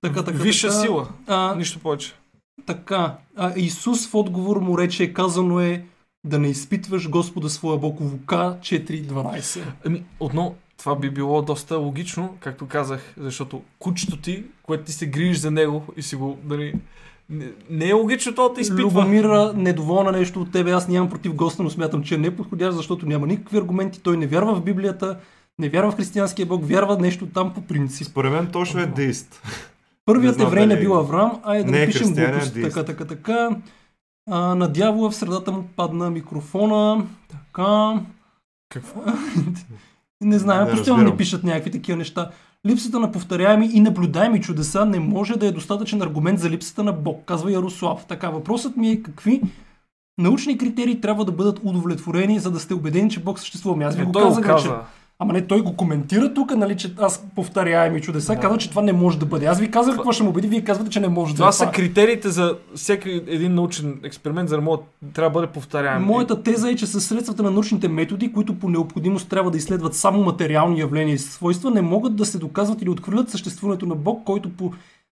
[0.00, 0.80] Така, така, Висша така.
[0.80, 1.08] сила.
[1.26, 2.12] А, Нищо повече.
[2.66, 3.16] така.
[3.36, 5.84] А, Исус в отговор му рече, казано е
[6.24, 8.00] да не изпитваш Господа своя Бог.
[8.00, 9.62] Лука 4.12.
[9.86, 15.06] Ами, отново, това би било доста логично, както казах, защото кучето ти, което ти се
[15.06, 16.74] грижиш за него и си го, дали,
[17.32, 18.82] не, не е логично това да изпитва.
[18.82, 20.70] Любомира недоволна нещо от тебе.
[20.70, 24.00] Аз нямам против госта, но смятам, че е неподходящ, защото няма никакви аргументи.
[24.00, 25.18] Той не вярва в Библията,
[25.58, 28.06] не вярва в християнския Бог, вярва нещо там по принцип.
[28.06, 29.42] Според мен точно е деист.
[30.04, 32.54] Първият Не знам еврей не дали- бил Авраам, айде да Не е напишем глупост.
[32.54, 32.68] деист.
[32.68, 33.48] Така, така, така.
[34.30, 37.06] А, на дявола в средата му падна микрофона.
[37.28, 38.00] Така.
[38.68, 39.00] Какво?
[40.20, 42.30] Не знаем, Не постоянно ни пишат някакви такива неща.
[42.66, 46.92] Липсата на повторяеми и наблюдаеми чудеса не може да е достатъчен аргумент за липсата на
[46.92, 48.06] Бог, казва Ярослав.
[48.08, 49.42] Така, въпросът ми е какви
[50.18, 53.74] научни критерии трябва да бъдат удовлетворени, за да сте убедени, че Бог съществува.
[53.74, 54.68] Ами Аз ви Е, го казах вече.
[55.18, 58.40] Ама не, той го коментира тук, нали, че аз повторяеми чудеса, Да.
[58.40, 59.46] казва, че това не може да бъде.
[59.46, 61.52] Аз ви казах какво ще му убеди, вие казвате, че не може да Това е.
[61.52, 64.80] са критериите за всеки един научен експеримент, за да могат,
[65.14, 66.02] трябва да бъде повторяем.
[66.04, 69.94] Моята теза е, че със средствата на научните методи, които по необходимост трябва да изследват
[69.94, 74.24] само материални явления и свойства, не могат да се доказват или отхвърлят съществуването на Бог,
[74.24, 74.72] който по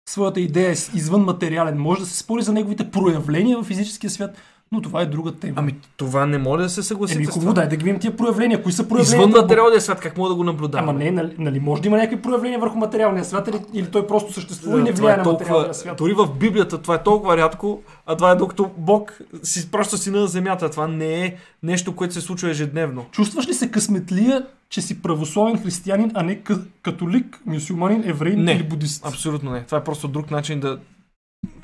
[0.10, 1.78] своята идея е извън материален.
[1.78, 4.38] Може да се спори за неговите проявления в физическия свят,
[4.72, 5.54] но това е друга тема.
[5.56, 8.64] Ами това не може да се съгласите Еми, хубаво, дай да ги видим тия проявления.
[8.64, 9.30] Кои са проявленията?
[9.30, 10.90] Извън материалния свят, как мога да го наблюдавам?
[10.90, 14.08] Ама не, нали, нали може да има някакви проявления върху материалния свят или, или той
[14.08, 15.98] просто съществува и не влияе е на толкова, материалния свят?
[15.98, 20.20] дори в Библията това е толкова рядко, а това е докато Бог си изпраща сина
[20.20, 20.70] на земята.
[20.70, 23.06] Това не е нещо, което се случва ежедневно.
[23.12, 26.42] Чувстваш ли се късметлия, че си православен християнин, а не
[26.82, 29.06] католик, мюсюлманин, евреин Не, или будист?
[29.06, 29.64] Абсолютно не.
[29.64, 30.80] Това е просто друг начин да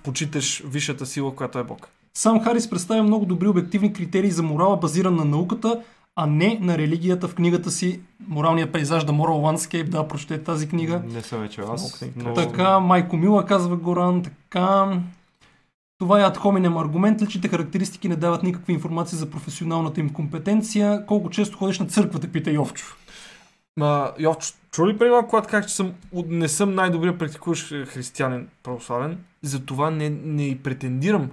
[0.03, 1.89] почиташ висшата сила, която е Бог.
[2.17, 5.81] Сам Харис представя много добри обективни критерии за морала, базиран на науката,
[6.15, 10.69] а не на религията в книгата си Моралният пейзаж, The Moral Landscape, да, прочете тази
[10.69, 11.01] книга.
[11.13, 12.05] Не съм вече аз.
[12.15, 12.33] Но...
[12.33, 14.99] Така, Майко Мила казва Горан, така...
[15.99, 17.21] Това е hominem аргумент.
[17.21, 21.05] Личните характеристики не дават никаква информация за професионалната им компетенция.
[21.05, 22.85] Колко често ходиш на църквата, пита Йовчо.
[23.77, 24.37] Ма, Йов,
[24.71, 25.93] чу- ли преди малко, когато казах, че съм,
[26.27, 31.29] не съм най-добрият практикуващ християнин православен, затова не, не и претендирам.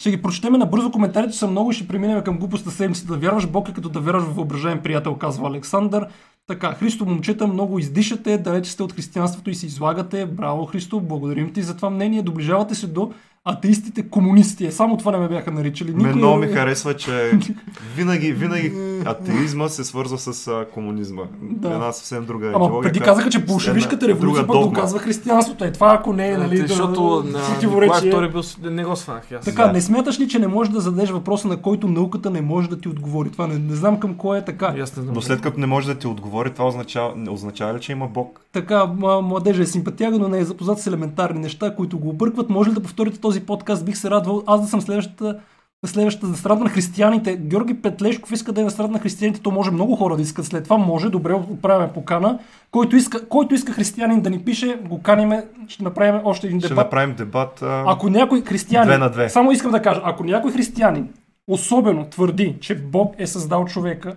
[0.00, 3.06] Ще ги прочетем набързо коментарите, са много и ще преминем към глупостта седмица.
[3.06, 6.06] Да вярваш Бог е като да вярваш в въображаем приятел, казва Александър.
[6.46, 10.26] Така, Христо, момчета, много издишате, далече сте от християнството и се излагате.
[10.26, 12.22] Браво, Христо, благодарим ти за това мнение.
[12.22, 13.12] Доближавате се до
[13.48, 14.66] атеистите комунисти.
[14.66, 15.92] Е, само това не ме бяха наричали.
[15.92, 17.38] Мен много ми харесва, че
[17.96, 18.72] винаги, винаги
[19.04, 21.22] атеизма се свързва с а, комунизма.
[21.42, 21.68] Да.
[21.68, 24.68] Една съвсем друга Ама идеология, преди казаха, че болшевишката една революция друга пък догма.
[24.70, 25.64] доказва християнството.
[25.64, 28.12] Е, това ако не е, нали, Те, да- защото на Николай противоречие.
[28.12, 29.44] II бил, не го сванах аз.
[29.44, 29.72] Така, Да.
[29.72, 32.78] не смяташ ли, че не можеш да зададеш въпроса, на който науката не може да
[32.78, 33.30] ти отговори?
[33.30, 34.74] Това не, не знам към кой е така.
[34.78, 35.14] Аз не знам.
[35.14, 38.40] Но след като не може да ти отговори, това означава, означава ли, че има Бог?
[38.52, 38.86] Така,
[39.22, 42.50] младежа е симпатяга, но не е запознат с елементарни неща, които го объркват.
[42.50, 43.84] Може ли да повторите този подкаст?
[43.84, 45.38] Бих се радвал аз да съм следващата
[45.86, 47.36] следващата на страната на християните.
[47.36, 50.46] Георги Петлешков иска да е на страната на християните, то може много хора да искат
[50.46, 50.76] след това.
[50.76, 52.38] Може, добре, отправяме покана.
[52.70, 56.68] Който иска, който иска християнин да ни пише, го каниме, ще направим още един Ще
[56.68, 56.84] дебат.
[56.84, 57.62] направим дебат.
[57.62, 57.84] А...
[57.86, 59.28] Ако някой християнин, Две на две.
[59.28, 61.08] само искам да кажа, ако някой християнин
[61.48, 64.16] особено твърди, че Бог е създал човека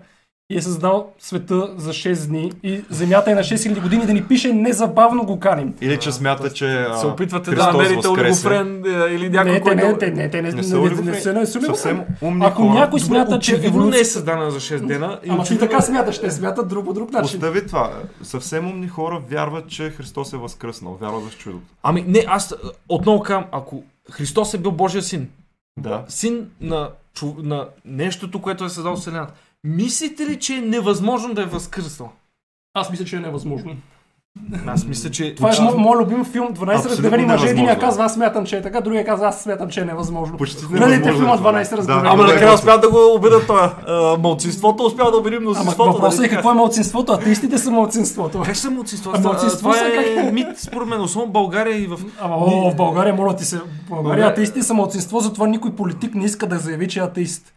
[0.52, 4.23] и е създал света за 6 дни и земята е на 6000 години, да ни
[4.23, 5.73] пише незабавно го каним.
[5.82, 8.48] Или че смята, че а, се опитвате да Христос намерите възкресе.
[8.48, 9.76] олигофрен е, или някой, Не, те, който...
[9.78, 11.61] не, те, не, те не, Не не, са не, не, са- не, са.
[11.61, 12.73] Съвсем умни Ако хора.
[12.73, 15.19] някой смята, че очевидно не е създадена за 6 дена.
[15.23, 17.38] и Ама ти така смяташ, те смятат друг по друг начин.
[17.38, 17.91] Остави това.
[18.23, 20.98] Съвсем умни хора вярват, че Христос е възкръснал.
[21.02, 21.64] Вярват в чудото.
[21.84, 22.56] Ами не, аз
[22.90, 25.30] отново казвам, ако Христос е бил Божия син,
[25.78, 26.03] Да.
[26.07, 26.90] син на,
[27.38, 32.09] на нещото, което е създал Вселената, мислите ли, че е невъзможно да е възкръснал?
[32.73, 33.71] Аз мисля, че е невъзможно.
[34.67, 35.35] Аз мисля, че...
[35.35, 37.45] Това е мо- моят любим филм, 12 Абсолютно разделени мъже.
[37.45, 37.81] Единия невъзможно.
[37.81, 40.38] казва, аз смятам, че е така, другия казва, аз смятам, че е невъзможно.
[40.38, 41.53] Почти Гледайте невъзможно филма е това.
[41.53, 42.01] 12 разделени.
[42.03, 42.09] Да.
[42.09, 43.73] Ама накрая успя да го убедят това.
[44.19, 45.91] Малцинството успя да убеди Ама мнозинството.
[45.93, 48.41] въпросът е нали какво е малцинството, атеистите са малцинството.
[48.41, 49.13] Как са младсинства?
[49.15, 49.85] А малцинство Това са
[50.19, 51.99] е мит, според мен, особено в България и в...
[52.21, 56.15] Ама о, в България, моля ти се, България България- атеисти са малцинство, затова никой политик
[56.15, 57.53] не иска да заяви, че е атеист.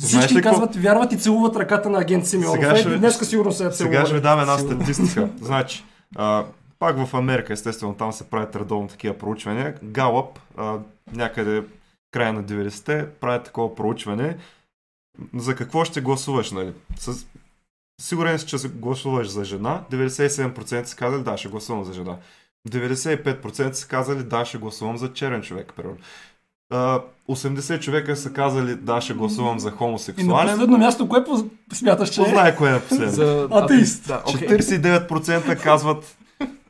[0.00, 2.54] Всички ли какво- казват, вярват и целуват ръката на агент Симеонов.
[2.54, 4.20] Сега ще- днеска сигурно се е Сега ще ви целували.
[4.20, 5.28] дам една статистика.
[5.40, 5.84] значи,
[6.16, 6.44] а,
[6.78, 9.74] пак в Америка, естествено, там се правят редовно такива проучвания.
[9.82, 10.78] Галъп, а,
[11.12, 11.62] някъде
[12.10, 14.36] края на 90-те, правят такова проучване.
[15.36, 16.72] За какво ще гласуваш, нали?
[16.96, 17.26] С...
[18.00, 19.82] Сигурен си, че гласуваш за жена.
[19.90, 22.16] 97% са казали, да, ще гласувам за жена.
[22.68, 25.96] 95% са казали, да, ще гласувам за черен човек, примерно.
[26.70, 30.48] А, 80 човека са казали, да, ще гласувам за И на хомосексуален.
[30.54, 31.24] последно място, кое
[31.72, 32.24] смяташ, че е?
[32.24, 33.12] Познай кое е на последно.
[33.12, 33.48] За...
[33.50, 34.08] Атеист.
[34.08, 34.48] Да, окей.
[34.48, 36.16] 49% казват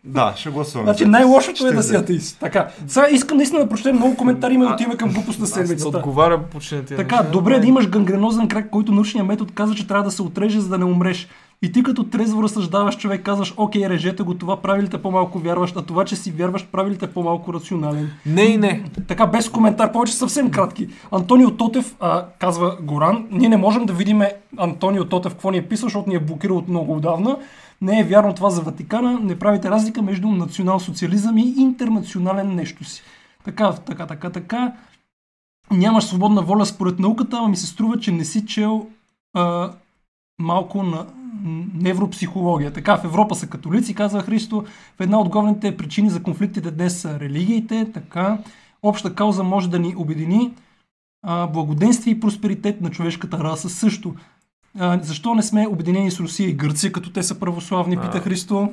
[0.05, 0.85] да, ще гласувам.
[0.87, 2.01] Значи най-лошото е да си 49.
[2.01, 2.37] атеист.
[2.41, 5.51] Така, сега искам наистина да прочетем много коментари и да отиваме към глупост на Аз
[5.51, 5.97] седмицата.
[5.99, 9.75] отговарям по че на тия Така, добре да имаш гангренозен крак, който научният метод казва,
[9.77, 11.29] че трябва да се отреже, за да не умреш.
[11.62, 15.39] И ти като трезво разсъждаваш човек казваш, окей, режете го, това прави ли те по-малко
[15.39, 18.11] вярващ, а това, че си вярващ, прави ли те по-малко рационален.
[18.27, 18.85] Не и не.
[19.09, 20.89] Така, без коментар, повече съвсем кратки.
[21.11, 24.23] Антонио Тотев, а, казва Горан, ние не можем да видим
[24.59, 27.37] Антонио Тотев какво ни е писал, защото ни е блокирал от много отдавна.
[27.81, 33.03] Не е вярно това за Ватикана, не правите разлика между национал-социализъм и интернационален нещо си.
[33.45, 34.73] Така, така, така, така.
[35.70, 38.87] Нямаш свободна воля според науката, ама ми се струва, че не си чел
[39.35, 39.73] а,
[40.41, 41.07] малко на
[41.75, 42.73] невропсихология.
[42.73, 44.65] Така, в Европа са католици, казва Христо.
[44.97, 47.91] В една от главните причини за конфликтите днес са религиите.
[47.95, 48.39] Така,
[48.83, 50.53] обща кауза може да ни обедини.
[51.23, 54.15] А, благоденствие и просперитет на човешката раса също.
[54.79, 58.21] А, защо не сме обединени с Русия и Гърция, като те са православни, пита А.
[58.21, 58.73] Христо.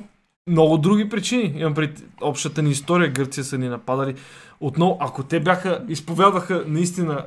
[0.49, 1.53] Много други причини.
[1.57, 3.11] Имам пред общата ни история.
[3.11, 4.15] Гърция са ни нападали.
[4.59, 7.25] Отново, ако те бяха, изповядваха наистина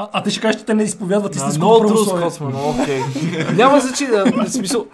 [0.00, 2.30] А, а те ще кажеш, че те не изповядват истинското много трудно православие.
[2.30, 2.52] Скотсман,
[2.82, 3.00] окей.
[3.56, 4.86] Няма значение, в смисъл.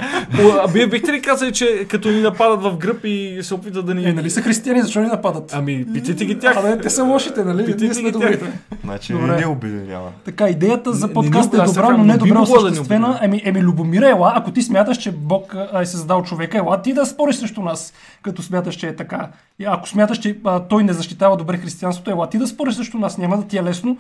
[0.63, 3.95] А вие бихте ли казали, че като ни нападат в гръб и се опитат да
[3.95, 4.05] ни...
[4.05, 5.51] Е, нали са християни, защо ни нападат?
[5.55, 6.57] Ами, питайте ги тях.
[6.57, 7.65] А, да, те са лошите, нали?
[7.65, 8.41] Питайте сме ги тях.
[8.85, 9.27] Значи Добре.
[9.27, 10.11] не ни обединява.
[10.25, 13.19] Така, идеята за Не- не подкаста ни- е добра, но не не добре да осъществена.
[13.23, 17.07] Еми, еми, Любомира, ела, ако ти смяташ, че Бог е създал човека, ела ти да
[17.07, 17.93] спориш срещу нас,
[18.23, 19.29] като смяташ, че е така.
[19.59, 22.99] И ако смяташ, че а, той не защитава добре християнството, ела ти да спориш срещу
[22.99, 23.97] нас, няма да ти е лесно.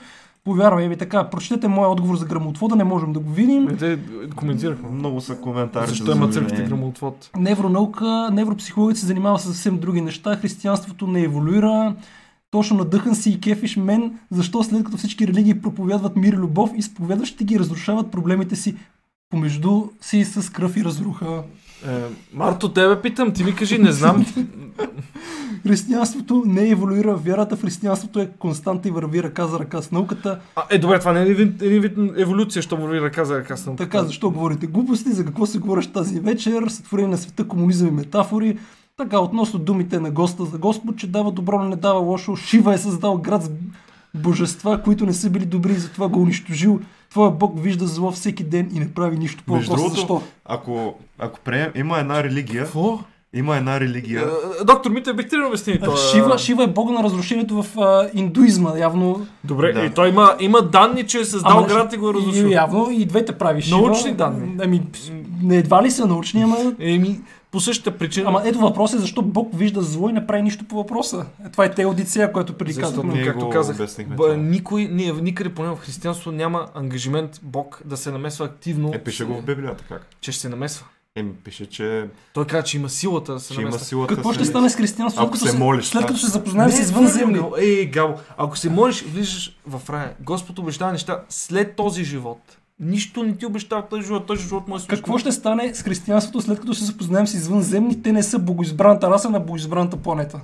[0.47, 3.69] Повярвай, еми така, прочетете моя отговор за грамотвода, не можем да го видим.
[3.69, 3.99] Е, Те
[4.37, 4.89] коментирахме.
[4.91, 5.89] Много са коментари.
[5.89, 7.31] Защо има църквите грамотвод?
[7.37, 11.95] Невронаука, невропсихологът се занимава с съвсем други неща, християнството не еволюира.
[12.51, 16.71] Точно надъхан си и кефиш мен, защо след като всички религии проповядват мир и любов,
[16.77, 18.77] изповядващите ги разрушават проблемите си
[19.31, 21.43] помежду си с кръв и разруха.
[21.85, 21.89] Е,
[22.35, 24.27] Марто, тебе питам, ти ми кажи, не знам.
[25.63, 30.39] Християнството не еволюира, вярата в християнството е константа и върви ръка за ръка с науката.
[30.57, 33.67] А, е, добре, това не е един, вид еволюция, що върви ръка за ръка с
[33.67, 33.91] науката.
[33.91, 37.91] Така, защо говорите глупости, за какво се говориш тази вечер, сътворение на света, комунизъм и
[37.91, 38.59] метафори.
[38.97, 42.37] Така, относно думите на госта за Господ, че дава добро, не дава лошо.
[42.37, 43.51] Шива е създал град с
[44.15, 46.81] божества, които не са били добри и затова го унищожил.
[47.11, 49.85] Твоя Бог вижда зло всеки ден и не прави нищо по Между въпроса.
[49.87, 50.23] другото, Защо?
[50.45, 52.99] ако, ако прием, има една религия, Какво?
[53.35, 54.23] има една религия,
[54.61, 55.97] Е, Доктор Мите, бих ли обясни това?
[55.97, 58.73] Шива, Шива е бога на разрушението в а, индуизма.
[58.79, 59.81] Явно, Добре, Да.
[59.81, 62.45] и той има, има данни, че е създал Ама, град и го е разрушил.
[62.45, 63.79] и, явно и двете прави Шива.
[63.79, 64.57] Научни данни.
[64.61, 64.83] Ами,
[65.43, 67.21] не едва ли са научни, ама Еми,
[67.57, 68.29] по същата причина.
[68.29, 71.27] Ама ето въпрос е защо Бог вижда зло и не прави нищо по въпроса.
[71.47, 72.81] Е, това е теодицея, която преди.
[73.05, 73.77] Ние както го казах,
[74.07, 78.91] б, никой, ние, никъде поне в християнство няма ангажимент Бог да се намесва активно.
[78.95, 80.07] Е, пише го в Библията как?
[80.21, 80.87] Че ще се намесва.
[81.17, 83.85] Еми, пише, че Той каза, че има силата да се има намесва.
[83.85, 84.15] силата.
[84.15, 86.79] Какво ще стане с християнството, Ако след като се молиш, след като се запознаем с
[86.79, 87.41] извънземни?
[87.59, 90.15] Ей, Габо, ако се молиш, влизаш в рая.
[90.21, 92.56] Господ обещава неща след този живот.
[92.81, 94.27] Нищо не ти обещава този живот.
[94.27, 94.79] Този живот му е.
[94.89, 98.03] Какво ще стане с християнството след като се запознаем с извънземни?
[98.03, 100.41] Те не са богоизбраната раса на богоизбраната планета.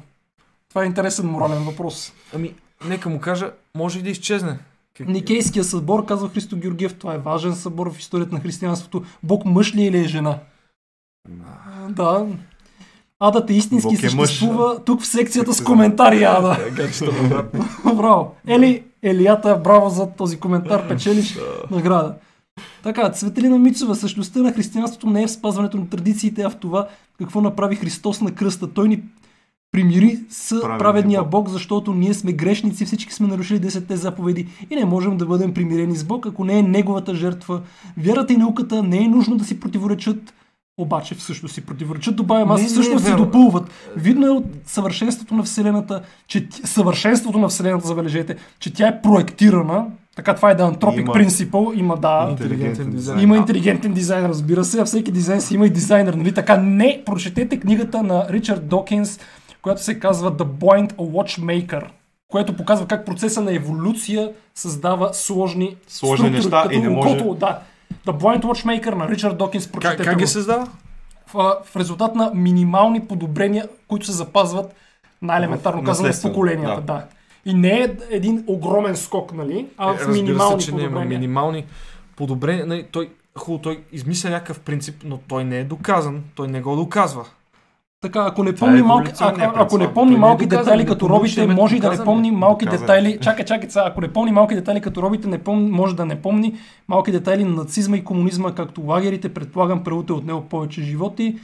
[0.69, 2.13] Това е интересен морален въпрос.
[2.35, 2.55] Ами,
[2.85, 4.59] нека му кажа, може и да изчезне.
[4.95, 9.03] Как- Никейския събор, казва Христо Георгиев, това е важен събор в историята на християнството.
[9.23, 10.39] Бог мъж ли е или е жена?
[11.45, 12.27] А, Да.
[13.21, 14.29] Адът е истински Бог е мъж.
[14.29, 16.59] съществува тук в секцията с се коментари, Ада.
[17.13, 17.57] На брат.
[17.97, 18.35] браво.
[18.47, 21.39] Ели, Елията, браво за този коментар, печелиш
[21.71, 22.15] награда.
[22.83, 26.89] Така, Цветелина Мицова, същността на християнството не е в спазването на традициите, а в това
[27.19, 28.73] какво направи Христос на кръста.
[28.73, 29.03] Той ни
[29.73, 31.31] примири с Праведния праведния Бог.
[31.31, 35.55] Бог, защото ние сме грешници, всички сме нарушили 10 заповеди и не можем да бъдем
[35.55, 37.61] примирени с Бог, ако не е Неговата жертва.
[37.97, 40.35] Вярата и науката не е нужно да си противоречат,
[40.83, 43.71] обаче всъщност си противоречат, добавям аз, Не, не всъщност се допълват.
[43.97, 49.85] Видно е от съвършенството на Вселената, че съвършенството на Вселената, забележете, че тя е проектирана,
[50.17, 53.21] така това е да антропик Има- принципъл, има да, Интелигентен дизайн.
[53.21, 56.35] има интелигентен дизайн, разбира се, а всеки дизайн си има и дизайнер, нали?
[56.35, 59.21] Така не, прочетете книгата на Ричард Докинс,
[59.63, 61.83] която се казва The Blind Watchmaker,
[62.29, 67.35] което показва как процеса на еволюция създава сложни, Сложни структури, неща и не може- окото,
[67.35, 67.59] да.
[68.07, 70.69] The Blind Watchmaker на Ричард Докинс, Как, как ги създава?
[71.35, 74.75] в, в резултат на минимални подобрения, които се запазват
[75.23, 76.81] най-елементарно казано в поколенията.
[76.81, 76.93] Да.
[76.93, 77.05] да.
[77.45, 79.67] И не е един огромен скок, нали?
[79.79, 81.19] А Е, в минимални се, че не има подобрения.
[81.19, 81.65] минимални
[82.17, 82.67] подобрения.
[82.67, 86.23] Нали, той, хубаво, той измисля някакъв принцип, но той не е доказан.
[86.35, 87.25] Той не го доказва.
[88.03, 91.09] Така, ако не е помни малки, еволюционния ако, ако не помни е малки детайли като
[91.09, 93.19] робите, е може и да не помни малки детайли.
[93.21, 96.23] Чакай, чакай, сега, ако не помни малки детайли като робите, не помни, може да не
[96.23, 96.55] помни
[96.89, 101.39] малки детайли на нацизма и комунизма, както лагерите, предполагам, първото е отнело повече животи.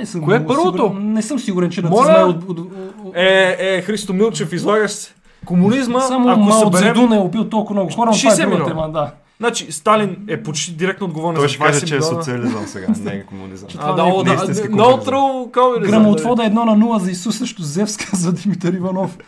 [0.00, 0.82] Не съм Кое е първото?
[0.82, 1.90] Сигурен, не съм сигурен, че Моля?
[1.90, 2.68] нацизма е от, от, от,
[3.04, 5.14] от Е, е, Христо Милчев, излагаш се.
[5.44, 6.94] Комунизма, Само ако Мао съберем...
[6.94, 9.10] Цзедун е убил толкова много хора, но това е 60 друга тема, да.
[9.40, 12.86] Значи, Сталин е почти директно отговорен Той за ще 20 каже, че е социализъм сега,
[13.04, 13.68] не е комунизъм.
[13.78, 15.90] А, да, да, тръл комунизъм.
[15.90, 19.18] Грамотвода едно на нула за Исус срещу Зевс, казва Димитър Иванов.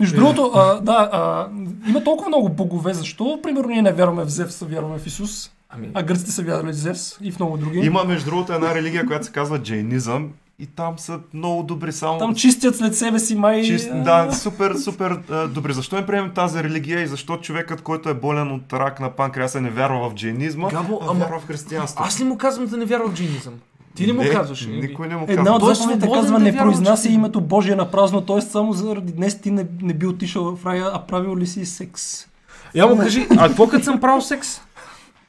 [0.00, 1.48] Между другото, а, да, а,
[1.88, 3.38] има толкова много богове, защо?
[3.42, 5.50] Примерно ние не вярваме в Зевс, а вярваме в Исус.
[5.70, 7.78] Ами, А гърците са вярвали в Зевс и в много други.
[7.78, 10.28] Има между другото една религия, която се казва джейнизъм
[10.60, 12.18] и там са много добри само...
[12.18, 13.62] Там чистят след себе си май...
[13.62, 15.72] Чист, да, супер, супер а, добре.
[15.72, 19.60] Защо не приемем тази религия и защо човекът, който е болен от рак на панкреаса,
[19.60, 22.04] не вярва в джейнизма, Габо, а ама- вярва в християнство?
[22.04, 23.54] аз ли му казвам да не вярва в джинизъм?
[23.94, 24.66] Ти ли му не, казваш?
[24.66, 25.54] Никой не му Една казва.
[25.54, 28.40] от Той е заповедите казва да не произнася че- името Божие на празно, т.е.
[28.40, 32.26] само заради днес ти не, не би отишъл в рая, а правил ли си секс?
[32.74, 34.60] Я му кажи, а какво като съм правил секс?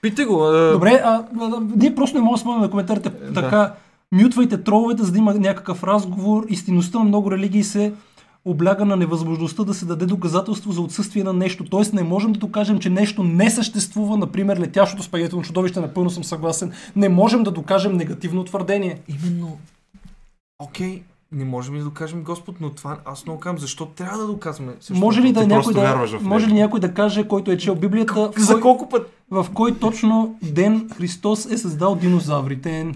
[0.01, 0.43] Питай го.
[0.43, 1.09] а, Добре, а,
[1.41, 3.73] а, ние просто не можем да спомним на коментарите така.
[4.11, 6.45] Мютвайте троловете, за да има някакъв разговор.
[6.49, 7.93] Истинността на много религии се
[8.45, 11.63] обляга на невъзможността да се даде доказателство за отсъствие на нещо.
[11.63, 16.23] Тоест не можем да докажем, че нещо не съществува, например летящото спагетно чудовище, напълно съм
[16.23, 16.71] съгласен.
[16.95, 18.99] Не можем да докажем негативно твърдение.
[19.07, 19.57] Именно.
[20.59, 24.27] Окей, не можем ли да докажем Господ, но това аз много казвам, защо трябва да
[24.27, 24.73] доказваме?
[24.79, 27.75] Също Може ли, да ти някой да, може ли някой да каже, който е чел
[27.75, 29.13] Библията, в За кой, колко път?
[29.31, 32.91] в кой точно ден Христос е създал динозаврите?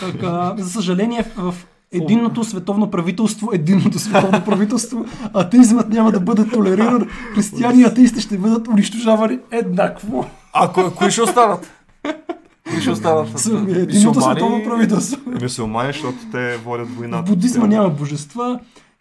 [0.00, 1.54] Така, за съжаление, в
[1.92, 8.38] единното световно правителство, единното световно правителство, атеизмът няма да бъде толериран, християни и атеисти ще
[8.38, 10.26] бъдат унищожавани еднакво.
[10.52, 11.70] А кой, кои ще останат?
[12.70, 13.38] Кои ще останат?
[13.38, 15.20] С Единното световно правителство.
[15.42, 17.22] Мюсюлмани, защото те водят В войната.
[17.22, 18.60] будизма няма божества.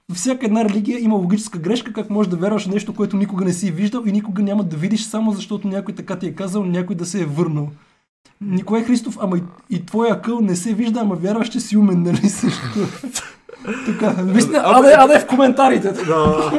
[0.09, 3.45] Във всяка една религия има логическа грешка, как можеш да вярваш в нещо, което никога
[3.45, 6.65] не си виждал и никога няма да видиш, само защото някой така ти е казал,
[6.65, 7.69] някой да се е върнал.
[8.41, 12.03] Николай Христов, ама и, и твоя акъл не се вижда, ама вярваш, че си умен,
[12.03, 12.61] нали също?
[13.85, 15.91] така, наистина, аде, аде в коментарите.
[15.91, 16.51] Да.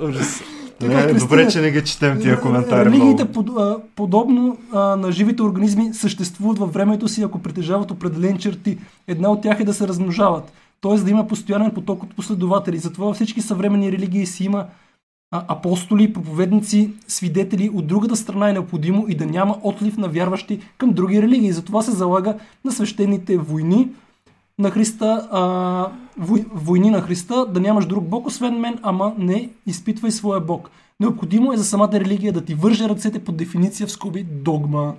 [0.00, 0.42] Ужас.
[0.80, 4.78] Така, Не, Кристина, добре, че не ги четем тия коментари Религиите, под, а, подобно а,
[4.96, 8.78] на живите организми, съществуват във времето си, ако притежават определени черти.
[9.08, 10.52] Една от тях е да се размножават,
[10.82, 10.96] т.е.
[10.96, 12.78] да има постоянен поток от последователи.
[12.78, 14.64] Затова във всички съвременни религии си има
[15.32, 17.70] апостоли, проповедници, свидетели.
[17.74, 21.52] От другата страна е необходимо и да няма отлив на вярващи към други религии.
[21.52, 22.34] Затова се залага
[22.64, 23.88] на свещените войни,
[24.58, 29.50] на Христа, а, вой, войни на Христа, да нямаш друг Бог, освен мен, ама не
[29.66, 30.70] изпитвай своя Бог.
[31.00, 34.94] Необходимо е за самата религия да ти върже ръцете по дефиниция в скоби догма.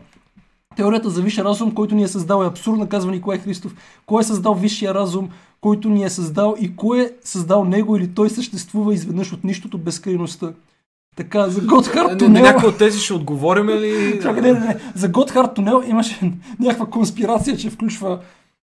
[0.76, 3.76] Теорията за висшия разум, който ни е създал е абсурдна, казва Николай Христов.
[4.06, 5.30] Кой е създал висшия разум,
[5.62, 9.78] който ни е създал и кой е създал него или той съществува изведнъж от нищото
[9.78, 10.54] безкрайността.
[11.16, 12.44] Така, за Готхард На, на тунел...
[12.44, 14.20] някой от тези ще отговорим ли?
[14.22, 14.80] Чакай, не, не, не.
[14.96, 18.20] За Готхард тунел имаше някаква конспирация, че включва...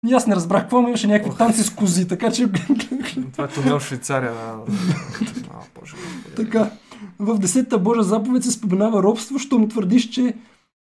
[0.08, 2.50] И аз не разбрах какво, имаше някакви танци с кози, така че...
[3.32, 4.34] Това е тунел Швейцария.
[6.36, 6.72] Така,
[7.20, 10.34] в 10-та Божа заповед се споменава робство, що му твърдиш, че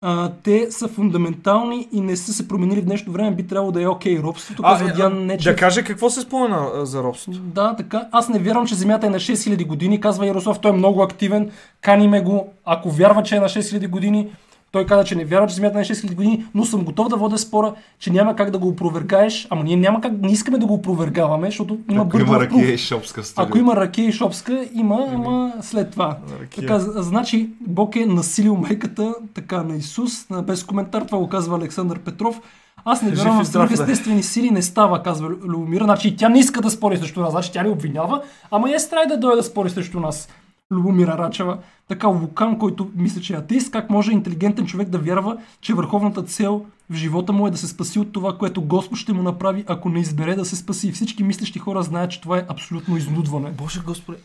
[0.07, 3.81] а, те са фундаментални и не са се променили в днешно време, би трябвало да
[3.81, 4.19] е окей.
[4.19, 5.53] Робството, казва е, Диан Нечев.
[5.53, 7.39] да каже какво се спомена а, за робството.
[7.39, 8.07] Да, така.
[8.11, 10.59] Аз не вярвам, че Земята е на 6000 години, казва Ярослав.
[10.59, 11.51] Той е много активен.
[11.81, 12.53] Каниме го.
[12.65, 14.27] Ако вярва, че е на 6000 години,
[14.71, 17.15] той каза, че не вярва, че Земята е на 6000 години, но съм готов да
[17.15, 19.47] водя спора, че няма как да го опровергаеш.
[19.49, 22.77] Ама ние няма как, не искаме да го опровергаваме, защото има Ако има ракия и
[22.77, 23.47] шопска студио.
[23.47, 26.17] Ако има ракия и шопска, има, ама след това.
[26.41, 26.61] Ракия.
[26.61, 30.11] Така, значи Бог е насилил майката така на Исус.
[30.43, 32.41] Без коментар това го казва Александър Петров.
[32.85, 33.73] Аз не вярвам в здрав, бе.
[33.73, 35.83] естествени сили, не става, казва Лю- Любомира.
[35.83, 38.21] Значи тя не иска да спори срещу нас, значи тя ни обвинява,
[38.51, 40.29] ама е страй да дойде да спори срещу нас.
[40.71, 41.57] Любомира Рачева.
[41.87, 46.23] Така Лукан, който мисля, че е атеист, как може интелигентен човек да вярва, че върховната
[46.23, 49.63] цел в живота му е да се спаси от това, което Господ ще му направи,
[49.67, 50.91] ако не избере да се спаси.
[50.91, 53.51] Всички мислещи хора знаят, че това е абсолютно изнудване.
[53.51, 54.17] Боже господи.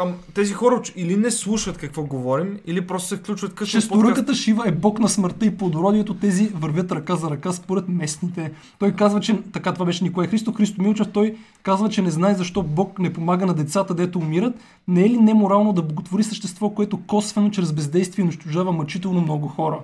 [0.00, 3.80] Ам, тези хора или не слушат какво говорим, или просто се включват късно.
[3.80, 6.14] Шесторъката Шива е бог на смъртта и плодородието.
[6.14, 8.52] Тези вървят ръка за ръка според местните.
[8.78, 10.52] Той казва, че така това беше Николай Христо.
[10.52, 14.54] Христо Милчев, той казва, че не знае защо Бог не помага на децата, дето умират.
[14.88, 19.78] Не е ли неморално да боготвори същество, което косвено чрез бездействие унищожава мъчително много хора?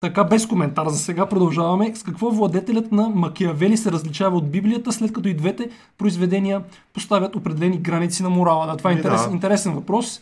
[0.00, 1.92] Така, без коментар за сега продължаваме.
[1.94, 5.68] С какво владетелят на Макиавели се различава от Библията, след като и двете
[5.98, 6.62] произведения
[6.94, 8.66] поставят определени граници на морала?
[8.66, 9.28] Да, това е Ами да.
[9.32, 10.20] интересен, въпрос.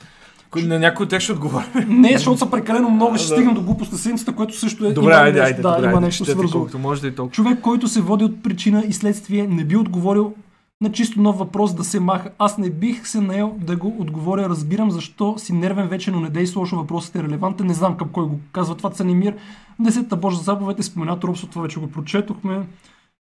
[0.56, 1.66] На някой от тях ще отговорим.
[1.88, 3.34] Не, защото са прекалено много, ще Да.
[3.34, 4.92] стигнем до глупост на седмицата, което също е.
[4.92, 6.50] Добре, има айде, айде, да, добре, има айде, нещо свързано.
[6.50, 7.34] колкото може да и толкова.
[7.34, 10.34] Човек, който се води от причина и следствие, не би отговорил
[10.80, 12.30] на чисто нов въпрос да се маха.
[12.38, 14.48] Аз не бих се наел да го отговоря.
[14.48, 16.76] Разбирам защо си нервен вече, но не действа лошо.
[16.76, 17.66] Въпросът е релевантен.
[17.66, 19.36] Не знам към кой го казва това Цанимир.
[19.78, 22.66] В Десетата Божа заповед е споменато робство, това вече го прочетохме.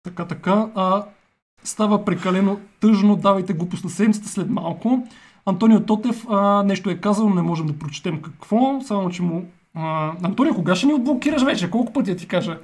[0.02, 0.68] Така, така.
[0.74, 1.04] А,
[1.64, 3.16] става прекалено тъжно.
[3.16, 5.06] Давайте глупост на седмицата след малко.
[5.46, 9.44] Антонио Тотев а, нещо е казал, не можем да прочетем какво, само че му...
[9.74, 11.70] А, Антонио, кога ще ни отблокираш вече?
[11.70, 12.58] Колко пъти я ти кажа?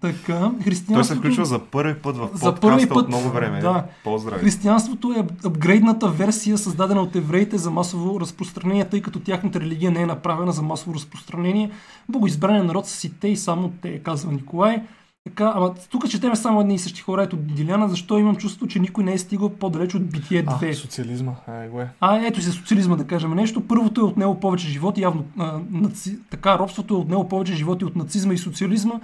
[0.00, 1.20] Така, Той се християнството...
[1.20, 3.60] включва за първи път в За подкаста първи път, от много време.
[3.60, 3.84] да.
[4.04, 4.40] Поздрави.
[4.40, 10.02] Християнството е апгрейдната версия, създадена от евреите за масово разпространение, тъй като тяхната религия не
[10.02, 11.70] е направена за масово разпространение.
[12.08, 14.82] Богоизбраният народ са си те и само те, казва Николай.
[15.24, 17.22] Така, ама тук четеме само едни и същи хора.
[17.22, 20.70] Ето Диляна, защо имам чувство, че никой не е стигал по-далеч от битие 2.
[20.70, 21.32] А, социализма.
[21.46, 21.88] Ай, го е.
[22.00, 23.60] А, ето се социализма да кажем нещо.
[23.60, 26.18] Първото е отнело повече животи, явно а, наци...
[26.30, 28.94] така, робството е отнело повече животи от нацизма и социализма,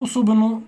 [0.00, 0.62] особено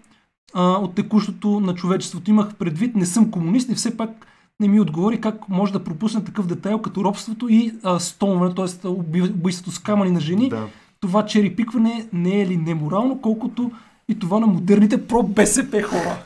[0.54, 2.30] а, от текущото на човечеството.
[2.30, 4.26] Имах предвид, не съм комунист и все пак
[4.60, 8.88] не ми отговори как може да пропусне такъв детайл като робството и а, стомване, т.е.
[8.88, 10.48] убийството с камъни на жени.
[10.48, 10.66] Да.
[11.00, 13.70] Това черепикване не е ли неморално, колкото
[14.08, 16.16] и това на модерните про-БСП хора.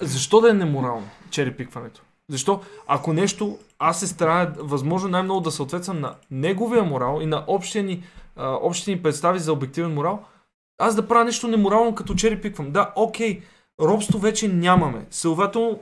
[0.00, 2.02] Защо да е неморално черепикването?
[2.28, 2.60] Защо?
[2.86, 7.84] Ако нещо, аз се старая възможно най-много да съответствам на неговия морал и на общия
[7.84, 8.02] ни,
[8.36, 10.22] а, общите ни представи за обективен морал,
[10.80, 12.70] аз да правя нещо неморално като черепиквам.
[12.70, 13.40] Да, окей,
[13.80, 15.06] робство вече нямаме.
[15.10, 15.78] Следователно,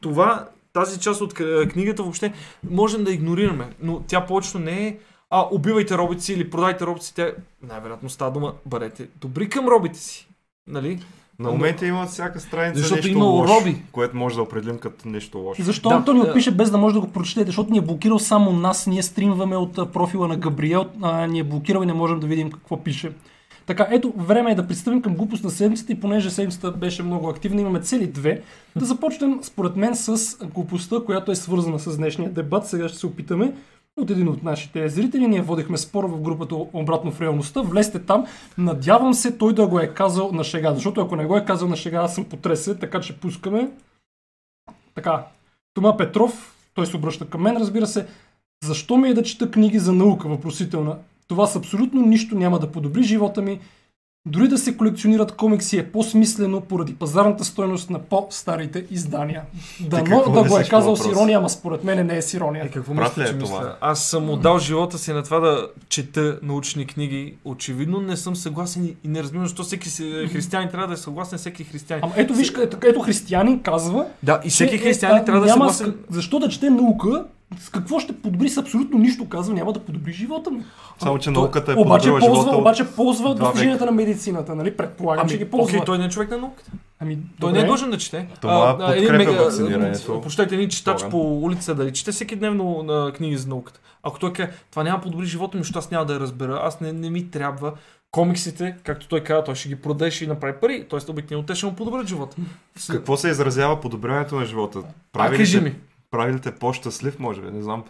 [0.00, 1.34] това, тази част от
[1.72, 2.32] книгата въобще
[2.70, 4.96] можем да игнорираме, но тя повечето не е
[5.30, 7.32] а, убивайте робите си или продайте робите си, тя
[7.62, 10.28] най-вероятно става дума, бъдете добри към робите си.
[10.66, 11.02] Нали?
[11.38, 13.82] На моменти има всяка страница Защото нещо имало лошо, роби.
[13.92, 15.62] което може да определим като нещо лошо.
[15.62, 16.34] Защо Да, Антонио да.
[16.34, 17.46] пише без да може да го прочетете?
[17.46, 21.44] Защото ни е блокирал само нас, ние стримваме от профила на Габриел, а, ни е
[21.44, 23.12] блокирал и не можем да видим какво пише.
[23.68, 27.28] Така, ето, време е да пристъпим към глупост на седмицата и понеже седмицата беше много
[27.28, 28.42] активна, имаме цели две.
[28.76, 32.66] Да започнем, според мен, с глупостта, която е свързана с днешния дебат.
[32.66, 33.54] Сега ще се опитаме.
[34.00, 35.26] от един от нашите зрители.
[35.26, 37.62] Ние водихме спор в групата обратно в реалността.
[37.62, 38.26] Влезте там.
[38.58, 41.68] Надявам се той да го е казал на шега, защото ако не го е казал
[41.68, 43.70] на шега, аз съм потресен, така че пускаме.
[44.94, 45.24] Така,
[45.74, 48.06] Тома Петров, той се обръща към мен, разбира се.
[48.64, 50.96] Защо ми е да чета книги за наука, въпросителна?
[51.28, 53.60] Това с абсолютно нищо няма да подобри живота ми.
[54.26, 59.42] Дори да се колекционират комикси е по-смислено поради пазарната стойност на по-старите издания.
[59.80, 61.10] Дано да го е казал с въпроса?
[61.12, 62.64] ирония, ама според мен не е с ирония.
[62.64, 63.58] Е, какво Прав мисля, е че това?
[63.58, 63.76] мисля?
[63.80, 67.34] Аз съм отдал живота си на това да чета научни книги.
[67.44, 69.88] Очевидно не съм съгласен и- не разбирам защо всеки
[70.26, 72.04] християнин трябва да е съгласен, всеки християнин.
[72.04, 75.46] Ама ето виж, ето, ето християнин казва, Да, и всеки че, християнин е, трябва да
[75.46, 75.94] е съгласен.
[76.02, 77.24] с- Защо да чете наука?
[77.56, 78.48] С какво ще подобри?
[78.48, 80.62] С абсолютно нищо казва, няма да подобри живота му.
[80.98, 84.76] Само, че науката е обаче подобрила ползва, живота от- обаче ползва достиженията на медицината, нали?
[84.76, 85.64] Предполагам, че Ами, ги ползва.
[85.68, 86.70] окей, той не е човек на науката.
[87.00, 87.52] Ами, Той добре.
[87.52, 88.28] не е длъжен да чете.
[88.40, 90.20] Това един подкрепя мега- вакцинирането.
[90.20, 91.10] Прощайте, един читач Поган.
[91.10, 93.80] по улица да чете всеки дневно на книги за науката.
[94.02, 96.60] Ако той каже, това няма да подобри живота ми, защото аз няма да я разбера,
[96.62, 97.72] аз не, не ми трябва.
[98.10, 100.84] Комиксите, както той каза, той ще ги продаде, ще ги направи пари.
[100.84, 102.36] Тоест, обикновено те ще му подобрят живота.
[102.90, 104.78] Какво се изразява подобряването на живота?
[104.78, 105.74] А, Прави ли кажи те- ми.
[106.10, 107.50] Прави ли те по-щастлив, може би?
[107.50, 107.84] Не знам.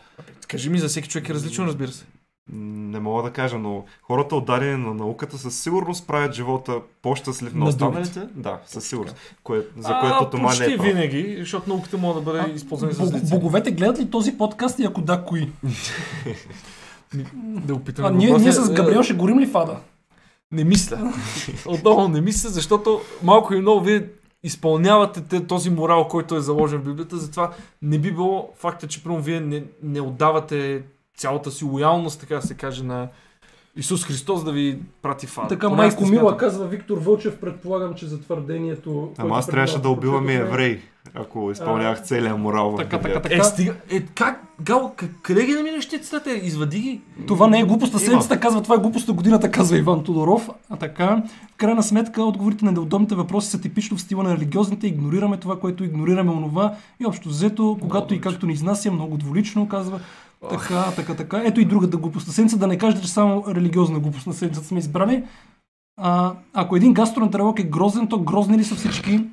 [0.49, 2.05] Кажи ми, за всеки човек е различно, разбира се.
[2.53, 7.59] Не мога да кажа, но хората отдадени на науката със сигурност правят живота по-щастлив на
[7.65, 8.29] На останалите.
[8.35, 9.17] Да, със сигурност.
[9.43, 10.87] Кое, за А, което Тома не е прав.
[10.87, 14.85] винаги, защото науката може да бъде използвана за Бог, боговете гледат ли този подкаст и
[14.85, 15.51] ако да, кои?
[17.37, 18.05] Да опитам.
[18.05, 19.77] А, ние, ние с Габриел ще горим ли фада?
[20.53, 21.13] Не мисля.
[21.67, 24.07] Отново не мисля, защото малко и много вие
[24.43, 27.53] изпълнявате те- този морал, който е заложен в Библията, затова
[27.83, 30.83] не би било факта, че прямо вие не, не отдавате
[31.17, 33.09] цялата си лоялност, така да се каже, на
[33.79, 35.49] Исус Христос да ви прати фада.
[35.49, 36.39] Така, Поне майко Мила смятам.
[36.39, 39.13] казва Виктор Вълчев, предполагам, че за твърдението...
[39.19, 40.53] Ама аз трябваше да малко убивам и прочетохме.
[40.55, 40.81] евреи,
[41.15, 43.35] ако изпълнявах целия морал в Така, така, така.
[43.35, 43.75] Е, стига.
[43.91, 44.45] Е, как?
[44.61, 46.31] Гал, къде ги намираш цитати?
[46.43, 47.01] Извади ги.
[47.27, 50.51] Това не е глупост на седмицата, казва, това е глупост на годината, казва Иван Тодоров.
[50.71, 51.23] А така,
[51.53, 55.61] в крайна сметка, отговорите на неудобните въпроси са типично в стила на религиозните, игнорираме това,
[55.61, 60.01] което игнорираме онова и общо взето, когато и както ни изнася, много дволично, казва.
[60.51, 61.43] Така, така, така.
[61.45, 64.67] Ето и другата глупост на седмицата, да не кажете, че само религиозна глупост на седмицата
[64.67, 65.25] сме избрали.
[65.97, 69.25] А, ако един гастроентеролог е грозен, то грозни ли са всички?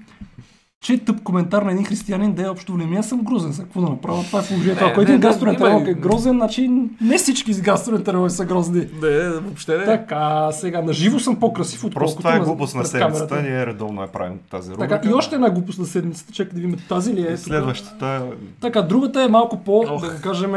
[0.86, 3.00] Че тъп коментар на един християнин да е общо влияние.
[3.00, 3.52] Аз съм грозен.
[3.52, 4.24] За какво да направя?
[4.24, 4.86] Това е положението.
[4.86, 6.72] Ако един гастроентеролог е грозен, значи
[7.02, 8.80] не всички с гастроентерологи са грозни.
[9.02, 9.86] Не, въобще не.
[9.86, 13.66] Така, сега на живо съм по-красив, отколкото Просто това е на- глупост на седмицата, ние
[13.66, 14.90] редовно я правим тази рубрика.
[14.90, 16.34] Така, и още една глупост на седмицата.
[16.34, 17.38] Чакай да видим тази ли е.
[17.38, 18.26] Следващата
[18.62, 20.02] Така, другата е малко по, Ох.
[20.02, 20.54] да го кажем,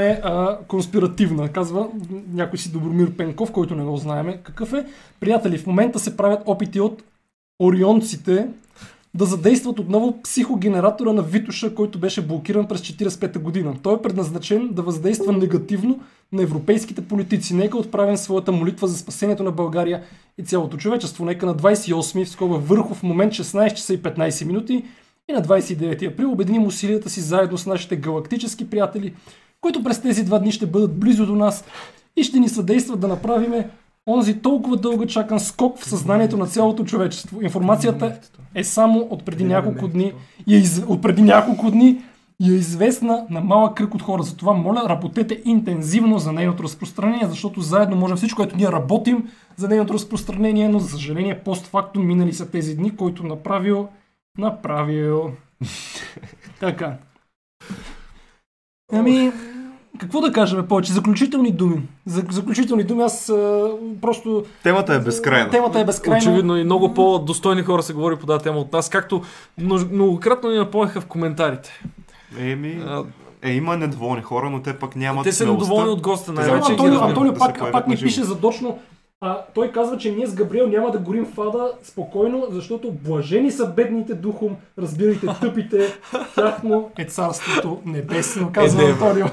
[0.68, 1.48] конспиративна.
[1.48, 1.86] Казва
[2.32, 4.84] някой си Добромир Пенков, който не го знаеме какъв е.
[5.20, 7.02] Приятели, в момента се правят опити от
[7.62, 8.46] орионците
[9.14, 13.74] да задействат отново психогенератора на Витуша, който беше блокиран през 1945 година.
[13.82, 16.00] Той е предназначен да въздейства негативно
[16.32, 17.54] на европейските политици.
[17.54, 20.02] Нека отправим своята молитва за спасението на България
[20.38, 21.24] и цялото човечество.
[21.24, 24.84] Нека на 28 в скоба върхов момент 16 часа и 15 минути
[25.28, 29.14] и на 29 април обединим усилията си заедно с нашите галактически приятели,
[29.60, 31.64] които през тези два дни ще бъдат близо до нас
[32.16, 33.70] и ще ни съдействат да направиме
[34.08, 37.42] онзи толкова дълго чакан скок в съзнанието на цялото човечество.
[37.42, 38.20] Информацията
[38.54, 40.12] е само от преди няколко дни
[40.46, 40.84] и е из...
[40.88, 42.02] от преди няколко дни
[42.40, 44.22] и е известна на малък кръг от хора.
[44.22, 49.68] Затова, моля, работете интензивно за нейното разпространение, защото заедно може всичко, което ние работим за
[49.68, 53.88] нейното разпространение, но за съжаление постфактум минали са тези дни, който направил,
[54.38, 55.30] направил.
[56.60, 56.96] така.
[58.92, 59.32] Ами,
[59.98, 60.92] какво да кажем повече?
[60.92, 61.82] Заключителни думи.
[62.06, 63.70] За, заключителни думи, аз а,
[64.02, 64.44] просто...
[64.62, 65.50] Темата е безкрайна.
[65.50, 66.18] Темата е безкрайна.
[66.18, 69.22] Очевидно и много по-достойни хора се говори по тази тема от нас, както
[69.58, 71.82] многократно ни напомняха в коментарите.
[72.38, 73.04] Еми, А,
[73.42, 76.72] е, има недоволни хора, но те пък нямат те са недоволни от госта, най-вече.
[76.72, 77.00] Антонио.
[77.00, 78.02] Антонио пак, пак живо.
[78.02, 78.78] пише задочно.
[79.20, 83.66] А, той казва, че ние с Габриел няма да горим фада спокойно, защото блажени са
[83.66, 85.98] бедните духом, разбирайте тъпите,
[86.34, 89.26] тяхно е царството небесно, казва Е, не, Антонио.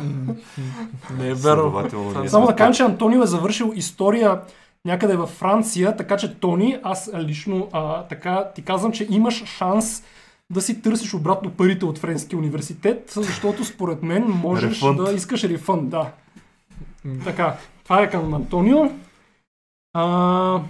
[1.19, 1.71] Не е верно.
[1.89, 4.41] Това- ние Само да кажем, че Антонио е завършил история
[4.85, 10.03] някъде във Франция, така че Тони, аз лично а, така ти казвам, че имаш шанс
[10.49, 14.97] да си търсиш обратно парите от Френския университет, защото според мен можеш Рефънд.
[15.05, 16.05] да искаш рефънд, да.
[17.23, 18.77] Така, това е към Антонио.
[19.97, 20.61] А,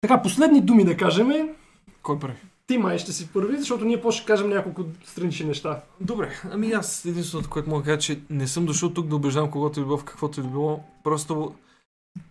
[0.00, 1.48] така, последни думи да кажем.
[2.02, 2.36] Кой прави?
[2.66, 5.80] Ти май ще си първи, защото ние после ще кажем няколко странични неща.
[6.00, 9.50] Добре, ами аз единственото, което мога да кажа, че не съм дошъл тук да убеждавам
[9.50, 10.80] когото и било в каквото и било.
[11.04, 11.54] Просто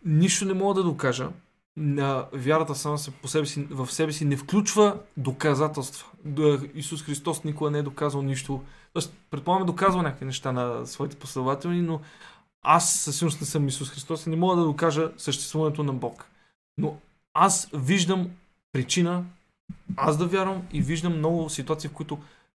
[0.06, 1.30] нищо не мога да докажа.
[1.78, 6.08] На вярата сама се, по себе си, в себе си не включва доказателства.
[6.76, 8.62] Исус Христос никога не е доказал нищо.
[8.94, 12.00] Тоест, предполагам, е доказва някакви неща на своите последователи, но
[12.66, 16.26] аз със сигурност не съм Исус Христос и не мога да докажа съществуването на Бог.
[16.78, 16.98] Но
[17.34, 18.30] аз виждам
[18.72, 19.24] причина
[19.96, 22.18] аз да вярвам и виждам много ситуации, в които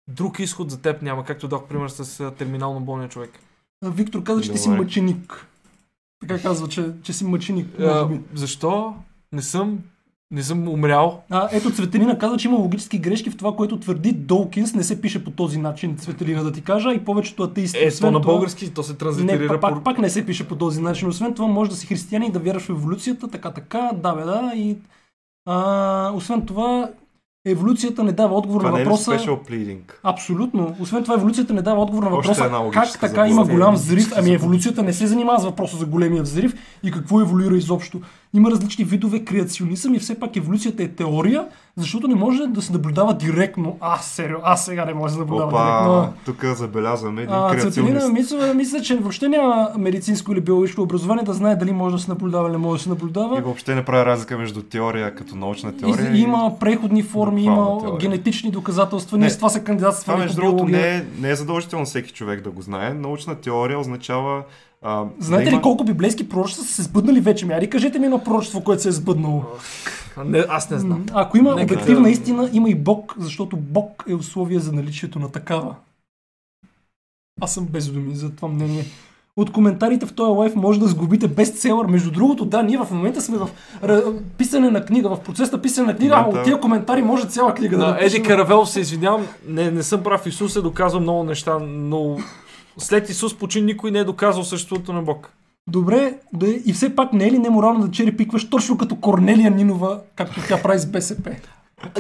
[0.08, 3.40] друг изход за теб няма, както дах пример с а, терминално болния човек.
[3.86, 4.82] А, Виктор каза, че ти си Добре.
[4.82, 5.48] мъченик.
[6.22, 7.80] Така казва, че, че си мъченик.
[7.80, 8.24] А, Може би.
[8.34, 8.96] защо?
[9.32, 9.80] Не съм,
[10.32, 11.22] не съм умрял.
[11.30, 14.74] А, ето Цветелина каза, че има логически грешки в това, което твърди Долкинс.
[14.74, 16.94] Не се пише по този начин, Цветелина да ти кажа.
[16.94, 17.78] И повечето атеисти.
[17.78, 19.84] Е, то освен на това- български, то се Не, транзитерира пак, по...
[19.84, 21.08] пак не се пише по този начин.
[21.08, 24.24] Освен това, може да си християнин и да вярваш в еволюцията, така, така, да, бе,
[24.24, 24.52] да.
[24.56, 24.78] И,
[25.46, 26.90] а, освен това,
[27.48, 29.12] еволюцията не дава отговор Това на не е въпроса.
[29.12, 29.80] special pleading?
[30.04, 30.76] Абсолютно.
[30.80, 34.12] Освен това, еволюцията не дава отговор на въпроса как така има голям взрив.
[34.18, 36.54] Ами еволюцията не се занимава с въпроса за големия взрив
[36.84, 38.02] и какво еволюира изобщо.
[38.36, 41.46] Има различни видове креационизъм и все пак еволюцията е теория,
[41.78, 43.78] защото не може да се наблюдава директно.
[43.82, 46.00] А, серио, аз сега не може да се наблюдава директно.
[46.00, 48.12] Опа, тук забелязваме един А, креационист.
[48.14, 52.12] мисля, мисля, че въобще няма медицинско или биологическо образование да знае дали може да се
[52.12, 53.38] наблюдава или не може да се наблюдава.
[53.38, 56.12] И въобще не прави разлика между теория като научна И, теория.
[56.14, 57.98] и, има преходни форми, има теория.
[57.98, 59.18] генетични доказателства.
[59.18, 62.12] Ние Не, с това се Това кандидатстваме между другото не е, не е задължително всеки
[62.14, 62.94] човек да го знае.
[62.94, 64.44] Научна теория означава...
[64.82, 65.62] А, Знаете да ли има...
[65.62, 67.46] колко библейски пророчества са се сбъднали вече?
[67.46, 69.44] Ми, ари кажете ми едно пророчество, което се е сбъднало.
[70.26, 71.06] Не, аз не знам.
[71.14, 75.20] Ако има Нека обективна да- истина, има и Бог, защото Бог е условие за наличието
[75.20, 75.76] на такава.
[77.42, 78.86] Аз съм без думи за това мнение.
[79.38, 81.86] От коментарите в този лайф може да сгубите бестселър.
[81.86, 83.50] Между другото, да, ние в момента сме в
[84.38, 87.54] писане на книга, в процес на писане на книга, а от тия коментари може цяла
[87.54, 88.08] книга да напишем.
[88.08, 90.26] Еди Каравел се извинявам, не, не съм прав.
[90.26, 92.18] Исус е доказал много неща, но
[92.78, 95.30] след Исус почин никой не е доказал съществуването на Бог.
[95.68, 100.02] Добре, да, и все пак не е ли неморално да черепикваш точно като Корнелия Нинова,
[100.16, 101.32] както тя прави с БСП?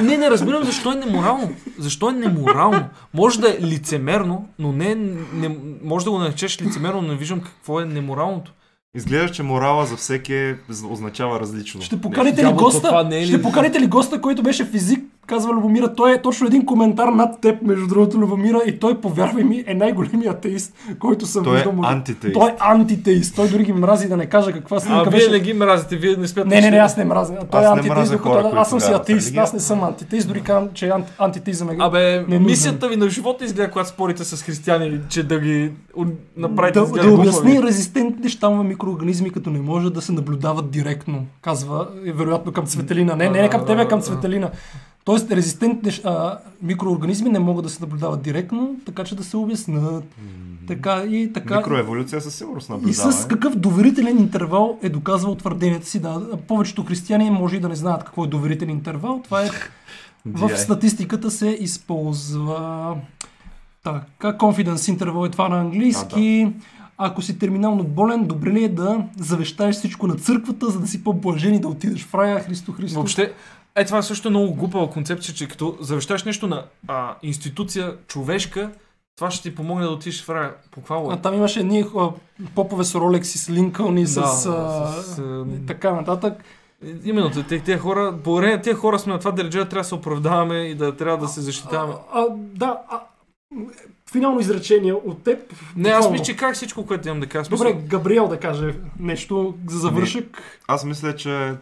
[0.01, 1.49] Не, не разбирам защо е неморално.
[1.79, 2.85] Защо е неморално?
[3.13, 4.95] Може да е лицемерно, но не,
[5.33, 8.51] не може да го наречеш лицемерно, но не виждам какво е неморалното.
[8.95, 10.57] Изглежда, че морала за всеки е-
[10.89, 11.81] означава различно.
[11.81, 13.07] Ще поканите ли госта?
[13.11, 15.03] е ли- Ще поканите ли госта, който беше физик?
[15.27, 15.95] Казва Любомира.
[15.95, 18.61] Той е точно един коментар над теб, между другото, Любомира.
[18.65, 21.73] И той, повярвай ми, е най-големият атеист, който съм Той е виждал.
[21.73, 22.33] може- антитеист.
[22.33, 23.35] Той е антитеист.
[23.35, 25.31] Той дори ги мрази да не кажа каква А снимка вие беше.
[25.31, 26.55] не ги мразите, вие не смятате.
[26.55, 27.37] Не, не, не, че- аз не мразя.
[27.51, 29.25] Той е Аз не антитеист, докато хора, аз съм си атеист.
[29.25, 29.43] религия.
[29.43, 31.75] Аз не съм антитеист, дори казвам, че ант, антитеизъм е.
[31.79, 32.43] Абе, ненужен.
[32.43, 35.71] мисията ви на живота изгледа, когато спорите с християни, че да ги
[36.37, 41.87] направите да, да обясни резистентните щамове микроорганизми, като не може да се наблюдават директно, казва
[42.05, 43.15] е, вероятно към Цветелина.
[43.15, 44.49] Не, не, не към тебе, а към Цветелина.
[45.05, 50.03] Тоест, резистентни а, микроорганизми не могат да се наблюдават директно, така че да се обяснат.
[50.67, 51.57] Така и така.
[51.57, 53.11] Микроеволюция със сигурност И наблюдава.
[53.11, 55.99] с какъв доверителен интервал е доказвал твърденията си.
[55.99, 59.21] Да, повечето християни може и да не знаят какво е доверителен интервал.
[59.23, 59.49] Това е
[60.25, 62.95] в статистиката се използва
[63.83, 66.53] така, confidence interval е това на английски.
[66.97, 71.03] Ако си терминално болен, добре ли е да завещаеш всичко на църквата, за да си
[71.03, 72.95] по-блажен и да отидеш в рая, Христо Христо?
[72.95, 73.33] Въобще,
[73.75, 78.71] е това също е много глупава концепция, че като завещаш нещо на а, институция човешка,
[79.15, 80.53] това ще ти помогне да отидеш в рая.
[80.71, 82.09] По каква А там имаше едни а,
[82.55, 86.33] попове с Ролекси, с Линкълн и с, Да, а, с, а, така нататък.
[87.03, 89.95] Именно, те- тези хора, благодарение на тези хора сме на това дереджа, трябва да се
[89.95, 91.93] оправдаваме и да трябва да се защитаваме.
[92.13, 92.99] А, а, да, а,
[94.11, 95.53] финално изречение от теб.
[95.75, 97.49] Не, аз мисля, че как всичко, което имам да кажа.
[97.49, 100.41] Добре, Габриел да каже нещо за завършък.
[100.67, 101.53] Аз мисля, че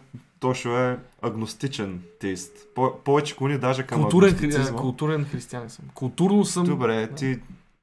[0.44, 2.52] Тошо е агностичен теист.
[2.74, 4.78] По- повече клони даже към културен, агностицизма.
[4.78, 5.84] културен християнин съм.
[5.94, 6.64] Културно съм.
[6.64, 7.38] Добре, ти,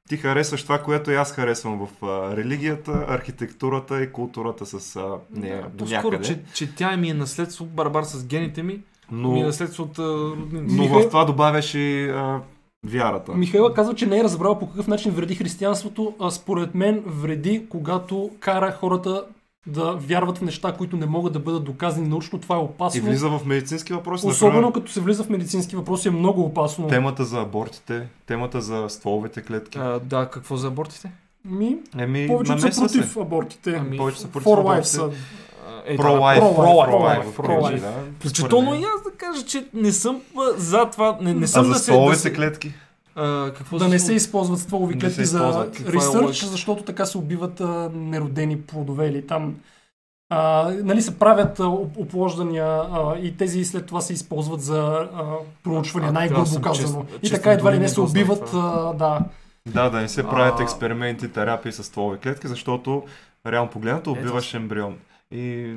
[0.08, 5.08] ти харесваш това, което и аз харесвам в а, религията, архитектурата и културата с а,
[5.30, 8.80] нея до По-скоро, че, че тя ми е наследство, барабар с гените ми,
[9.10, 10.74] Но, ми е наследство от роднините.
[10.74, 12.40] но Михаил- в това добавяш и а,
[12.84, 13.32] вярата.
[13.32, 17.66] Михайла казва, че не е разбрал по какъв начин вреди християнството, а според мен вреди,
[17.68, 19.24] когато кара хората
[19.66, 22.38] да вярват в неща, които не могат да бъдат доказани научно.
[22.38, 23.02] Това е И опасно.
[23.02, 24.26] влиза в медицински въпроси.
[24.26, 26.88] Особено Например, като се влиза в медицински въпроси е много опасно.
[26.88, 29.78] темата за абортите, темата за стволовите клетки.
[29.78, 31.12] А, да, какво за абортите?
[31.44, 33.20] Ми, Еми, повечето са против се.
[33.20, 33.76] абортите.
[33.76, 34.88] Ами, Повече са против For life абортите.
[34.88, 35.02] са.
[35.02, 35.12] А,
[35.86, 36.40] Е, Pro-life.
[36.40, 37.82] Pro-life, pro-life.
[38.10, 41.18] Включително и аз да кажа, че не съм а, за това.
[41.20, 41.82] Не, не А съм за да се...
[41.82, 42.72] стволовите да се клетки?
[43.14, 46.46] А, какво Да за не се използват стволови клетки се за е ресърч, логика?
[46.46, 49.54] защото така се убиват а, неродени плодове или там
[50.30, 54.80] а, нали се правят а, оп- оплождания а, и тези след това се използват за
[55.14, 55.24] а,
[55.64, 57.04] проучвания, най-грубо казано.
[57.04, 59.20] чест- и така едва ли не се убиват, а, да.
[59.68, 60.62] Да, да не се правят А.
[60.62, 63.02] експерименти, терапии с стволови клетки, защото
[63.46, 64.20] реално погледнато Ето.
[64.20, 64.96] убиваш ембрион.
[65.30, 65.74] И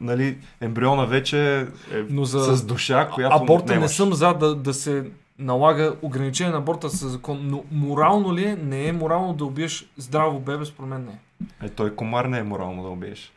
[0.00, 1.66] нали, ембриона вече е
[2.10, 5.04] Но за с душа, която аборта не съм за да, да се
[5.38, 8.56] налага ограничение на аборта със закон, но морално ли е?
[8.56, 11.66] Не е морално да убиеш здраво бебе, според мен не е.
[11.66, 13.32] Е, той комар не е морално да убиеш.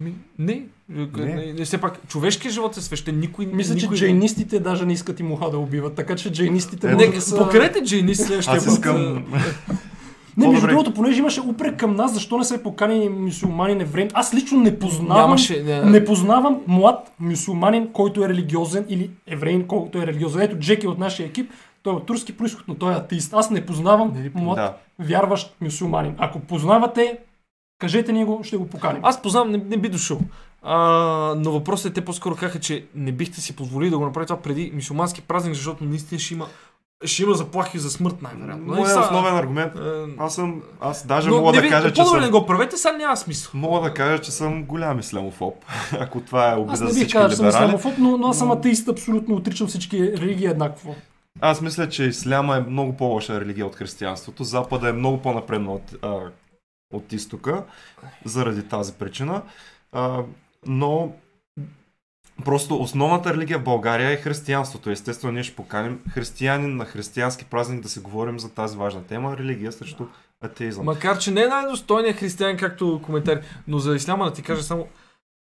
[0.00, 0.66] Ми, не.
[0.88, 1.06] не.
[1.24, 3.20] не, не все пак, човешкият живот е свещен.
[3.20, 6.88] Никой, Мисля, че никой джейнистите даже не искат и муха да убиват, така че джейнистите
[6.88, 7.38] Е, може Не, да са...
[7.38, 8.74] поканете Джейни следващия Аз път.
[8.74, 9.26] искам...
[10.36, 14.08] Не, между другото, понеже имаше упрек към нас, защо не са поканени мюсюлмани евреи.
[14.14, 15.62] Аз лично не познавам, Нямаше.
[15.62, 20.42] Не, не познавам млад мюсюлманин, който е религиозен или евреин, който е религиозен.
[20.42, 21.50] Ето Джеки от нашия екип,
[21.82, 23.34] той е от турски происход, но той е атеист.
[23.34, 24.74] Аз не познавам Не млад Да.
[24.98, 26.14] вярващ мюсюлманин.
[26.18, 27.18] Ако познавате,
[27.78, 29.00] кажете ни го, ще го поканим.
[29.04, 30.18] Аз познавам, не, не би дошъл.
[30.62, 30.76] А,
[31.38, 34.42] но въпросът е, те по-скоро казаха, че не бихте си позволили да го направите това
[34.42, 36.46] преди мисулмански празник, защото наистина ще има,
[37.04, 38.66] ще има заплахи за смърт, най-вероятно.
[38.66, 39.72] Нали, Моят са- основен аргумент...
[39.76, 39.80] Е,
[40.18, 40.62] Аз съм...
[40.80, 42.20] Аз даже но мога не да ви- кажа, че съм...
[42.20, 43.50] не го правете, сега няма смисъл.
[43.54, 45.54] Мога да кажа, че съм голям ислямофоб.
[46.00, 48.50] Ако това е обида Аз за не бих казал, че съм но, но аз съм
[48.50, 50.94] атеист, абсолютно отричам всички религии еднакво.
[51.40, 54.44] Аз мисля, че исляма е много по-лоша религия от християнството.
[54.44, 56.16] Запада е много по-напредна от, а,
[56.94, 57.64] от изтока,
[58.24, 59.42] заради тази причина.
[59.92, 60.18] А,
[60.66, 61.12] но
[62.44, 64.90] просто основната религия в България е християнството.
[64.90, 69.36] Естествено, ние ще поканим християнин на християнски празник да се говорим за тази важна тема
[69.36, 70.06] религия срещу
[70.44, 70.84] атеизъм.
[70.84, 74.86] Макар, че не е най-достойният християнин, както коментари, но за исляма да ти кажа само,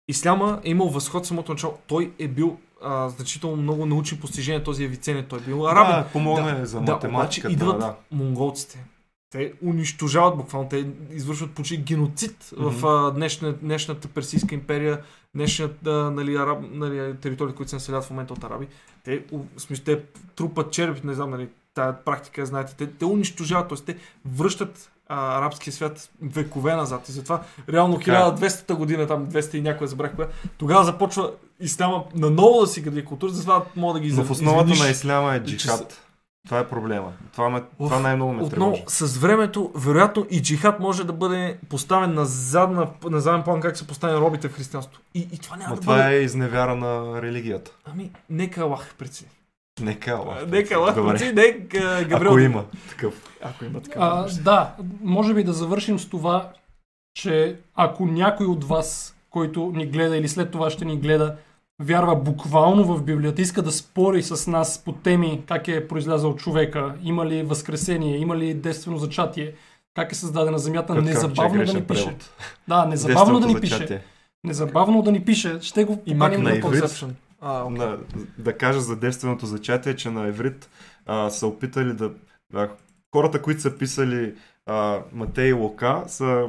[0.07, 1.77] исляма е имал възход самото начало.
[1.87, 5.25] Той е бил а, значително много научни постижения, този Авиценен.
[5.29, 5.95] Той е бил арабин.
[5.95, 7.53] Да, помогне за Да, обаче математиката.
[7.53, 7.95] идват да.
[8.11, 8.85] монголците.
[9.31, 12.69] Те унищожават буквално, те извършват почти геноцид mm-hmm.
[12.69, 15.01] в а, днешна, днешната Персийска империя,
[15.35, 18.67] днешната нали, араб, нали, територии, които се населяват в момента от араби.
[19.03, 20.01] Те, в смисъл, те
[20.35, 23.93] трупат черепи, не знам, нали, тая практика, знаете, те, те унищожават, т.е.
[23.93, 27.09] те връщат а, арабския свят векове назад.
[27.09, 28.15] И затова реално Така е.
[28.15, 30.27] 1200-та година, там 200 и някоя забрах коя,
[30.57, 34.83] тогава започва исляма наново да си гради култура, затова мога да ги Но в основата
[34.83, 36.04] на исляма е джихад.
[36.45, 37.13] Това е проблема.
[37.33, 38.83] Това, ме, това Уф, най-много ме Отново, тревожи.
[38.87, 43.77] с времето, вероятно и джихад може да бъде поставен на, задна, на заден план, как
[43.77, 45.01] се поставят робите в християнството.
[45.13, 46.15] И, и това няма Но да това бъде...
[46.17, 47.71] е изневяра на религията.
[47.85, 49.31] Ами, нека Аллах прецени.
[49.81, 50.47] Нека Аллах.
[50.47, 52.31] Нека Аллах прецени, нека Габриел...
[52.31, 53.13] Ако има такъв.
[53.43, 53.99] Ако има така.
[54.01, 54.73] А, да,
[55.03, 56.51] може би да завършим с това,
[57.13, 61.35] че ако някой от вас, който ни гледа или след това ще ни гледа,
[61.81, 66.95] вярва буквално в Библията, иска да спори с нас по теми как е произлязал човека,
[67.03, 69.53] има ли възкресение, има ли действено зачатие,
[69.93, 72.05] как е създадена земята, Как- незабавно как да ни грешен пише.
[72.05, 72.29] превод.
[72.67, 74.01] Да, незабавно да ни пише.
[74.43, 75.59] Незабавно да ни пише.
[75.61, 76.61] Ще го поканим на на.
[76.61, 77.09] Conception.
[77.41, 77.77] А, окей.
[77.77, 77.97] На,
[78.37, 80.69] да кажа за действеното зачатие, че на еврит
[81.05, 82.11] а, са опитали да...
[82.53, 82.69] А,
[83.15, 84.33] хората, които са писали
[84.65, 86.47] а, Матей и Лука, са,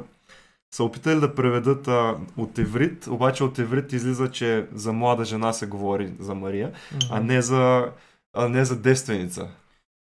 [0.76, 5.52] са опитали да преведат а, от еврит, обаче от еврит излиза, че за млада жена
[5.52, 6.72] се говори за Мария,
[7.10, 7.86] а не за,
[8.34, 9.48] а не за девственица.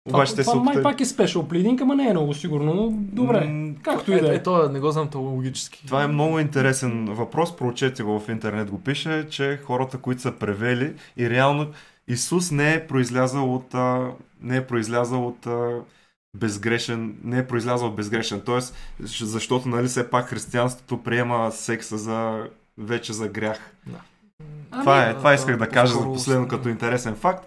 [0.09, 0.83] Обаче това, те са това май опитали...
[0.83, 2.73] пак е спешъл плидинг, ама не е много сигурно.
[2.73, 4.35] Но добре, М, както и да Е, е.
[4.35, 5.85] е, то не го знам то логически.
[5.87, 10.31] Това е много интересен въпрос, проучете го в интернет, го пише, че хората, които са
[10.31, 11.67] превели и реално
[12.07, 14.11] Исус не е произлязал от, а,
[14.41, 15.81] не е произлязал от а,
[16.33, 18.59] безгрешен, не е произлязал безгрешен, т.е.
[18.99, 22.43] защото нали все пак християнството приема секса за
[22.77, 23.59] вече за грях.
[24.71, 27.45] Ами, това, е, това исках да по- кажа за последно като интересен факт.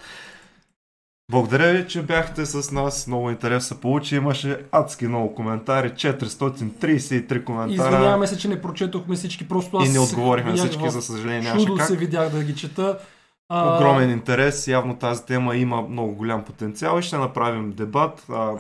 [1.30, 3.06] Благодаря ви, че бяхте с нас.
[3.06, 4.16] Много интересно се получи.
[4.16, 5.90] Имаше адски много коментари.
[5.90, 7.88] 433 коментара.
[7.88, 11.02] Извиняваме се, че не прочетохме всички, просто аз И не отговорихме на видях всички, за
[11.02, 11.86] съжаление Чудо как.
[11.86, 12.98] се видях да ги чета.
[13.48, 18.24] А, Огромен интерес, явно тази тема има много голям потенциал и ще направим дебат.
[18.30, 18.50] А,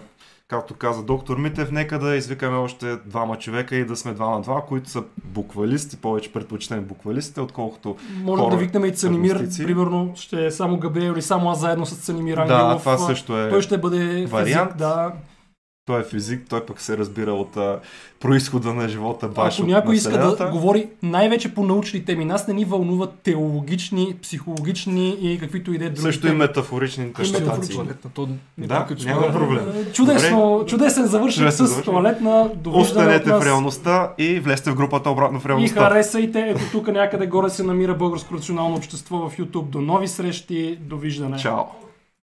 [0.48, 4.40] както каза доктор Митев, нека да извикаме още двама човека и да сме два на
[4.40, 7.96] два, които са буквалисти, повече предпочитаме буквалистите, отколкото...
[8.22, 11.86] Може хора, да викнем и Цанимир, примерно ще е само Габриел или само аз заедно
[11.86, 12.82] с Цанимир Да, Ангелов.
[12.82, 13.50] това А, също е...
[13.50, 14.70] Той ще бъде вариант.
[14.70, 15.12] физик, да.
[15.86, 17.78] Той е физик, той пък се разбира от а,
[18.20, 22.54] происхода на живота баш Ако някой иска да говори най-вече по научни теми, нас не
[22.54, 26.38] ни вълнуват теологични, психологични и каквито и да е други Също и теми.
[26.38, 27.78] метафорични интерпретации.
[27.78, 28.36] метафорични.
[28.58, 29.64] Да, няма проблем.
[29.70, 31.84] Е, Чудесно, чудесен завършек Чудесен с завършек.
[31.84, 32.50] туалетна.
[32.66, 35.80] Останете в реалността и влезте в групата обратно в И реалността.
[35.80, 39.64] харесайте, ето тук някъде горе се намира Българско национално общество в YouTube.
[39.64, 41.36] До нови срещи, довиждане.
[41.36, 41.83] Чао!